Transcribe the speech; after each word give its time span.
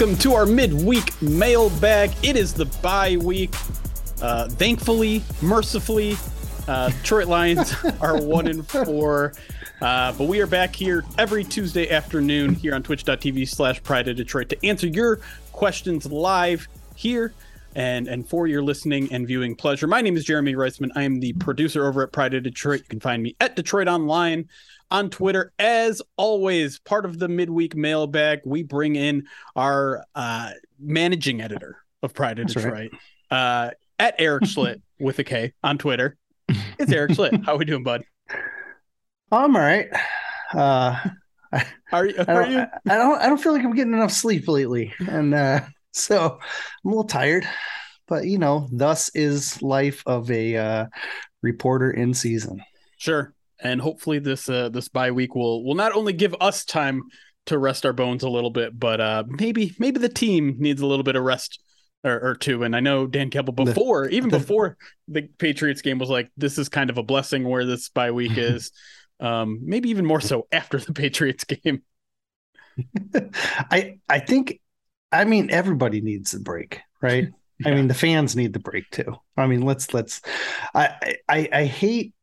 Welcome 0.00 0.16
to 0.20 0.32
our 0.32 0.46
midweek 0.46 1.20
mailbag. 1.20 2.12
It 2.22 2.34
is 2.34 2.54
the 2.54 2.64
bye 2.64 3.18
week. 3.18 3.54
Uh, 4.22 4.48
thankfully, 4.48 5.22
mercifully, 5.42 6.16
uh, 6.66 6.88
Detroit 6.88 7.26
Lions 7.26 7.74
are 8.00 8.18
one 8.18 8.46
in 8.46 8.62
four. 8.62 9.34
Uh, 9.82 10.12
but 10.12 10.24
we 10.24 10.40
are 10.40 10.46
back 10.46 10.74
here 10.74 11.04
every 11.18 11.44
Tuesday 11.44 11.90
afternoon 11.90 12.54
here 12.54 12.74
on 12.74 12.82
twitch.tv 12.82 13.46
slash 13.46 13.82
pride 13.82 14.08
of 14.08 14.16
Detroit 14.16 14.48
to 14.48 14.66
answer 14.66 14.86
your 14.86 15.16
questions 15.52 16.06
live 16.06 16.66
here 16.96 17.34
and 17.74 18.08
and 18.08 18.26
for 18.26 18.46
your 18.46 18.62
listening 18.62 19.12
and 19.12 19.26
viewing 19.26 19.54
pleasure. 19.54 19.86
My 19.86 20.00
name 20.00 20.16
is 20.16 20.24
Jeremy 20.24 20.54
Reisman. 20.54 20.92
I 20.96 21.02
am 21.02 21.20
the 21.20 21.34
producer 21.34 21.86
over 21.86 22.02
at 22.02 22.10
Pride 22.10 22.32
of 22.32 22.42
Detroit. 22.42 22.80
You 22.80 22.86
can 22.88 23.00
find 23.00 23.22
me 23.22 23.36
at 23.38 23.54
DetroitOnLion 23.54 24.48
on 24.90 25.10
Twitter. 25.10 25.52
As 25.58 26.02
always, 26.16 26.78
part 26.80 27.04
of 27.04 27.18
the 27.18 27.28
midweek 27.28 27.74
mailbag, 27.74 28.40
we 28.44 28.62
bring 28.62 28.96
in 28.96 29.26
our 29.56 30.04
uh, 30.14 30.50
managing 30.78 31.40
editor 31.40 31.78
of 32.02 32.14
Pride 32.14 32.38
of 32.38 32.48
Detroit, 32.48 32.72
right. 32.72 32.90
uh, 33.30 33.70
at 33.98 34.14
Erik 34.18 34.44
Schlitt 34.46 34.80
with 34.98 35.18
a 35.18 35.24
K 35.24 35.52
on 35.62 35.78
Twitter. 35.78 36.16
It's 36.78 36.92
Erik 36.92 37.12
Schlitt. 37.12 37.44
How 37.44 37.54
are 37.54 37.58
we 37.58 37.64
doing, 37.64 37.84
bud? 37.84 38.02
I'm 39.32 39.54
all 39.54 39.62
right. 39.62 39.88
Uh, 40.52 40.98
are, 41.92 42.06
you, 42.06 42.14
are 42.18 42.24
I 42.28 42.34
don't, 42.34 42.52
you? 42.52 42.58
I 42.58 42.96
don't. 42.96 43.20
I 43.20 43.26
don't 43.26 43.40
feel 43.40 43.52
like 43.52 43.64
I'm 43.64 43.74
getting 43.74 43.92
enough 43.92 44.12
sleep 44.12 44.48
lately, 44.48 44.92
and 44.98 45.34
uh, 45.34 45.60
so 45.92 46.38
I'm 46.84 46.86
a 46.86 46.88
little 46.88 47.04
tired. 47.04 47.46
But 48.08 48.26
you 48.26 48.38
know, 48.38 48.68
thus 48.72 49.10
is 49.14 49.62
life 49.62 50.02
of 50.06 50.30
a 50.30 50.56
uh, 50.56 50.86
reporter 51.42 51.90
in 51.90 52.14
season. 52.14 52.62
Sure, 52.98 53.32
and 53.62 53.80
hopefully 53.80 54.18
this 54.18 54.48
uh, 54.48 54.68
this 54.68 54.88
bye 54.88 55.10
week 55.10 55.34
will 55.34 55.64
will 55.64 55.74
not 55.74 55.92
only 55.92 56.12
give 56.12 56.34
us 56.40 56.64
time 56.64 57.02
to 57.46 57.58
rest 57.58 57.86
our 57.86 57.92
bones 57.92 58.22
a 58.22 58.28
little 58.28 58.50
bit, 58.50 58.78
but 58.78 59.00
uh, 59.00 59.24
maybe 59.26 59.74
maybe 59.78 59.98
the 59.98 60.08
team 60.08 60.56
needs 60.58 60.80
a 60.80 60.86
little 60.86 61.04
bit 61.04 61.16
of 61.16 61.22
rest 61.22 61.62
or, 62.04 62.30
or 62.30 62.34
two. 62.34 62.62
And 62.62 62.76
I 62.76 62.80
know 62.80 63.06
Dan 63.06 63.30
Campbell 63.30 63.54
before, 63.54 64.08
the, 64.08 64.14
even 64.14 64.30
the, 64.30 64.38
before 64.38 64.76
the 65.08 65.22
Patriots 65.38 65.82
game, 65.82 65.98
was 65.98 66.10
like, 66.10 66.30
"This 66.36 66.58
is 66.58 66.68
kind 66.68 66.90
of 66.90 66.98
a 66.98 67.02
blessing 67.02 67.48
where 67.48 67.64
this 67.64 67.88
bye 67.88 68.10
week 68.10 68.32
is." 68.36 68.72
um, 69.20 69.60
maybe 69.62 69.90
even 69.90 70.06
more 70.06 70.20
so 70.20 70.46
after 70.50 70.78
the 70.78 70.92
Patriots 70.92 71.44
game. 71.44 71.82
I 73.70 73.98
I 74.08 74.18
think, 74.20 74.60
I 75.12 75.24
mean, 75.24 75.50
everybody 75.50 76.00
needs 76.00 76.34
a 76.34 76.40
break, 76.40 76.80
right? 77.00 77.28
yeah. 77.58 77.68
I 77.70 77.74
mean, 77.74 77.88
the 77.88 77.94
fans 77.94 78.34
need 78.34 78.52
the 78.52 78.58
break 78.58 78.90
too. 78.90 79.16
I 79.36 79.46
mean, 79.46 79.62
let's 79.62 79.92
let's. 79.92 80.22
I 80.74 81.16
I, 81.28 81.48
I 81.52 81.64
hate 81.64 82.14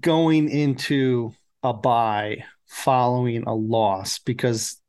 going 0.00 0.48
into 0.48 1.32
a 1.62 1.72
bye 1.72 2.44
following 2.66 3.44
a 3.44 3.54
loss 3.54 4.18
because 4.18 4.80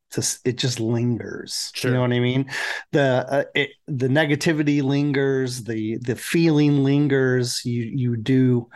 it 0.45 0.57
just 0.57 0.79
lingers. 0.79 1.71
Sure. 1.75 1.91
You 1.91 1.95
know 1.95 2.01
what 2.01 2.13
I 2.13 2.19
mean? 2.19 2.49
The 2.91 3.25
uh, 3.29 3.43
it, 3.53 3.71
the 3.87 4.07
negativity 4.07 4.81
lingers, 4.81 5.63
the 5.63 5.97
the 5.97 6.15
feeling 6.15 6.83
lingers. 6.83 7.63
You 7.65 7.83
you 7.83 8.17
do 8.17 8.69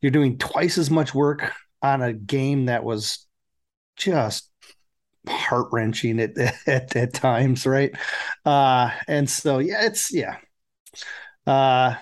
you're 0.00 0.10
doing 0.10 0.38
twice 0.38 0.78
as 0.78 0.90
much 0.90 1.14
work 1.14 1.52
on 1.82 2.02
a 2.02 2.12
game 2.12 2.66
that 2.66 2.84
was 2.84 3.26
just 3.96 4.50
heart 5.26 5.68
wrenching 5.72 6.20
at, 6.20 6.36
at 6.66 6.96
at 6.96 7.14
times, 7.14 7.66
right? 7.66 7.92
Uh, 8.44 8.90
and 9.06 9.28
so 9.28 9.58
yeah, 9.58 9.84
it's 9.86 10.12
yeah. 10.12 10.36
Uh, 11.46 11.94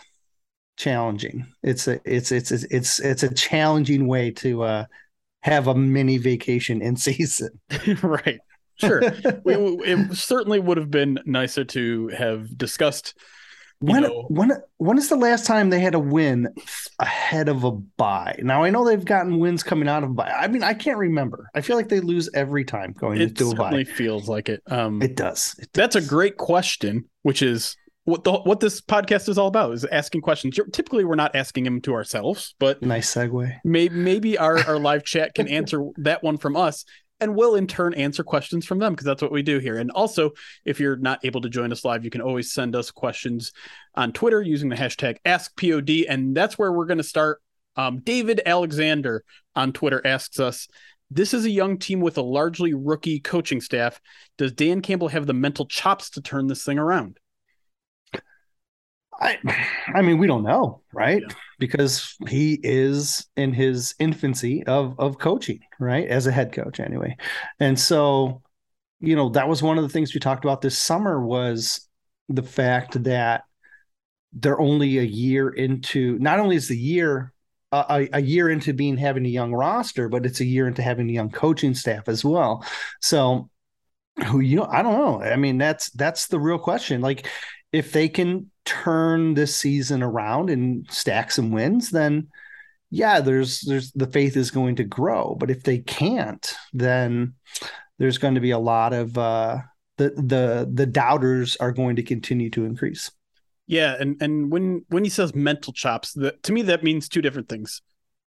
challenging. 0.76 1.46
It's 1.62 1.88
a 1.88 2.00
it's 2.04 2.32
it's 2.32 2.50
it's 2.50 3.00
it's 3.00 3.22
a 3.22 3.34
challenging 3.34 4.06
way 4.06 4.30
to 4.32 4.62
uh 4.62 4.84
have 5.40 5.68
a 5.68 5.74
mini 5.74 6.18
vacation 6.18 6.82
in 6.82 6.96
season. 6.96 7.60
right. 8.02 8.40
Sure. 8.76 9.00
we, 9.44 9.54
it 9.54 10.16
certainly 10.16 10.60
would 10.60 10.76
have 10.76 10.90
been 10.90 11.18
nicer 11.24 11.64
to 11.64 12.08
have 12.08 12.56
discussed 12.58 13.14
when 13.80 14.02
know, 14.04 14.24
when 14.28 14.52
when 14.78 14.96
is 14.96 15.10
the 15.10 15.16
last 15.16 15.44
time 15.44 15.68
they 15.68 15.80
had 15.80 15.94
a 15.94 15.98
win 15.98 16.48
ahead 16.98 17.48
of 17.50 17.64
a 17.64 17.72
bye? 17.72 18.38
Now 18.42 18.64
I 18.64 18.70
know 18.70 18.86
they've 18.86 19.04
gotten 19.04 19.38
wins 19.38 19.62
coming 19.62 19.86
out 19.86 20.02
of 20.02 20.10
a 20.10 20.14
bye. 20.14 20.30
I 20.30 20.48
mean, 20.48 20.62
I 20.62 20.72
can't 20.72 20.96
remember. 20.96 21.50
I 21.54 21.60
feel 21.60 21.76
like 21.76 21.90
they 21.90 22.00
lose 22.00 22.30
every 22.32 22.64
time 22.64 22.92
going 22.92 23.20
into 23.20 23.50
a 23.50 23.54
bye. 23.54 23.66
It 23.66 23.66
certainly 23.66 23.84
feels 23.84 24.28
like 24.30 24.48
it. 24.48 24.62
Um, 24.68 25.02
it 25.02 25.14
does. 25.14 25.56
It 25.58 25.72
does. 25.72 25.92
That's 25.92 25.96
a 25.96 26.00
great 26.08 26.38
question, 26.38 27.04
which 27.22 27.42
is 27.42 27.76
what 28.06 28.22
the 28.22 28.32
what 28.32 28.60
this 28.60 28.80
podcast 28.80 29.28
is 29.28 29.36
all 29.36 29.48
about 29.48 29.74
is 29.74 29.84
asking 29.84 30.20
questions. 30.20 30.58
Typically, 30.72 31.04
we're 31.04 31.16
not 31.16 31.34
asking 31.34 31.64
them 31.64 31.80
to 31.82 31.92
ourselves, 31.92 32.54
but 32.60 32.80
nice 32.80 33.12
segue. 33.12 33.58
Maybe 33.64 33.94
maybe 33.94 34.38
our, 34.38 34.58
our 34.68 34.78
live 34.78 35.04
chat 35.04 35.34
can 35.34 35.48
answer 35.48 35.84
that 35.98 36.22
one 36.22 36.38
from 36.38 36.56
us, 36.56 36.84
and 37.18 37.34
we'll 37.34 37.56
in 37.56 37.66
turn 37.66 37.94
answer 37.94 38.22
questions 38.22 38.64
from 38.64 38.78
them 38.78 38.92
because 38.92 39.06
that's 39.06 39.22
what 39.22 39.32
we 39.32 39.42
do 39.42 39.58
here. 39.58 39.76
And 39.76 39.90
also, 39.90 40.30
if 40.64 40.78
you're 40.78 40.96
not 40.96 41.24
able 41.24 41.40
to 41.40 41.48
join 41.48 41.72
us 41.72 41.84
live, 41.84 42.04
you 42.04 42.10
can 42.10 42.20
always 42.20 42.52
send 42.52 42.76
us 42.76 42.92
questions 42.92 43.52
on 43.96 44.12
Twitter 44.12 44.40
using 44.40 44.68
the 44.68 44.76
hashtag 44.76 45.18
AskPOD, 45.26 46.06
and 46.08 46.34
that's 46.34 46.56
where 46.56 46.72
we're 46.72 46.86
going 46.86 46.98
to 46.98 47.04
start. 47.04 47.42
Um, 47.74 47.98
David 47.98 48.40
Alexander 48.46 49.24
on 49.54 49.72
Twitter 49.72 50.00
asks 50.06 50.40
us. 50.40 50.68
This 51.08 51.32
is 51.34 51.44
a 51.44 51.50
young 51.50 51.78
team 51.78 52.00
with 52.00 52.18
a 52.18 52.22
largely 52.22 52.74
rookie 52.74 53.20
coaching 53.20 53.60
staff. 53.60 54.00
Does 54.38 54.50
Dan 54.50 54.80
Campbell 54.80 55.06
have 55.06 55.26
the 55.26 55.32
mental 55.32 55.64
chops 55.64 56.10
to 56.10 56.20
turn 56.20 56.48
this 56.48 56.64
thing 56.64 56.80
around? 56.80 57.20
I, 59.20 59.38
I 59.94 60.02
mean, 60.02 60.18
we 60.18 60.26
don't 60.26 60.42
know, 60.42 60.82
right? 60.92 61.22
Yeah. 61.26 61.34
Because 61.58 62.16
he 62.28 62.58
is 62.62 63.26
in 63.36 63.52
his 63.52 63.94
infancy 63.98 64.64
of 64.64 64.94
of 64.98 65.18
coaching, 65.18 65.60
right, 65.80 66.06
as 66.06 66.26
a 66.26 66.32
head 66.32 66.52
coach, 66.52 66.80
anyway. 66.80 67.16
And 67.58 67.78
so, 67.78 68.42
you 69.00 69.16
know, 69.16 69.30
that 69.30 69.48
was 69.48 69.62
one 69.62 69.78
of 69.78 69.84
the 69.84 69.88
things 69.88 70.12
we 70.12 70.20
talked 70.20 70.44
about 70.44 70.60
this 70.60 70.78
summer 70.78 71.24
was 71.24 71.88
the 72.28 72.42
fact 72.42 73.02
that 73.04 73.44
they're 74.32 74.60
only 74.60 74.98
a 74.98 75.02
year 75.02 75.48
into. 75.48 76.18
Not 76.18 76.40
only 76.40 76.56
is 76.56 76.68
the 76.68 76.76
year 76.76 77.32
a, 77.72 78.08
a 78.12 78.22
year 78.22 78.48
into 78.48 78.72
being 78.72 78.96
having 78.96 79.26
a 79.26 79.30
young 79.30 79.52
roster, 79.52 80.08
but 80.08 80.26
it's 80.26 80.40
a 80.40 80.44
year 80.44 80.68
into 80.68 80.82
having 80.82 81.08
a 81.08 81.12
young 81.12 81.30
coaching 81.30 81.74
staff 81.74 82.08
as 82.08 82.24
well. 82.24 82.64
So, 83.00 83.50
who 84.26 84.40
you 84.40 84.56
know, 84.56 84.68
I 84.70 84.82
don't 84.82 84.98
know. 84.98 85.22
I 85.22 85.36
mean, 85.36 85.58
that's 85.58 85.90
that's 85.90 86.28
the 86.28 86.40
real 86.40 86.58
question. 86.58 87.00
Like, 87.00 87.28
if 87.72 87.92
they 87.92 88.08
can 88.08 88.50
turn 88.66 89.34
this 89.34 89.56
season 89.56 90.02
around 90.02 90.50
and 90.50 90.86
stack 90.90 91.30
some 91.30 91.50
wins, 91.50 91.90
then 91.90 92.28
yeah, 92.90 93.20
there's 93.20 93.60
there's 93.62 93.92
the 93.92 94.06
faith 94.06 94.36
is 94.36 94.50
going 94.50 94.76
to 94.76 94.84
grow. 94.84 95.36
But 95.38 95.50
if 95.50 95.62
they 95.62 95.78
can't, 95.78 96.54
then 96.72 97.34
there's 97.98 98.18
going 98.18 98.34
to 98.34 98.40
be 98.40 98.50
a 98.50 98.58
lot 98.58 98.92
of 98.92 99.16
uh, 99.16 99.58
the 99.96 100.10
the 100.10 100.70
the 100.72 100.86
doubters 100.86 101.56
are 101.56 101.72
going 101.72 101.96
to 101.96 102.02
continue 102.02 102.50
to 102.50 102.64
increase. 102.64 103.10
Yeah, 103.66 103.96
and 103.98 104.20
and 104.20 104.50
when 104.52 104.84
when 104.88 105.04
he 105.04 105.10
says 105.10 105.34
mental 105.34 105.72
chops, 105.72 106.12
that 106.14 106.42
to 106.44 106.52
me 106.52 106.62
that 106.62 106.84
means 106.84 107.08
two 107.08 107.22
different 107.22 107.48
things. 107.48 107.82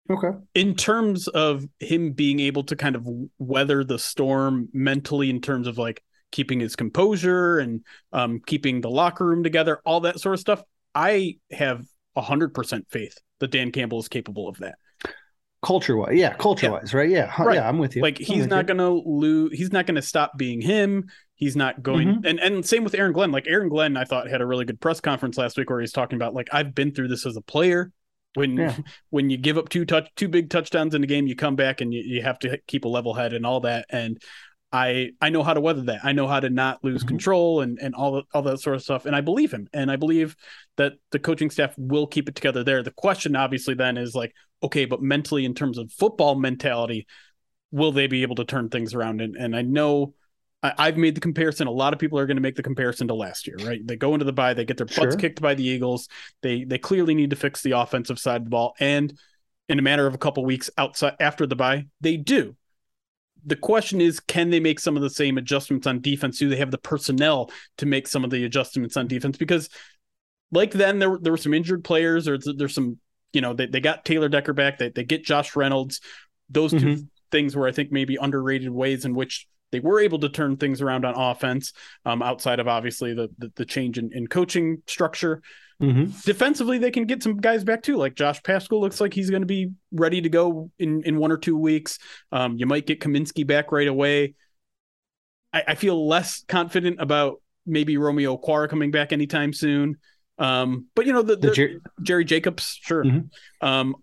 Okay. 0.09 0.31
In 0.55 0.75
terms 0.75 1.27
of 1.27 1.65
him 1.79 2.13
being 2.13 2.39
able 2.39 2.63
to 2.63 2.75
kind 2.75 2.95
of 2.95 3.07
weather 3.37 3.83
the 3.83 3.99
storm 3.99 4.69
mentally, 4.73 5.29
in 5.29 5.39
terms 5.39 5.67
of 5.67 5.77
like 5.77 6.01
keeping 6.31 6.59
his 6.59 6.75
composure 6.75 7.59
and 7.59 7.83
um, 8.13 8.41
keeping 8.45 8.81
the 8.81 8.89
locker 8.89 9.25
room 9.25 9.43
together, 9.43 9.81
all 9.85 10.01
that 10.01 10.19
sort 10.19 10.33
of 10.33 10.39
stuff. 10.39 10.61
I 10.93 11.37
have 11.51 11.85
a 12.15 12.21
hundred 12.21 12.53
percent 12.53 12.87
faith 12.89 13.17
that 13.39 13.51
Dan 13.51 13.71
Campbell 13.71 13.99
is 13.99 14.07
capable 14.07 14.47
of 14.47 14.57
that. 14.57 14.75
Culture 15.61 15.97
wise, 15.97 16.13
yeah, 16.13 16.33
culture 16.35 16.71
wise, 16.71 16.93
yeah. 16.93 16.97
right? 16.97 17.09
Yeah, 17.09 17.43
right. 17.43 17.55
yeah, 17.55 17.67
I'm 17.67 17.79
with 17.79 17.95
you. 17.95 18.01
Like 18.01 18.17
he's 18.17 18.47
not 18.47 18.59
you. 18.59 18.75
gonna 18.75 18.91
lose. 18.91 19.57
He's 19.57 19.73
not 19.73 19.85
gonna 19.85 20.01
stop 20.01 20.37
being 20.37 20.61
him. 20.61 21.09
He's 21.35 21.55
not 21.55 21.83
going 21.83 22.07
mm-hmm. 22.07 22.25
and 22.25 22.39
and 22.39 22.65
same 22.65 22.85
with 22.85 22.95
Aaron 22.95 23.11
Glenn. 23.11 23.31
Like 23.31 23.45
Aaron 23.45 23.67
Glenn, 23.67 23.97
I 23.97 24.05
thought 24.05 24.29
had 24.29 24.39
a 24.39 24.45
really 24.45 24.63
good 24.63 24.79
press 24.79 25.01
conference 25.01 25.37
last 25.37 25.57
week 25.57 25.69
where 25.69 25.81
he's 25.81 25.91
talking 25.91 26.15
about 26.15 26.33
like 26.33 26.47
I've 26.53 26.73
been 26.73 26.93
through 26.93 27.09
this 27.09 27.25
as 27.25 27.35
a 27.35 27.41
player. 27.41 27.91
When 28.35 28.55
yeah. 28.55 28.75
when 29.09 29.29
you 29.29 29.37
give 29.37 29.57
up 29.57 29.67
two 29.67 29.83
touch 29.83 30.09
two 30.15 30.29
big 30.29 30.49
touchdowns 30.49 30.95
in 30.95 31.01
the 31.01 31.07
game, 31.07 31.27
you 31.27 31.35
come 31.35 31.57
back 31.57 31.81
and 31.81 31.93
you, 31.93 32.03
you 32.05 32.21
have 32.21 32.39
to 32.39 32.57
keep 32.67 32.85
a 32.85 32.89
level 32.89 33.13
head 33.13 33.33
and 33.33 33.45
all 33.45 33.61
that. 33.61 33.85
And 33.89 34.21
I 34.71 35.11
I 35.19 35.29
know 35.29 35.43
how 35.43 35.53
to 35.53 35.61
weather 35.61 35.81
that. 35.83 36.01
I 36.03 36.11
know 36.11 36.27
how 36.27 36.39
to 36.39 36.49
not 36.49 36.83
lose 36.83 37.01
mm-hmm. 37.01 37.09
control 37.09 37.61
and 37.61 37.79
and 37.81 37.95
all 37.95 38.23
all 38.33 38.43
that 38.43 38.59
sort 38.59 38.75
of 38.75 38.83
stuff. 38.83 39.05
And 39.05 39.15
I 39.15 39.21
believe 39.21 39.51
him. 39.51 39.67
And 39.73 39.89
I 39.89 39.95
believe 39.95 40.35
that 40.77 40.93
the 41.11 41.19
coaching 41.19 41.49
staff 41.49 41.73
will 41.77 42.07
keep 42.07 42.29
it 42.29 42.35
together 42.35 42.63
there. 42.63 42.83
The 42.83 42.91
question 42.91 43.35
obviously 43.35 43.73
then 43.73 43.97
is 43.97 44.13
like, 44.13 44.33
okay, 44.61 44.85
but 44.85 45.01
mentally 45.01 45.45
in 45.45 45.55
terms 45.55 45.77
of 45.77 45.91
football 45.91 46.35
mentality, 46.35 47.07
will 47.71 47.91
they 47.91 48.07
be 48.07 48.21
able 48.21 48.35
to 48.35 48.45
turn 48.45 48.69
things 48.69 48.93
around? 48.93 49.21
And 49.21 49.35
and 49.35 49.55
I 49.55 49.63
know 49.63 50.13
I, 50.61 50.87
have 50.87 50.97
made 50.97 51.15
the 51.15 51.21
comparison. 51.21 51.67
A 51.67 51.71
lot 51.71 51.93
of 51.93 51.99
people 51.99 52.19
are 52.19 52.25
going 52.25 52.37
to 52.37 52.41
make 52.41 52.55
the 52.55 52.63
comparison 52.63 53.07
to 53.07 53.13
last 53.13 53.47
year, 53.47 53.55
right? 53.61 53.85
They 53.85 53.95
go 53.95 54.13
into 54.13 54.25
the 54.25 54.33
bye, 54.33 54.53
they 54.53 54.65
get 54.65 54.77
their 54.77 54.85
butts 54.85 54.97
sure. 54.97 55.11
kicked 55.15 55.41
by 55.41 55.55
the 55.55 55.63
Eagles. 55.63 56.09
They 56.41 56.63
they 56.63 56.77
clearly 56.77 57.15
need 57.15 57.29
to 57.29 57.35
fix 57.35 57.61
the 57.61 57.71
offensive 57.71 58.19
side 58.19 58.41
of 58.41 58.43
the 58.45 58.49
ball, 58.49 58.75
and 58.79 59.17
in 59.69 59.79
a 59.79 59.81
matter 59.81 60.05
of 60.05 60.13
a 60.13 60.17
couple 60.17 60.43
weeks 60.43 60.69
outside 60.77 61.15
after 61.19 61.47
the 61.47 61.55
bye, 61.55 61.85
they 62.01 62.17
do. 62.17 62.55
The 63.45 63.55
question 63.55 64.01
is, 64.01 64.19
can 64.19 64.49
they 64.49 64.59
make 64.59 64.79
some 64.79 64.95
of 64.95 65.01
the 65.01 65.09
same 65.09 65.37
adjustments 65.37 65.87
on 65.87 66.01
defense? 66.01 66.39
Do 66.39 66.49
they 66.49 66.57
have 66.57 66.71
the 66.71 66.77
personnel 66.77 67.51
to 67.77 67.85
make 67.85 68.07
some 68.07 68.23
of 68.23 68.29
the 68.29 68.43
adjustments 68.43 68.97
on 68.97 69.07
defense? 69.07 69.37
Because 69.37 69.69
like 70.51 70.71
then 70.71 70.99
there 70.99 71.17
there 71.21 71.31
were 71.31 71.37
some 71.37 71.53
injured 71.53 71.83
players, 71.83 72.27
or 72.27 72.37
there's 72.37 72.73
some 72.73 72.97
you 73.33 73.41
know 73.41 73.53
they, 73.53 73.67
they 73.67 73.79
got 73.79 74.05
Taylor 74.05 74.29
Decker 74.29 74.53
back, 74.53 74.77
they 74.77 74.89
they 74.89 75.03
get 75.03 75.23
Josh 75.23 75.55
Reynolds. 75.55 76.01
Those 76.49 76.73
mm-hmm. 76.73 76.95
two 76.95 77.07
things 77.31 77.55
were 77.55 77.67
I 77.67 77.71
think 77.71 77.91
maybe 77.91 78.17
underrated 78.19 78.69
ways 78.69 79.05
in 79.05 79.13
which 79.13 79.47
they 79.71 79.79
were 79.79 79.99
able 79.99 80.19
to 80.19 80.29
turn 80.29 80.57
things 80.57 80.81
around 80.81 81.05
on 81.05 81.15
offense 81.15 81.73
um, 82.05 82.21
outside 82.21 82.59
of 82.59 82.67
obviously 82.67 83.13
the 83.13 83.29
the, 83.37 83.51
the 83.55 83.65
change 83.65 83.97
in, 83.97 84.11
in 84.13 84.27
coaching 84.27 84.81
structure. 84.87 85.41
Mm-hmm. 85.81 86.11
Defensively, 86.25 86.77
they 86.77 86.91
can 86.91 87.05
get 87.05 87.23
some 87.23 87.37
guys 87.37 87.63
back 87.63 87.83
too. 87.83 87.95
Like 87.95 88.15
Josh 88.15 88.43
Paschal 88.43 88.81
looks 88.81 88.99
like 88.99 89.13
he's 89.13 89.29
going 89.29 89.43
to 89.43 89.47
be 89.47 89.71
ready 89.91 90.21
to 90.21 90.29
go 90.29 90.71
in 90.77 91.03
in 91.03 91.17
one 91.17 91.31
or 91.31 91.37
two 91.37 91.57
weeks. 91.57 91.99
Um, 92.31 92.57
you 92.57 92.65
might 92.65 92.85
get 92.85 92.99
Cominsky 92.99 93.47
back 93.47 93.71
right 93.71 93.87
away. 93.87 94.35
I, 95.53 95.63
I, 95.69 95.75
feel 95.75 96.07
less 96.07 96.43
confident 96.47 96.97
about 96.99 97.41
maybe 97.65 97.97
Romeo 97.97 98.37
Okwara 98.37 98.69
coming 98.69 98.91
back 98.91 99.13
anytime 99.13 99.53
soon. 99.53 99.97
Um, 100.37 100.87
but 100.95 101.05
you 101.05 101.13
know 101.13 101.21
the, 101.21 101.37
the, 101.37 101.47
the 101.47 101.53
Jer- 101.53 101.79
Jerry 102.01 102.25
Jacobs, 102.25 102.77
sure. 102.81 103.05
Mm-hmm. 103.05 103.65
Um, 103.65 103.95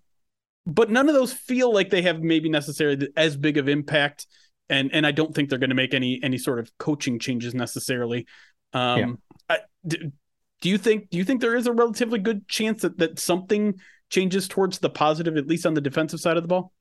but 0.66 0.90
none 0.90 1.08
of 1.08 1.14
those 1.14 1.32
feel 1.32 1.72
like 1.72 1.90
they 1.90 2.02
have 2.02 2.20
maybe 2.20 2.48
necessarily 2.48 3.08
as 3.16 3.36
big 3.36 3.58
of 3.58 3.68
impact 3.68 4.26
and 4.68 4.92
and 4.92 5.06
I 5.06 5.12
don't 5.12 5.34
think 5.34 5.48
they're 5.48 5.58
going 5.58 5.70
to 5.70 5.76
make 5.76 5.94
any 5.94 6.20
any 6.22 6.38
sort 6.38 6.58
of 6.58 6.70
coaching 6.78 7.18
changes 7.18 7.54
necessarily. 7.54 8.26
Um, 8.72 9.18
yeah. 9.48 9.56
I, 9.56 9.58
do, 9.86 10.12
do 10.60 10.68
you 10.68 10.78
think 10.78 11.10
do 11.10 11.18
you 11.18 11.24
think 11.24 11.40
there 11.40 11.56
is 11.56 11.66
a 11.66 11.72
relatively 11.72 12.18
good 12.18 12.48
chance 12.48 12.82
that 12.82 12.98
that 12.98 13.18
something 13.18 13.78
changes 14.10 14.48
towards 14.48 14.78
the 14.78 14.90
positive, 14.90 15.36
at 15.36 15.46
least 15.46 15.66
on 15.66 15.74
the 15.74 15.80
defensive 15.80 16.20
side 16.20 16.36
of 16.36 16.42
the 16.42 16.48
ball? 16.48 16.72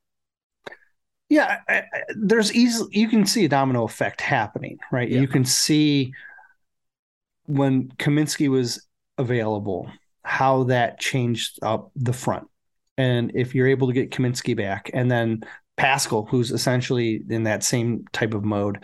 Yeah, 1.29 1.57
I, 1.67 1.77
I, 1.77 1.83
there's 2.15 2.53
easily 2.53 2.89
you 2.97 3.07
can 3.07 3.25
see 3.25 3.45
a 3.45 3.49
domino 3.49 3.83
effect 3.83 4.21
happening, 4.21 4.77
right? 4.91 5.09
Yeah. 5.09 5.21
You 5.21 5.27
can 5.27 5.43
see 5.43 6.13
when 7.47 7.89
Cominsky 7.97 8.47
was 8.47 8.87
available, 9.17 9.89
how 10.23 10.63
that 10.63 10.99
changed 10.99 11.59
up 11.61 11.91
the 11.95 12.13
front. 12.13 12.47
And 12.97 13.31
if 13.35 13.53
you're 13.53 13.67
able 13.67 13.87
to 13.87 13.93
get 13.93 14.11
Cominsky 14.11 14.55
back, 14.55 14.89
and 14.93 15.11
then 15.11 15.41
Paschal, 15.77 16.25
who's 16.25 16.51
essentially 16.51 17.21
in 17.29 17.43
that 17.43 17.63
same 17.63 18.05
type 18.13 18.33
of 18.33 18.43
mode, 18.43 18.83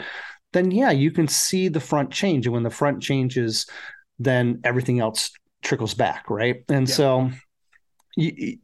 then 0.54 0.72
yeah, 0.72 0.92
you 0.92 1.12
can 1.12 1.28
see 1.28 1.68
the 1.68 1.80
front 1.80 2.12
change. 2.12 2.46
And 2.46 2.54
when 2.54 2.64
the 2.64 2.70
front 2.70 3.02
changes, 3.02 3.66
then 4.20 4.60
everything 4.64 5.00
else 5.00 5.32
trickles 5.62 5.94
back, 5.94 6.30
right? 6.30 6.64
And 6.70 6.88
yeah. 6.88 6.96
so 6.96 7.32
you, 8.16 8.58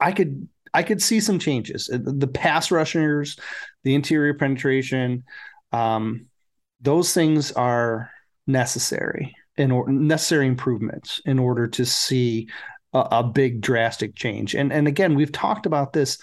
I 0.00 0.12
could 0.12 0.48
I 0.72 0.82
could 0.82 1.02
see 1.02 1.20
some 1.20 1.38
changes. 1.38 1.88
Uh, 1.92 1.98
the 2.02 2.26
pass 2.26 2.70
rushers, 2.70 3.38
the 3.84 3.94
interior 3.94 4.34
penetration, 4.34 5.24
um, 5.72 6.26
those 6.80 7.14
things 7.14 7.52
are 7.52 8.10
necessary 8.46 9.34
in 9.56 9.70
or 9.70 9.88
necessary 9.88 10.46
improvements 10.46 11.20
in 11.24 11.38
order 11.38 11.66
to 11.68 11.86
see 11.86 12.48
a, 12.92 12.98
a 13.12 13.22
big 13.24 13.60
drastic 13.60 14.14
change. 14.14 14.54
And 14.54 14.72
and 14.72 14.86
again, 14.86 15.14
we've 15.14 15.32
talked 15.32 15.66
about 15.66 15.92
this 15.92 16.18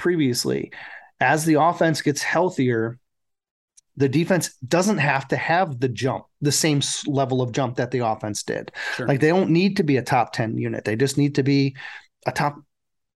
previously, 0.00 0.72
as 1.20 1.44
the 1.44 1.60
offense 1.60 2.00
gets 2.00 2.22
healthier, 2.22 2.98
the 3.96 4.08
defense 4.08 4.54
doesn't 4.66 4.98
have 4.98 5.28
to 5.28 5.36
have 5.36 5.78
the 5.78 5.88
jump, 5.88 6.24
the 6.40 6.50
same 6.50 6.80
level 7.06 7.42
of 7.42 7.52
jump 7.52 7.76
that 7.76 7.90
the 7.90 7.98
offense 7.98 8.42
did. 8.42 8.72
Sure. 8.96 9.06
Like 9.06 9.20
they 9.20 9.28
don't 9.28 9.50
need 9.50 9.76
to 9.76 9.82
be 9.82 9.98
a 9.98 10.02
top 10.02 10.32
10 10.32 10.56
unit. 10.56 10.86
They 10.86 10.96
just 10.96 11.18
need 11.18 11.34
to 11.34 11.42
be 11.42 11.76
a 12.26 12.32
top 12.32 12.56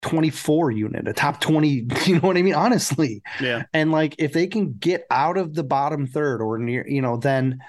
24 0.02 0.72
unit, 0.72 1.08
a 1.08 1.14
top 1.14 1.40
20, 1.40 1.68
you 2.04 2.14
know 2.14 2.28
what 2.28 2.36
I 2.36 2.42
mean? 2.42 2.54
Honestly. 2.54 3.22
Yeah. 3.40 3.62
And 3.72 3.90
like 3.90 4.16
if 4.18 4.34
they 4.34 4.46
can 4.46 4.74
get 4.74 5.06
out 5.10 5.38
of 5.38 5.54
the 5.54 5.64
bottom 5.64 6.06
third 6.06 6.42
or 6.42 6.58
near, 6.58 6.86
you 6.86 7.00
know, 7.00 7.16
then 7.16 7.60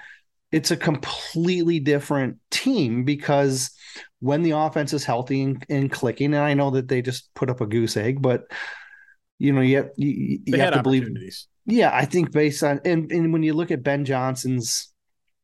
it's 0.52 0.70
a 0.70 0.76
completely 0.76 1.80
different 1.80 2.36
team 2.50 3.04
because 3.04 3.70
when 4.20 4.42
the 4.42 4.50
offense 4.50 4.92
is 4.92 5.04
healthy 5.04 5.42
and, 5.42 5.64
and 5.70 5.90
clicking, 5.90 6.34
and 6.34 6.42
I 6.42 6.52
know 6.52 6.70
that 6.72 6.88
they 6.88 7.00
just 7.00 7.32
put 7.34 7.48
up 7.48 7.62
a 7.62 7.66
goose 7.66 7.96
egg, 7.96 8.20
but 8.20 8.44
you 9.38 9.52
know, 9.52 9.60
you 9.60 9.76
have, 9.76 9.90
you, 9.96 10.40
you 10.46 10.58
have 10.58 10.74
to 10.74 10.82
believe. 10.82 11.08
Yeah, 11.66 11.90
I 11.92 12.04
think 12.04 12.32
based 12.32 12.62
on 12.62 12.80
and, 12.84 13.10
and 13.10 13.32
when 13.32 13.42
you 13.42 13.52
look 13.52 13.70
at 13.70 13.82
Ben 13.82 14.04
Johnson's 14.04 14.92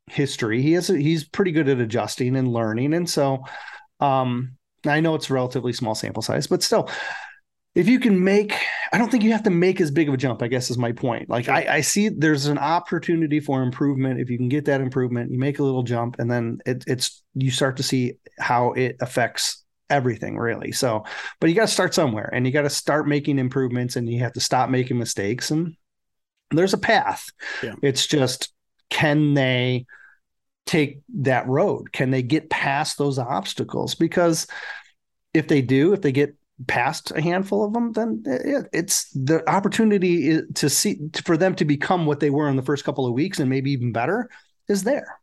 history, 0.06 0.62
he 0.62 0.72
has 0.72 0.88
a, 0.88 0.96
he's 0.96 1.24
pretty 1.24 1.52
good 1.52 1.68
at 1.68 1.78
adjusting 1.78 2.36
and 2.36 2.52
learning, 2.52 2.94
and 2.94 3.08
so 3.08 3.44
um, 4.00 4.56
I 4.86 5.00
know 5.00 5.14
it's 5.14 5.30
relatively 5.30 5.72
small 5.72 5.94
sample 5.94 6.22
size, 6.22 6.46
but 6.46 6.62
still, 6.62 6.88
if 7.74 7.88
you 7.88 7.98
can 7.98 8.22
make, 8.22 8.54
I 8.92 8.98
don't 8.98 9.10
think 9.10 9.24
you 9.24 9.32
have 9.32 9.44
to 9.44 9.50
make 9.50 9.80
as 9.80 9.90
big 9.90 10.08
of 10.08 10.14
a 10.14 10.16
jump. 10.16 10.42
I 10.42 10.48
guess 10.48 10.70
is 10.70 10.78
my 10.78 10.92
point. 10.92 11.28
Like 11.28 11.48
I, 11.48 11.66
I 11.76 11.80
see 11.80 12.08
there's 12.08 12.46
an 12.46 12.58
opportunity 12.58 13.40
for 13.40 13.62
improvement. 13.62 14.20
If 14.20 14.30
you 14.30 14.38
can 14.38 14.48
get 14.48 14.66
that 14.66 14.80
improvement, 14.80 15.32
you 15.32 15.38
make 15.38 15.58
a 15.58 15.64
little 15.64 15.82
jump, 15.82 16.16
and 16.18 16.30
then 16.30 16.60
it, 16.66 16.84
it's 16.86 17.22
you 17.34 17.50
start 17.50 17.78
to 17.78 17.82
see 17.82 18.14
how 18.38 18.72
it 18.72 18.96
affects 19.00 19.61
everything 19.92 20.38
really. 20.38 20.72
So, 20.72 21.04
but 21.38 21.50
you 21.50 21.54
got 21.54 21.68
to 21.68 21.72
start 21.72 21.94
somewhere 21.94 22.30
and 22.32 22.46
you 22.46 22.52
got 22.52 22.62
to 22.62 22.70
start 22.70 23.06
making 23.06 23.38
improvements 23.38 23.96
and 23.96 24.08
you 24.08 24.20
have 24.20 24.32
to 24.32 24.40
stop 24.40 24.70
making 24.70 24.98
mistakes. 24.98 25.50
And 25.50 25.76
there's 26.50 26.72
a 26.72 26.78
path. 26.78 27.26
Yeah. 27.62 27.74
It's 27.82 28.06
just, 28.06 28.52
can 28.88 29.34
they 29.34 29.86
take 30.66 31.00
that 31.16 31.46
road? 31.46 31.92
Can 31.92 32.10
they 32.10 32.22
get 32.22 32.50
past 32.50 32.96
those 32.98 33.18
obstacles? 33.18 33.94
Because 33.94 34.46
if 35.34 35.46
they 35.46 35.60
do, 35.60 35.92
if 35.92 36.00
they 36.00 36.12
get 36.12 36.34
past 36.66 37.10
a 37.10 37.20
handful 37.20 37.64
of 37.64 37.72
them, 37.72 37.92
then 37.92 38.22
it, 38.26 38.66
it's 38.72 39.10
the 39.10 39.48
opportunity 39.48 40.40
to 40.54 40.70
see 40.70 40.98
for 41.24 41.36
them 41.36 41.54
to 41.56 41.64
become 41.64 42.06
what 42.06 42.20
they 42.20 42.30
were 42.30 42.48
in 42.48 42.56
the 42.56 42.62
first 42.62 42.84
couple 42.84 43.06
of 43.06 43.12
weeks 43.12 43.40
and 43.40 43.50
maybe 43.50 43.72
even 43.72 43.92
better 43.92 44.30
is 44.68 44.84
there 44.84 45.18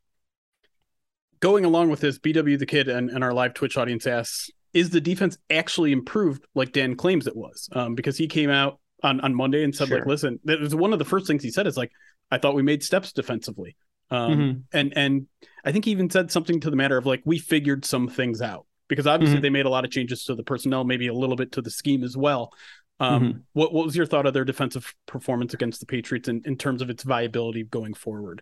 going 1.39 1.65
along 1.65 1.89
with 1.89 2.01
this, 2.01 2.19
BW 2.19 2.59
the 2.59 2.65
kid 2.65 2.87
and, 2.87 3.09
and 3.09 3.23
our 3.23 3.33
live 3.33 3.53
Twitch 3.53 3.77
audience 3.77 4.05
asks, 4.07 4.49
is 4.73 4.89
the 4.89 5.01
defense 5.01 5.37
actually 5.49 5.91
improved 5.91 6.45
like 6.55 6.71
Dan 6.71 6.95
claims 6.95 7.27
it 7.27 7.35
was? 7.35 7.69
Um, 7.71 7.95
because 7.95 8.17
he 8.17 8.27
came 8.27 8.49
out 8.49 8.79
on, 9.03 9.19
on 9.21 9.33
Monday 9.33 9.63
and 9.63 9.75
said, 9.75 9.87
sure. 9.87 9.99
like, 9.99 10.07
listen, 10.07 10.39
that 10.45 10.59
was 10.59 10.75
one 10.75 10.93
of 10.93 10.99
the 10.99 11.05
first 11.05 11.27
things 11.27 11.43
he 11.43 11.51
said 11.51 11.67
is 11.67 11.77
like, 11.77 11.91
I 12.31 12.37
thought 12.37 12.55
we 12.55 12.63
made 12.63 12.83
steps 12.83 13.11
defensively. 13.11 13.75
Um, 14.11 14.31
mm-hmm. 14.31 14.59
and 14.73 14.97
and 14.97 15.27
I 15.63 15.71
think 15.71 15.85
he 15.85 15.91
even 15.91 16.09
said 16.09 16.31
something 16.31 16.59
to 16.61 16.69
the 16.71 16.75
matter 16.75 16.97
of 16.97 17.05
like 17.05 17.21
we 17.25 17.37
figured 17.37 17.85
some 17.85 18.07
things 18.07 18.41
out 18.41 18.65
because 18.87 19.05
obviously 19.05 19.35
mm-hmm. 19.35 19.43
they 19.43 19.49
made 19.51 19.67
a 19.67 19.69
lot 19.69 19.85
of 19.85 19.91
changes 19.91 20.23
to 20.25 20.35
the 20.35 20.43
personnel, 20.43 20.83
maybe 20.83 21.07
a 21.07 21.13
little 21.13 21.35
bit 21.35 21.51
to 21.53 21.61
the 21.61 21.69
scheme 21.69 22.03
as 22.03 22.17
well. 22.17 22.51
Um, 22.99 23.23
mm-hmm. 23.23 23.39
what 23.53 23.71
what 23.71 23.85
was 23.85 23.95
your 23.95 24.07
thought 24.07 24.25
of 24.25 24.33
their 24.33 24.45
defensive 24.45 24.93
performance 25.05 25.53
against 25.53 25.79
the 25.79 25.85
Patriots 25.85 26.27
in, 26.27 26.41
in 26.45 26.57
terms 26.57 26.81
of 26.81 26.89
its 26.89 27.03
viability 27.03 27.63
going 27.63 27.93
forward? 27.93 28.41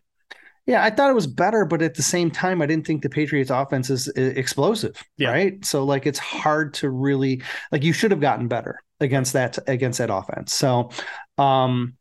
Yeah, 0.67 0.83
I 0.83 0.89
thought 0.89 1.09
it 1.09 1.15
was 1.15 1.27
better, 1.27 1.63
but 1.63 1.81
at 1.81 1.95
the 1.95 2.03
same 2.03 2.29
time, 2.29 2.61
I 2.61 2.65
didn't 2.65 2.85
think 2.85 3.01
the 3.01 3.09
Patriots 3.09 3.49
offense 3.49 3.89
is 3.89 4.09
explosive. 4.09 5.01
Yeah. 5.17 5.31
Right. 5.31 5.65
So 5.65 5.85
like 5.85 6.05
it's 6.05 6.19
hard 6.19 6.73
to 6.75 6.89
really 6.89 7.41
like 7.71 7.83
you 7.83 7.93
should 7.93 8.11
have 8.11 8.19
gotten 8.19 8.49
better 8.49 8.79
against 8.99 9.33
that 9.33 9.57
against 9.67 9.99
that 9.99 10.09
offense. 10.13 10.53
So 10.53 10.91
um 11.37 11.95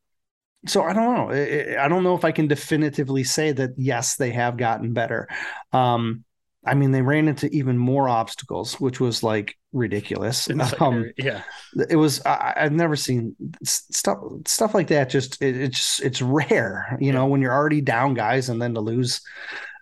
so 0.66 0.82
I 0.82 0.92
don't 0.92 1.14
know. 1.14 1.78
I 1.80 1.86
don't 1.86 2.02
know 2.02 2.16
if 2.16 2.24
I 2.24 2.32
can 2.32 2.48
definitively 2.48 3.22
say 3.22 3.52
that 3.52 3.70
yes, 3.76 4.16
they 4.16 4.30
have 4.30 4.56
gotten 4.56 4.92
better. 4.92 5.28
Um 5.72 6.24
I 6.66 6.74
mean, 6.74 6.90
they 6.90 7.02
ran 7.02 7.28
into 7.28 7.48
even 7.48 7.78
more 7.78 8.08
obstacles, 8.08 8.80
which 8.80 9.00
was 9.00 9.22
like 9.22 9.56
ridiculous. 9.72 10.48
Um, 10.80 11.10
yeah, 11.16 11.42
it 11.88 11.96
was. 11.96 12.24
I, 12.26 12.54
have 12.56 12.72
never 12.72 12.96
seen 12.96 13.36
stuff 13.64 14.18
stuff 14.46 14.74
like 14.74 14.88
that. 14.88 15.10
Just 15.10 15.40
it, 15.42 15.56
it's 15.56 16.00
it's 16.00 16.20
rare, 16.20 16.96
you 17.00 17.08
yeah. 17.08 17.12
know, 17.12 17.26
when 17.26 17.40
you're 17.40 17.52
already 17.54 17.80
down 17.80 18.14
guys 18.14 18.48
and 18.48 18.60
then 18.60 18.74
to 18.74 18.80
lose 18.80 19.22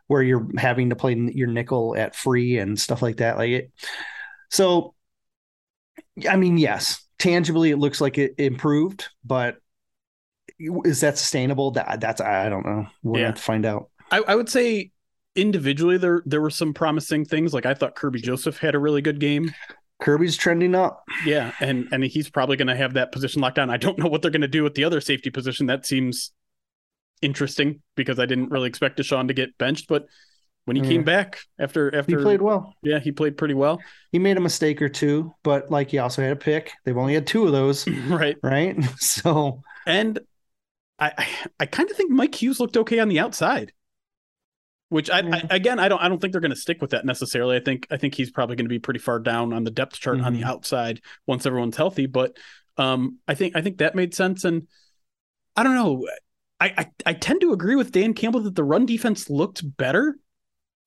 where 0.07 0.23
you're 0.23 0.47
having 0.59 0.91
to 0.91 0.97
play 0.97 1.15
your 1.15 1.49
nickel 1.49 1.97
at 1.97 2.15
free 2.15 2.59
and 2.59 2.79
stuff 2.79 3.03
like 3.03 3.17
that. 3.17 3.39
Like 3.39 3.51
it. 3.51 3.73
So, 4.51 4.95
I 6.29 6.37
mean, 6.37 6.59
yes, 6.59 7.05
tangibly, 7.19 7.71
it 7.71 7.79
looks 7.79 8.01
like 8.01 8.19
it 8.19 8.35
improved, 8.39 9.09
but 9.25 9.57
is 10.59 11.01
that 11.01 11.19
sustainable? 11.19 11.73
That 11.73 12.01
that's 12.01 12.21
I 12.21 12.49
don't 12.49 12.67
know. 12.67 12.87
We'll 13.03 13.21
Yeah. 13.21 13.27
have 13.27 13.37
to 13.37 13.43
find 13.43 13.67
out. 13.67 13.91
I, 14.11 14.23
I 14.27 14.35
would 14.35 14.49
say 14.49 14.93
individually 15.37 15.99
there 15.99 16.23
there 16.27 16.41
were 16.41 16.51
some 16.51 16.75
promising 16.75 17.25
things. 17.25 17.53
Like 17.55 17.67
I 17.67 17.75
thought 17.75 17.97
Kerby 17.97 18.23
Joseph 18.23 18.59
had 18.59 18.75
a 18.75 18.79
really 18.79 19.03
good 19.03 19.21
game. 19.21 19.55
Kerby's 20.03 20.37
trending 20.37 20.75
up. 20.75 21.03
Yeah, 21.25 21.53
and 21.61 21.89
and 21.93 22.05
he's 22.05 22.29
probably 22.31 22.57
going 22.57 22.69
to 22.69 22.77
have 22.77 22.95
that 22.95 23.13
position 23.13 23.41
locked 23.41 23.57
down. 23.57 23.71
I 23.71 23.77
don't 23.77 23.99
know 23.99 24.09
what 24.09 24.23
they're 24.23 24.31
going 24.31 24.43
to 24.43 24.49
do 24.49 24.63
with 24.63 24.75
the 24.75 24.85
other 24.85 25.01
safety 25.01 25.31
position. 25.31 25.67
That 25.67 25.87
seems 25.87 26.33
interesting 27.23 27.81
because 27.97 28.19
I 28.19 28.27
didn't 28.27 28.51
really 28.51 28.69
expect 28.69 28.99
DeShon 28.99 29.29
to 29.29 29.35
get 29.35 29.57
benched, 29.59 29.89
but 29.89 30.07
when 30.67 30.77
he 30.77 30.83
Yeah. 30.83 30.89
came 30.89 31.05
back 31.05 31.41
after 31.59 31.95
after 31.95 32.19
He 32.19 32.23
played 32.23 32.43
well. 32.43 32.75
yeah, 32.83 32.99
he 32.99 33.13
played 33.13 33.37
pretty 33.37 33.55
well. 33.55 33.81
He 34.13 34.19
made 34.19 34.37
a 34.37 34.41
mistake 34.41 34.83
or 34.83 34.89
two, 34.89 35.35
but 35.43 35.71
like 35.71 35.91
he 35.91 35.99
also 35.99 36.23
had 36.23 36.33
a 36.33 36.37
pick. 36.37 36.73
They've 36.85 36.97
only 36.97 37.15
had 37.15 37.27
two 37.27 37.47
of 37.47 37.53
those, 37.53 37.87
right. 38.09 38.37
right? 38.43 38.77
So 38.99 39.63
And 39.87 40.19
I 40.99 41.13
I, 41.19 41.29
I 41.61 41.67
kind 41.67 41.91
of 41.91 41.97
think 41.97 42.11
Mike 42.11 42.35
Hughes 42.41 42.61
looked 42.61 42.77
okay 42.77 42.99
on 42.99 43.09
the 43.09 43.21
outside. 43.21 43.73
Which 44.95 45.11
I, 45.11 45.23
Yeah. 45.23 45.41
I 45.51 45.57
again 45.57 45.81
I 45.81 45.89
don't 45.89 45.99
I 46.01 46.09
don't 46.09 46.21
think 46.21 46.31
they're 46.31 46.41
going 46.41 46.53
to 46.53 46.57
stick 46.57 46.81
with 46.81 46.91
that 46.91 47.05
necessarily. 47.05 47.57
I 47.57 47.61
think 47.61 47.89
I 47.91 47.97
think 47.97 48.15
he's 48.15 48.31
probably 48.31 48.55
going 48.55 48.67
to 48.67 48.69
be 48.69 48.79
pretty 48.79 49.01
far 49.01 49.19
down 49.19 49.53
on 49.53 49.65
the 49.65 49.73
depth 49.73 49.99
chart 49.99 50.21
on 50.21 50.33
the 50.33 50.43
Mhm. 50.43 50.47
outside 50.47 51.01
once 51.27 51.47
everyone's 51.47 51.77
healthy. 51.77 52.07
But 52.07 52.37
um 52.77 53.19
I 53.27 53.35
think 53.35 53.57
I 53.57 53.61
think 53.61 53.79
that 53.79 53.97
made 53.97 54.15
sense. 54.15 54.45
And 54.45 54.69
I 55.57 55.65
don't 55.65 55.75
know. 55.75 56.07
I, 56.61 56.75
I 56.79 56.91
I 57.07 57.13
tend 57.15 57.41
to 57.41 57.53
agree 57.53 57.75
with 57.75 57.91
Dan 57.91 58.15
Campbell 58.15 58.43
that 58.43 58.55
the 58.55 58.63
run 58.63 58.87
defense 58.87 59.29
looked 59.29 59.65
better, 59.77 60.17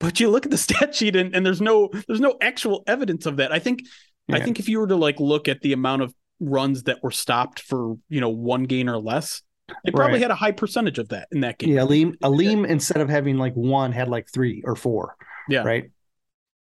but 0.00 0.18
you 0.20 0.30
look 0.30 0.46
at 0.46 0.52
the 0.52 0.56
stat 0.66 0.94
sheet 0.94 1.14
and, 1.14 1.34
and 1.36 1.44
there's 1.44 1.60
no 1.60 1.90
there's 2.06 2.18
no 2.20 2.34
actual 2.40 2.84
evidence 2.86 3.26
of 3.26 3.36
that. 3.36 3.52
I 3.52 3.58
think 3.58 3.82
I 4.30 4.40
think 4.40 4.58
if 4.58 4.70
you 4.70 4.78
were 4.78 4.86
to 4.86 4.96
like 4.96 5.20
look 5.20 5.48
at 5.48 5.60
the 5.60 5.74
amount 5.74 6.00
of 6.00 6.14
runs 6.40 6.84
that 6.84 7.02
were 7.02 7.10
stopped 7.10 7.60
for 7.60 7.96
you 8.08 8.22
know 8.22 8.30
one 8.30 8.64
gain 8.64 8.88
or 8.88 8.96
less, 8.96 9.42
they 9.84 9.90
probably 9.90 10.14
Right. 10.14 10.22
had 10.22 10.30
a 10.30 10.34
high 10.36 10.52
percentage 10.52 10.98
of 10.98 11.08
that 11.10 11.28
in 11.32 11.40
that 11.40 11.58
game. 11.58 11.70
yeah, 11.74 11.82
Alim, 11.82 12.14
Alim 12.22 12.64
instead 12.64 13.00
of 13.00 13.08
having 13.08 13.36
like 13.36 13.54
one 13.54 13.92
had 13.92 14.08
like 14.08 14.28
three 14.28 14.62
or 14.64 14.74
four. 14.76 15.14
Yeah. 15.48 15.62
Right. 15.62 15.90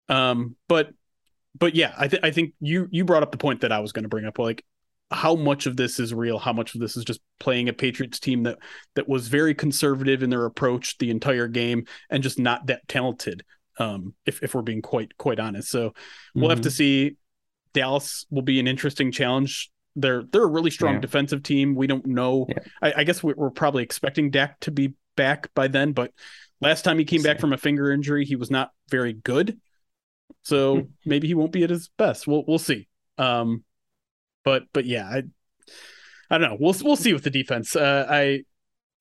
Um, 0.09 0.57
but 0.69 0.91
but 1.59 1.75
yeah, 1.75 1.95
I 1.99 2.09
think 2.09 2.25
I 2.25 2.31
think 2.31 2.55
you 2.61 2.89
you 2.91 3.05
brought 3.05 3.23
up 3.23 3.33
the 3.33 3.39
point 3.39 3.61
that 3.63 3.73
I 3.73 3.81
was 3.81 3.93
going 3.93 4.05
to 4.05 4.09
bring 4.09 4.25
up. 4.25 4.39
Like, 4.39 4.65
how 5.11 5.35
much 5.35 5.67
of 5.67 5.77
this 5.77 6.01
is 6.01 6.15
real? 6.15 6.39
How 6.39 6.53
much 6.53 6.75
of 6.75 6.81
this 6.81 6.97
is 6.97 7.05
just 7.05 7.21
playing 7.41 7.69
a 7.69 7.73
Patriots 7.73 8.19
team 8.19 8.45
that 8.45 8.59
that 8.95 9.09
was 9.09 9.29
very 9.29 9.55
conservative 9.55 10.23
in 10.23 10.31
their 10.31 10.45
approach 10.47 10.99
the 10.99 11.11
entire 11.11 11.49
game 11.49 11.85
and 12.11 12.23
just 12.23 12.39
not 12.39 12.67
that 12.67 12.87
talented. 12.89 13.45
Um, 13.79 14.15
if 14.27 14.43
if 14.43 14.55
we're 14.55 14.63
being 14.63 14.83
quite 14.83 15.17
quite 15.17 15.41
honest, 15.41 15.71
so 15.71 15.93
we'll 16.35 16.51
have 16.51 16.61
to 16.63 16.69
Mhm. 16.69 16.73
see. 16.73 17.17
Dallas 17.75 18.27
will 18.31 18.43
be 18.43 18.61
an 18.61 18.69
interesting 18.69 19.11
challenge. 19.13 19.71
They're 19.97 20.23
they're 20.31 20.45
a 20.45 20.49
really 20.51 20.71
strong 20.71 20.95
Yeah. 20.95 21.01
defensive 21.01 21.43
team. 21.43 21.75
We 21.75 21.87
don't 21.87 22.07
know. 22.07 22.47
Yeah. 22.49 22.59
I, 22.81 22.93
I 22.99 23.05
guess 23.05 23.23
we- 23.23 23.35
we're 23.35 23.51
probably 23.51 23.83
expecting 23.83 24.31
Dak 24.31 24.59
to 24.61 24.71
be 24.71 24.95
back 25.17 25.53
by 25.55 25.69
then, 25.69 25.93
but 25.93 26.13
last 26.61 26.83
time 26.83 26.99
he 26.99 27.05
came 27.05 27.23
back 27.23 27.39
from 27.41 27.53
a 27.53 27.59
finger 27.59 27.93
injury, 27.93 28.25
he 28.25 28.37
was 28.37 28.51
not 28.51 28.71
very 28.91 29.13
good. 29.13 29.59
So 30.43 30.77
Hmm. 30.77 30.87
maybe 31.05 31.27
he 31.29 31.35
won't 31.35 31.53
be 31.53 31.63
at 31.65 31.71
his 31.71 31.89
best. 31.99 32.27
We'll 32.27 32.45
we'll 32.47 32.59
see. 32.59 32.89
Um, 33.19 33.65
but 34.45 34.65
but 34.73 34.87
yeah, 34.87 35.07
I 35.07 35.23
I 36.31 36.39
don't 36.39 36.49
know. 36.51 36.57
We'll 36.59 36.75
we'll 36.83 36.97
see 36.97 37.13
with 37.13 37.25
the 37.25 37.31
defense. 37.31 37.77
Uh, 37.77 38.07
I 38.09 38.45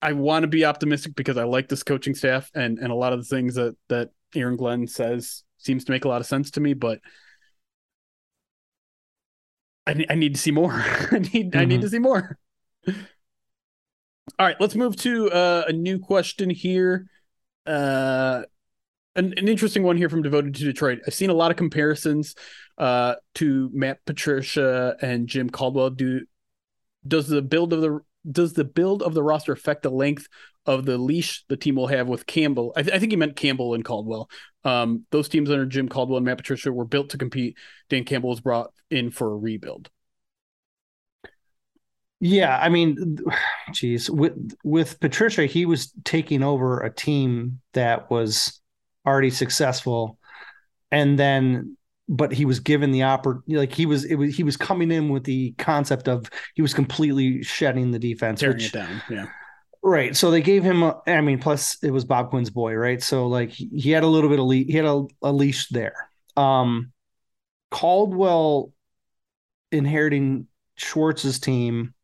I 0.02 0.12
want 0.12 0.42
to 0.42 0.48
be 0.48 0.64
optimistic 0.64 1.14
because 1.14 1.38
I 1.38 1.44
like 1.44 1.68
this 1.68 1.82
coaching 1.82 2.14
staff 2.14 2.50
and 2.54 2.78
and 2.78 2.92
a 2.92 2.94
lot 2.94 3.12
of 3.14 3.20
the 3.20 3.24
things 3.36 3.54
that 3.54 3.74
that 3.88 4.10
Aaron 4.34 4.56
Glenn 4.56 4.86
says 4.86 5.42
seems 5.58 5.84
to 5.84 5.92
make 5.92 6.04
a 6.04 6.08
lot 6.08 6.20
of 6.20 6.26
sense 6.26 6.50
to 6.52 6.60
me, 6.60 6.74
but. 6.74 7.00
I 9.86 9.94
need, 9.94 10.06
I 10.10 10.14
need 10.14 10.34
to 10.34 10.40
see 10.40 10.52
more. 10.52 10.72
I 10.72 11.18
need 11.32 11.56
I 11.56 11.64
need 11.64 11.80
to 11.80 11.88
see 11.88 11.98
more. 11.98 12.38
All 12.86 14.46
right, 14.46 14.56
let's 14.60 14.74
move 14.74 14.96
to 14.96 15.30
uh, 15.30 15.64
a 15.66 15.72
new 15.72 15.98
question 15.98 16.50
here. 16.50 17.06
Uh, 17.66 18.42
an, 19.14 19.34
an 19.36 19.48
interesting 19.48 19.82
one 19.82 19.96
here 19.96 20.08
from 20.08 20.22
Devoted 20.22 20.54
to 20.54 20.64
Detroit. 20.64 21.00
I've 21.06 21.14
seen 21.14 21.30
a 21.30 21.34
lot 21.34 21.50
of 21.50 21.56
comparisons 21.56 22.34
uh, 22.78 23.16
to 23.34 23.70
Matt 23.72 23.98
Patricia 24.06 24.96
and 25.02 25.26
Jim 25.26 25.50
Caldwell. 25.50 25.90
Do 25.90 26.22
does 27.06 27.28
the 27.28 27.42
build 27.42 27.72
of 27.72 27.80
the 27.80 28.00
does 28.30 28.52
the 28.52 28.64
build 28.64 29.02
of 29.02 29.14
the 29.14 29.22
roster 29.22 29.52
affect 29.52 29.82
the 29.82 29.90
length 29.90 30.28
of 30.66 30.84
the 30.84 30.98
leash 30.98 31.44
the 31.48 31.56
team 31.56 31.74
will 31.76 31.88
have 31.88 32.08
with 32.08 32.26
Campbell? 32.26 32.72
I, 32.76 32.82
th- 32.82 32.94
I 32.94 32.98
think 32.98 33.12
he 33.12 33.16
meant 33.16 33.36
Campbell 33.36 33.74
and 33.74 33.84
Caldwell. 33.84 34.28
Um, 34.64 35.04
those 35.10 35.28
teams 35.28 35.50
under 35.50 35.66
Jim 35.66 35.88
Caldwell 35.88 36.18
and 36.18 36.26
Matt 36.26 36.38
Patricia 36.38 36.72
were 36.72 36.84
built 36.84 37.10
to 37.10 37.18
compete. 37.18 37.56
Dan 37.88 38.04
Campbell 38.04 38.30
was 38.30 38.40
brought 38.40 38.72
in 38.90 39.10
for 39.10 39.32
a 39.32 39.36
rebuild. 39.36 39.90
Yeah, 42.24 42.56
I 42.56 42.68
mean, 42.68 43.18
geez, 43.72 44.08
with 44.08 44.54
with 44.62 45.00
Patricia, 45.00 45.46
he 45.46 45.66
was 45.66 45.92
taking 46.04 46.44
over 46.44 46.80
a 46.80 46.94
team 46.94 47.60
that 47.72 48.10
was 48.10 48.60
already 49.04 49.30
successful, 49.30 50.18
and 50.92 51.18
then, 51.18 51.76
but 52.08 52.32
he 52.32 52.44
was 52.44 52.60
given 52.60 52.92
the 52.92 53.02
opportunity. 53.02 53.56
like 53.56 53.72
he 53.72 53.86
was 53.86 54.04
it 54.04 54.14
was 54.14 54.36
he 54.36 54.44
was 54.44 54.56
coming 54.56 54.92
in 54.92 55.08
with 55.08 55.24
the 55.24 55.52
concept 55.58 56.08
of 56.08 56.30
he 56.54 56.62
was 56.62 56.72
completely 56.72 57.42
shedding 57.42 57.90
the 57.90 57.98
defense, 57.98 58.38
Tearing 58.38 58.54
which 58.54 58.68
it 58.68 58.72
down. 58.72 59.02
Yeah. 59.10 59.26
Right. 59.82 60.16
So 60.16 60.30
they 60.30 60.42
gave 60.42 60.62
him, 60.62 60.82
a, 60.82 61.00
I 61.06 61.20
mean, 61.20 61.38
plus 61.38 61.82
it 61.82 61.90
was 61.90 62.04
Bob 62.04 62.30
Quinn's 62.30 62.50
boy, 62.50 62.74
right? 62.74 63.02
So 63.02 63.26
like 63.26 63.50
he, 63.50 63.90
had 63.90 64.04
a 64.04 64.08
little 64.08 64.30
bit 64.30 64.38
of 64.38 64.46
le- 64.46 64.54
he 64.56 64.72
had 64.72 64.84
a, 64.84 65.04
a 65.22 65.32
leash 65.32 65.68
there. 65.68 66.08
Um, 66.36 66.92
Caldwell 67.70 68.72
inheriting 69.70 70.46
Schwartz's 70.76 71.40
team 71.40 71.94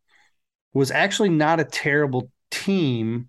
was 0.72 0.90
actually 0.90 1.30
not 1.30 1.60
a 1.60 1.64
terrible 1.64 2.30
team. 2.50 3.28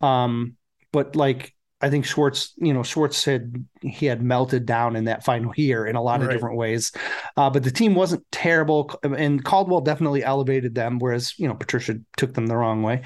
Um, 0.00 0.56
but 0.92 1.16
like 1.16 1.54
I 1.80 1.88
think 1.88 2.04
Schwartz, 2.04 2.52
you 2.58 2.74
know, 2.74 2.82
Schwartz 2.82 3.16
said 3.16 3.64
he 3.80 4.06
had 4.06 4.22
melted 4.22 4.66
down 4.66 4.96
in 4.96 5.04
that 5.04 5.24
final 5.24 5.52
year 5.56 5.86
in 5.86 5.96
a 5.96 6.02
lot 6.02 6.20
of 6.20 6.26
Right. 6.26 6.34
different 6.34 6.56
ways. 6.56 6.92
Uh, 7.36 7.48
but 7.48 7.62
the 7.62 7.70
team 7.70 7.94
wasn't 7.94 8.24
terrible, 8.30 8.90
and 9.02 9.42
Caldwell 9.42 9.80
definitely 9.80 10.22
elevated 10.22 10.74
them, 10.74 10.98
whereas 10.98 11.38
you 11.38 11.48
know 11.48 11.54
Patricia 11.54 11.98
took 12.18 12.34
them 12.34 12.46
the 12.46 12.56
wrong 12.56 12.82
way. 12.82 13.02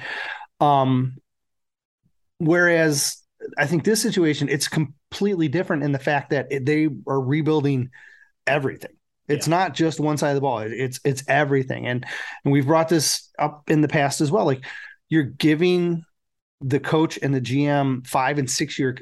Um, 0.59 1.17
whereas 2.39 3.17
I 3.57 3.65
think 3.67 3.83
this 3.83 4.01
situation 4.01 4.49
it's 4.49 4.67
completely 4.67 5.47
different 5.47 5.83
in 5.83 5.91
the 5.91 5.99
fact 5.99 6.31
that 6.31 6.47
it, 6.51 6.65
they 6.65 6.89
are 7.07 7.21
rebuilding 7.21 7.89
everything. 8.47 8.91
It's 9.27 9.47
not 9.47 9.73
just 9.75 9.99
one 9.99 10.17
side 10.17 10.29
of 10.31 10.35
the 10.35 10.41
ball. 10.41 10.59
It- 10.59 10.73
It's 10.73 10.99
it's 11.05 11.23
everything. 11.27 11.87
And 11.87 12.05
and 12.45 12.53
we've 12.53 12.67
brought 12.67 12.89
this 12.89 13.31
up 13.39 13.69
in 13.69 13.81
the 13.81 13.87
past 13.87 14.21
as 14.21 14.31
well. 14.31 14.45
Like 14.45 14.65
you're 15.09 15.23
giving 15.23 16.03
the 16.61 16.79
coach 16.79 17.19
and 17.21 17.33
the 17.33 17.41
GM 17.41 18.03
five 18.03 18.39
and 18.39 18.49
six 18.49 18.79
year 18.79 18.95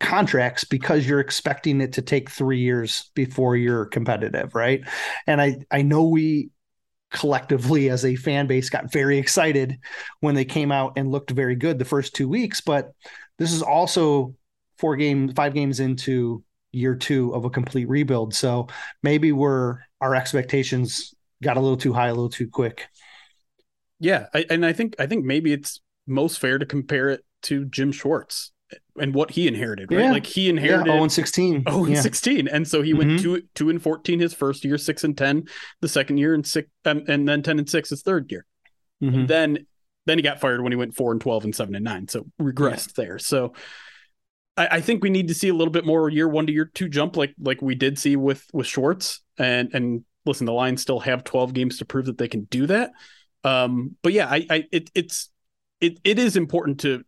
contracts 0.00 0.64
because 0.64 1.06
you're 1.06 1.20
expecting 1.20 1.80
it 1.80 1.94
to 1.94 2.02
take 2.02 2.30
three 2.30 2.60
years 2.60 3.10
before 3.14 3.56
you're 3.56 3.86
competitive, 3.86 4.54
right? 4.54 4.82
And 5.26 5.40
I 5.40 5.58
I 5.70 5.82
know 5.82 6.04
we 6.04 6.50
collectively 7.12 7.90
as 7.90 8.04
a 8.04 8.16
fan 8.16 8.46
base 8.46 8.70
got 8.70 8.90
very 8.90 9.18
excited 9.18 9.78
when 10.20 10.34
they 10.34 10.44
came 10.44 10.72
out 10.72 10.94
and 10.96 11.10
looked 11.10 11.30
very 11.30 11.54
good 11.54 11.78
the 11.78 11.84
first 11.84 12.14
two 12.14 12.28
weeks, 12.28 12.60
but 12.60 12.92
this 13.38 13.52
is 13.52 13.62
also 13.62 14.34
four 14.78 14.96
games, 14.96 15.32
five 15.34 15.54
games 15.54 15.78
into 15.80 16.42
year 16.72 16.94
two 16.94 17.34
of 17.34 17.44
a 17.44 17.50
complete 17.50 17.88
rebuild. 17.88 18.34
So 18.34 18.68
maybe 19.02 19.30
we're 19.30 19.78
our 20.00 20.14
expectations 20.14 21.14
got 21.42 21.56
a 21.56 21.60
little 21.60 21.76
too 21.76 21.92
high, 21.92 22.08
a 22.08 22.14
little 22.14 22.30
too 22.30 22.48
quick. 22.48 22.88
Yeah, 24.00 24.26
I, 24.34 24.46
and 24.50 24.66
I 24.66 24.72
think 24.72 24.96
I 24.98 25.06
think 25.06 25.24
maybe 25.24 25.52
it's 25.52 25.80
most 26.06 26.40
fair 26.40 26.58
to 26.58 26.66
compare 26.66 27.10
it 27.10 27.24
to 27.42 27.64
Jim 27.66 27.92
Schwartz 27.92 28.52
and 29.00 29.14
what 29.14 29.30
he 29.30 29.48
inherited, 29.48 29.90
right? 29.90 30.04
Yeah. 30.04 30.12
Like 30.12 30.26
he 30.26 30.48
inherited 30.48 30.86
Yeah, 30.86 30.92
inherited 30.92 30.92
0 30.92 31.02
and 31.04 31.12
16. 31.12 31.62
Oh, 31.66 31.84
and 31.84 31.94
yeah. 31.94 32.00
16. 32.00 32.48
And 32.48 32.66
so 32.68 32.82
he 32.82 32.92
went 32.94 33.12
Mhm. 33.12 33.20
two 33.22 33.42
two 33.54 33.70
and 33.70 33.82
14 33.82 34.20
his 34.20 34.34
first 34.34 34.64
year, 34.64 34.76
six 34.78 35.04
and 35.04 35.16
10 35.16 35.44
the 35.80 35.88
second 35.88 36.18
year, 36.18 36.34
and 36.34 36.46
six 36.46 36.68
um, 36.84 37.02
and 37.08 37.28
then 37.28 37.42
10 37.42 37.58
and 37.58 37.68
six 37.68 37.90
his 37.90 38.02
third 38.02 38.30
year. 38.30 38.44
Mhm. 39.02 39.26
Then 39.28 39.66
then 40.06 40.18
he 40.18 40.22
got 40.22 40.40
fired 40.40 40.62
when 40.62 40.72
he 40.72 40.76
went 40.76 40.94
four 40.96 41.12
and 41.12 41.20
12 41.20 41.44
and 41.44 41.54
seven 41.54 41.74
and 41.74 41.84
nine. 41.84 42.08
So 42.08 42.26
regressed 42.40 42.94
there. 42.94 43.18
So 43.18 43.54
I, 44.56 44.66
I 44.72 44.80
think 44.80 45.02
we 45.02 45.10
need 45.10 45.28
to 45.28 45.34
see 45.34 45.48
a 45.48 45.54
little 45.54 45.72
bit 45.72 45.86
more 45.86 46.08
year 46.10 46.28
one 46.28 46.46
to 46.46 46.52
year 46.52 46.70
two 46.74 46.88
jump 46.88 47.16
like 47.16 47.34
like 47.40 47.62
we 47.62 47.74
did 47.74 47.98
see 47.98 48.16
with 48.16 48.44
with 48.52 48.66
Schwartz. 48.66 49.20
And 49.38 49.70
and 49.72 50.04
listen, 50.26 50.44
the 50.46 50.52
Lions 50.52 50.82
still 50.82 51.00
have 51.00 51.24
12 51.24 51.54
games 51.54 51.78
to 51.78 51.84
prove 51.84 52.06
that 52.06 52.18
they 52.18 52.28
can 52.28 52.44
do 52.44 52.66
that. 52.66 52.90
Um, 53.44 53.96
but 54.02 54.12
yeah, 54.12 54.26
I, 54.28 54.46
I 54.50 54.64
it 54.70 54.90
it's 54.94 55.30
it 55.80 55.98
it 56.04 56.18
is 56.18 56.36
important 56.36 56.80
to 56.80 57.04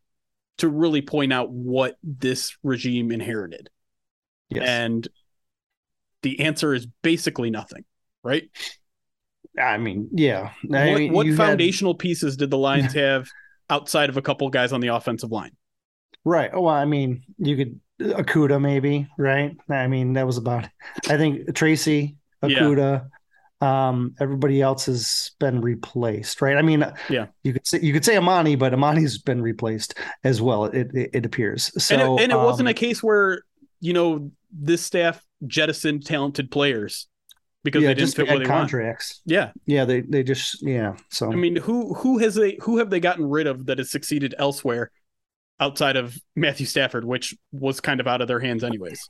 to 0.58 0.68
really 0.68 1.02
point 1.02 1.32
out 1.32 1.50
what 1.50 1.96
this 2.02 2.56
regime 2.62 3.10
inherited. 3.10 3.70
Yes. 4.50 4.68
And 4.68 5.08
the 6.22 6.40
answer 6.40 6.72
is 6.74 6.86
basically 7.02 7.50
nothing, 7.50 7.84
right? 8.22 8.44
I 9.58 9.78
mean, 9.78 10.08
yeah. 10.12 10.50
I 10.72 10.90
what 10.90 10.98
mean, 10.98 11.12
what 11.12 11.26
you 11.26 11.32
had- 11.32 11.46
foundational 11.46 11.94
pieces 11.94 12.36
did 12.36 12.50
the 12.50 12.58
Lions 12.58 12.92
have 12.94 13.28
outside 13.70 14.08
of 14.10 14.16
a 14.16 14.22
couple 14.22 14.48
guys 14.50 14.72
on 14.72 14.80
the 14.80 14.88
offensive 14.88 15.30
line? 15.30 15.52
right. 16.24 16.50
Oh, 16.52 16.62
well, 16.62 16.74
I 16.74 16.86
mean, 16.86 17.22
you 17.38 17.56
could 17.56 17.80
Okudah 18.00 18.60
maybe, 18.60 19.06
right? 19.18 19.56
I 19.68 19.86
mean, 19.88 20.14
that 20.14 20.26
was 20.26 20.38
about 20.38 20.66
I 21.08 21.16
think 21.16 21.54
Tracy. 21.54 22.16
Okudah, 22.42 23.08
Um, 23.64 24.14
everybody 24.20 24.60
else 24.60 24.84
has 24.86 25.30
been 25.40 25.62
replaced, 25.62 26.42
right? 26.42 26.58
I 26.58 26.62
mean, 26.62 26.84
yeah, 27.08 27.28
you 27.44 27.54
could 27.54 27.66
say 27.66 27.80
you 27.80 27.94
could 27.94 28.04
say 28.04 28.18
Amani, 28.18 28.56
but 28.56 28.74
Amani's 28.74 29.16
been 29.16 29.40
replaced 29.40 29.94
as 30.22 30.42
well. 30.42 30.66
It 30.66 30.90
it, 30.94 31.10
it 31.14 31.26
appears. 31.26 31.72
So, 31.82 31.94
and 31.94 32.02
it, 32.02 32.24
and 32.24 32.32
it 32.32 32.36
um, 32.36 32.44
wasn't 32.44 32.68
a 32.68 32.74
case 32.74 33.02
where 33.02 33.42
you 33.80 33.94
know 33.94 34.30
this 34.52 34.84
staff 34.84 35.24
jettisoned 35.46 36.04
talented 36.04 36.50
players 36.50 37.08
because 37.62 37.82
yeah, 37.82 37.88
they 37.88 37.94
didn't 37.94 38.06
just 38.06 38.16
fit 38.16 38.26
what 38.26 38.34
bad 38.34 38.46
they 38.46 38.50
want. 38.50 38.60
contracts. 38.60 39.22
Yeah, 39.24 39.52
Yeah, 39.64 39.86
they 39.86 40.02
they 40.02 40.22
just 40.22 40.62
yeah. 40.62 40.96
So 41.08 41.32
I 41.32 41.34
mean, 41.34 41.56
who 41.56 41.94
who 41.94 42.18
has 42.18 42.34
they 42.34 42.58
who 42.60 42.76
have 42.78 42.90
they 42.90 43.00
gotten 43.00 43.24
rid 43.24 43.46
of 43.46 43.64
that 43.66 43.78
has 43.78 43.90
succeeded 43.90 44.34
elsewhere 44.38 44.90
outside 45.58 45.96
of 45.96 46.18
Matthew 46.36 46.66
Stafford, 46.66 47.06
which 47.06 47.34
was 47.50 47.80
kind 47.80 48.00
of 48.00 48.06
out 48.06 48.20
of 48.20 48.28
their 48.28 48.40
hands 48.40 48.62
anyways? 48.62 49.08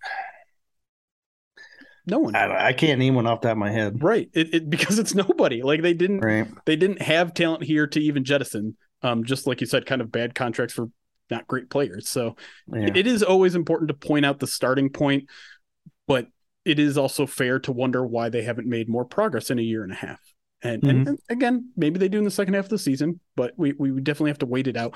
No 2.07 2.19
one, 2.19 2.37
I, 2.37 2.67
I 2.69 2.73
can't 2.75 2.99
name 2.99 3.15
one 3.15 3.27
off 3.27 3.41
the 3.41 3.49
top 3.49 3.53
of 3.53 3.59
my 3.59 3.71
head. 3.71 4.03
right? 4.03 4.29
It, 4.35 4.55
it 4.55 4.71
because 4.71 4.99
it's 4.99 5.15
nobody. 5.15 5.63
Like 5.63 5.83
they 5.83 5.95
didn't 5.95 6.21
Right. 6.21 6.47
they 6.67 6.77
didn't 6.77 7.01
have 7.03 7.35
talent 7.35 7.65
here 7.65 7.87
to 7.87 8.01
even 8.01 8.25
jettison. 8.25 8.77
Um, 9.03 9.25
just 9.25 9.47
like 9.47 9.61
you 9.61 9.67
said, 9.67 9.87
kind 9.87 10.01
of 10.01 10.11
bad 10.13 10.35
contracts 10.35 10.75
for 10.75 10.89
not 11.31 11.47
great 11.47 11.71
players. 11.71 12.09
So 12.09 12.37
Yeah. 12.73 12.91
it 12.95 13.07
is 13.07 13.23
always 13.23 13.55
important 13.55 13.89
to 13.89 13.95
point 13.95 14.25
out 14.27 14.39
the 14.39 14.47
starting 14.47 14.91
point, 14.91 15.29
but 16.07 16.27
it 16.65 16.79
is 16.79 16.97
also 16.99 17.27
fair 17.27 17.59
to 17.61 17.73
wonder 17.73 18.05
why 18.07 18.29
they 18.31 18.43
haven't 18.43 18.67
made 18.67 18.89
more 18.89 19.05
progress 19.05 19.51
in 19.51 19.59
a 19.59 19.63
year 19.63 19.83
and 19.83 19.93
a 19.93 19.97
half. 19.97 20.21
And, 20.63 20.83
and, 20.85 21.09
and 21.09 21.19
again, 21.29 21.71
maybe 21.77 21.99
they 21.99 22.09
do 22.09 22.17
in 22.17 22.25
the 22.25 22.31
second 22.31 22.55
half 22.55 22.65
of 22.65 22.71
the 22.71 22.79
season, 22.79 23.21
but 23.37 23.53
we, 23.59 23.73
we 23.75 23.91
definitely 24.01 24.31
have 24.31 24.39
to 24.39 24.47
wait 24.47 24.67
it 24.67 24.79
out. 24.79 24.95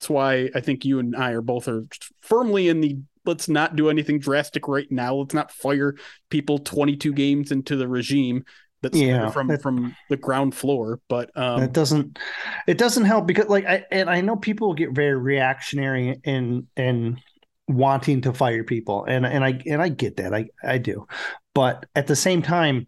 That's 0.00 0.08
why 0.08 0.48
I 0.54 0.60
think 0.60 0.86
you 0.86 0.98
and 0.98 1.14
I 1.14 1.32
are 1.32 1.42
both 1.42 1.68
are 1.68 1.84
firmly 2.22 2.68
in 2.68 2.80
the 2.80 2.98
let's 3.26 3.48
not 3.48 3.76
do 3.76 3.90
anything 3.90 4.18
drastic 4.18 4.68
right 4.68 4.90
now. 4.90 5.14
Let's 5.16 5.34
not 5.34 5.50
fire 5.52 5.94
people 6.30 6.58
22 6.58 7.12
games 7.12 7.52
into 7.52 7.76
the 7.76 7.88
regime 7.88 8.44
that's 8.82 8.98
Yeah, 8.98 9.30
from 9.30 9.48
that- 9.48 9.62
from 9.62 9.96
the 10.10 10.16
ground 10.16 10.54
floor. 10.54 11.00
But 11.08 11.30
um, 11.36 11.62
it 11.62 11.72
doesn't 11.72 12.18
it 12.66 12.78
doesn't 12.78 13.04
help 13.04 13.26
because 13.26 13.48
like 13.48 13.64
I 13.66 13.84
and 13.90 14.08
I 14.10 14.20
know 14.20 14.36
people 14.36 14.74
get 14.74 14.92
very 14.92 15.16
reactionary 15.16 16.20
in 16.24 16.66
in 16.76 17.18
wanting 17.68 18.20
to 18.20 18.32
fire 18.32 18.62
people 18.64 19.04
and 19.06 19.26
and 19.26 19.44
I 19.44 19.60
and 19.66 19.82
I 19.82 19.88
get 19.88 20.18
that 20.18 20.32
I 20.32 20.46
I 20.62 20.78
do 20.78 21.06
but 21.52 21.84
at 21.96 22.06
the 22.06 22.14
same 22.14 22.40
time 22.40 22.86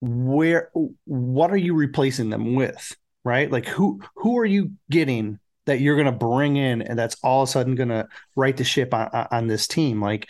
where 0.00 0.70
what 1.04 1.52
are 1.52 1.56
you 1.56 1.74
replacing 1.74 2.28
them 2.30 2.54
with 2.56 2.96
right 3.24 3.50
like 3.52 3.66
who 3.68 4.00
who 4.16 4.38
are 4.38 4.44
you 4.44 4.72
getting 4.90 5.38
that 5.70 5.80
you're 5.80 5.94
going 5.94 6.06
to 6.06 6.12
bring 6.12 6.56
in 6.56 6.82
and 6.82 6.98
that's 6.98 7.16
all 7.22 7.44
of 7.44 7.48
a 7.48 7.52
sudden 7.52 7.76
going 7.76 7.90
to 7.90 8.08
right 8.34 8.56
the 8.56 8.64
ship 8.64 8.92
on, 8.92 9.08
on 9.30 9.46
this 9.46 9.68
team. 9.68 10.02
Like 10.02 10.28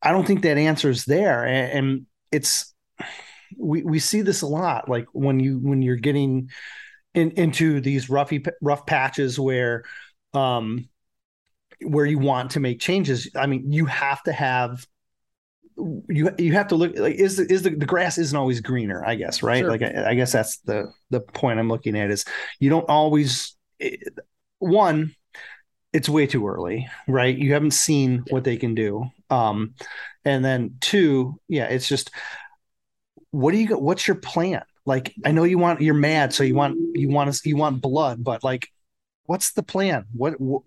I 0.00 0.12
don't 0.12 0.24
think 0.24 0.42
that 0.42 0.58
answer 0.58 0.88
is 0.88 1.04
there. 1.04 1.44
And, 1.44 1.72
and 1.72 2.06
it's 2.30 2.72
we 3.58 3.82
we 3.82 3.98
see 3.98 4.20
this 4.20 4.42
a 4.42 4.46
lot 4.46 4.88
like 4.88 5.06
when 5.12 5.40
you 5.40 5.58
when 5.58 5.82
you're 5.82 5.96
getting 5.96 6.50
in, 7.14 7.32
into 7.32 7.80
these 7.80 8.06
roughy 8.06 8.48
rough 8.62 8.86
patches 8.86 9.40
where 9.40 9.82
um 10.34 10.88
where 11.82 12.06
you 12.06 12.20
want 12.20 12.52
to 12.52 12.60
make 12.60 12.78
changes. 12.78 13.28
I 13.34 13.46
mean 13.46 13.72
you 13.72 13.86
have 13.86 14.22
to 14.22 14.32
have 14.32 14.86
you 15.76 16.30
you 16.38 16.52
have 16.52 16.68
to 16.68 16.76
look 16.76 16.96
like 16.96 17.16
is 17.16 17.38
the, 17.38 17.52
is 17.52 17.62
the, 17.62 17.70
the 17.70 17.86
grass 17.86 18.18
isn't 18.18 18.36
always 18.36 18.60
greener 18.60 19.02
i 19.06 19.14
guess 19.14 19.42
right? 19.42 19.60
Sure. 19.60 19.70
like 19.70 19.80
I, 19.80 20.10
I 20.10 20.14
guess 20.14 20.30
that's 20.30 20.58
the 20.58 20.92
the 21.08 21.20
point 21.20 21.58
i'm 21.58 21.70
looking 21.70 21.96
at 21.98 22.10
is 22.10 22.26
you 22.58 22.68
don't 22.68 22.86
always 22.86 23.56
one 24.60 25.14
it's 25.92 26.08
way 26.08 26.26
too 26.26 26.46
early 26.46 26.88
right? 27.08 27.36
You 27.36 27.52
haven't 27.52 27.72
seen 27.72 28.24
what 28.30 28.44
they 28.44 28.56
can 28.56 28.74
do. 28.74 29.10
Um 29.28 29.74
and 30.24 30.44
then 30.44 30.76
two 30.80 31.40
yeah 31.48 31.66
it's 31.66 31.88
just 31.88 32.10
what 33.32 33.52
do 33.52 33.58
you 33.58 33.66
got 33.66 33.82
what's 33.82 34.06
your 34.06 34.16
plan? 34.16 34.62
Like 34.86 35.12
i 35.24 35.32
know 35.32 35.44
you 35.44 35.58
want 35.58 35.80
you're 35.80 35.94
mad 35.94 36.32
so 36.32 36.44
you 36.44 36.54
want 36.54 36.78
you 36.94 37.08
want 37.08 37.32
to 37.32 37.48
you 37.48 37.56
want 37.56 37.82
blood 37.82 38.22
but 38.22 38.42
like 38.44 38.68
what's 39.30 39.52
the 39.52 39.62
plan? 39.62 40.06
What, 40.12 40.40
what 40.40 40.62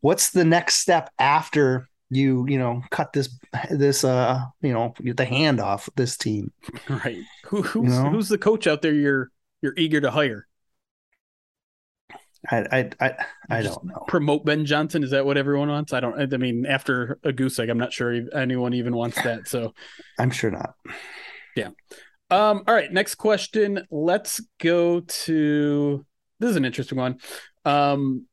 what's 0.00 0.30
the 0.30 0.44
next 0.44 0.76
step 0.76 1.10
after 1.18 1.86
you 2.08 2.46
you 2.48 2.58
know 2.58 2.82
cut 2.90 3.12
this 3.12 3.38
this 3.70 4.02
uh 4.04 4.40
you 4.62 4.72
know 4.72 4.94
the 5.04 5.26
hand 5.26 5.60
off 5.60 5.88
this 5.96 6.16
team? 6.16 6.50
Right, 6.88 7.18
who 7.44 7.60
who's 7.62 7.98
know? 7.98 8.08
who's 8.08 8.30
the 8.30 8.38
coach 8.38 8.66
out 8.66 8.80
there 8.80 8.94
you're 8.94 9.30
you're 9.60 9.74
eager 9.76 10.00
to 10.00 10.10
hire? 10.10 10.46
I 12.50 12.58
i 12.80 12.90
i, 13.00 13.14
I 13.50 13.62
don't 13.62 13.84
know 13.84 14.04
promote 14.08 14.44
Ben 14.44 14.64
Johnson. 14.64 15.02
Is 15.04 15.10
that 15.10 15.26
what 15.26 15.36
everyone 15.36 15.68
wants? 15.68 15.92
I 15.92 16.00
don't. 16.00 16.32
I 16.32 16.36
mean, 16.36 16.64
after 16.66 17.18
a 17.22 17.32
goose 17.32 17.58
egg, 17.58 17.68
I'm 17.68 17.78
not 17.78 17.92
sure 17.92 18.18
anyone 18.34 18.72
even 18.74 18.94
wants 18.96 19.20
that. 19.22 19.46
So, 19.48 19.74
i'm 20.18 20.30
sure 20.30 20.50
not 20.50 20.74
Yeah. 21.56 21.68
um, 22.30 22.62
all 22.66 22.74
right. 22.74 22.90
Next 22.92 23.16
question. 23.16 23.86
Let's 23.90 24.40
go 24.58 25.00
to. 25.00 26.06
This 26.38 26.50
is 26.50 26.56
an 26.56 26.64
interesting 26.64 26.96
one. 26.96 27.18
Um, 27.66 28.26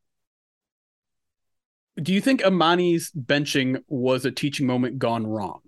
do 2.02 2.14
you 2.14 2.22
think 2.22 2.42
Amani's 2.46 3.12
benching 3.12 3.84
was 3.88 4.24
a 4.24 4.32
teaching 4.32 4.68
moment 4.68 5.00
gone 5.00 5.28
wrong? 5.28 5.60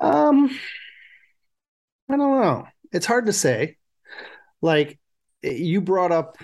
um 0.00 0.48
i 2.08 2.16
don't 2.16 2.40
know 2.40 2.64
it's 2.92 3.04
hard 3.06 3.26
to 3.26 3.32
say 3.32 3.77
like 4.60 4.98
you 5.42 5.80
brought 5.80 6.12
up 6.12 6.36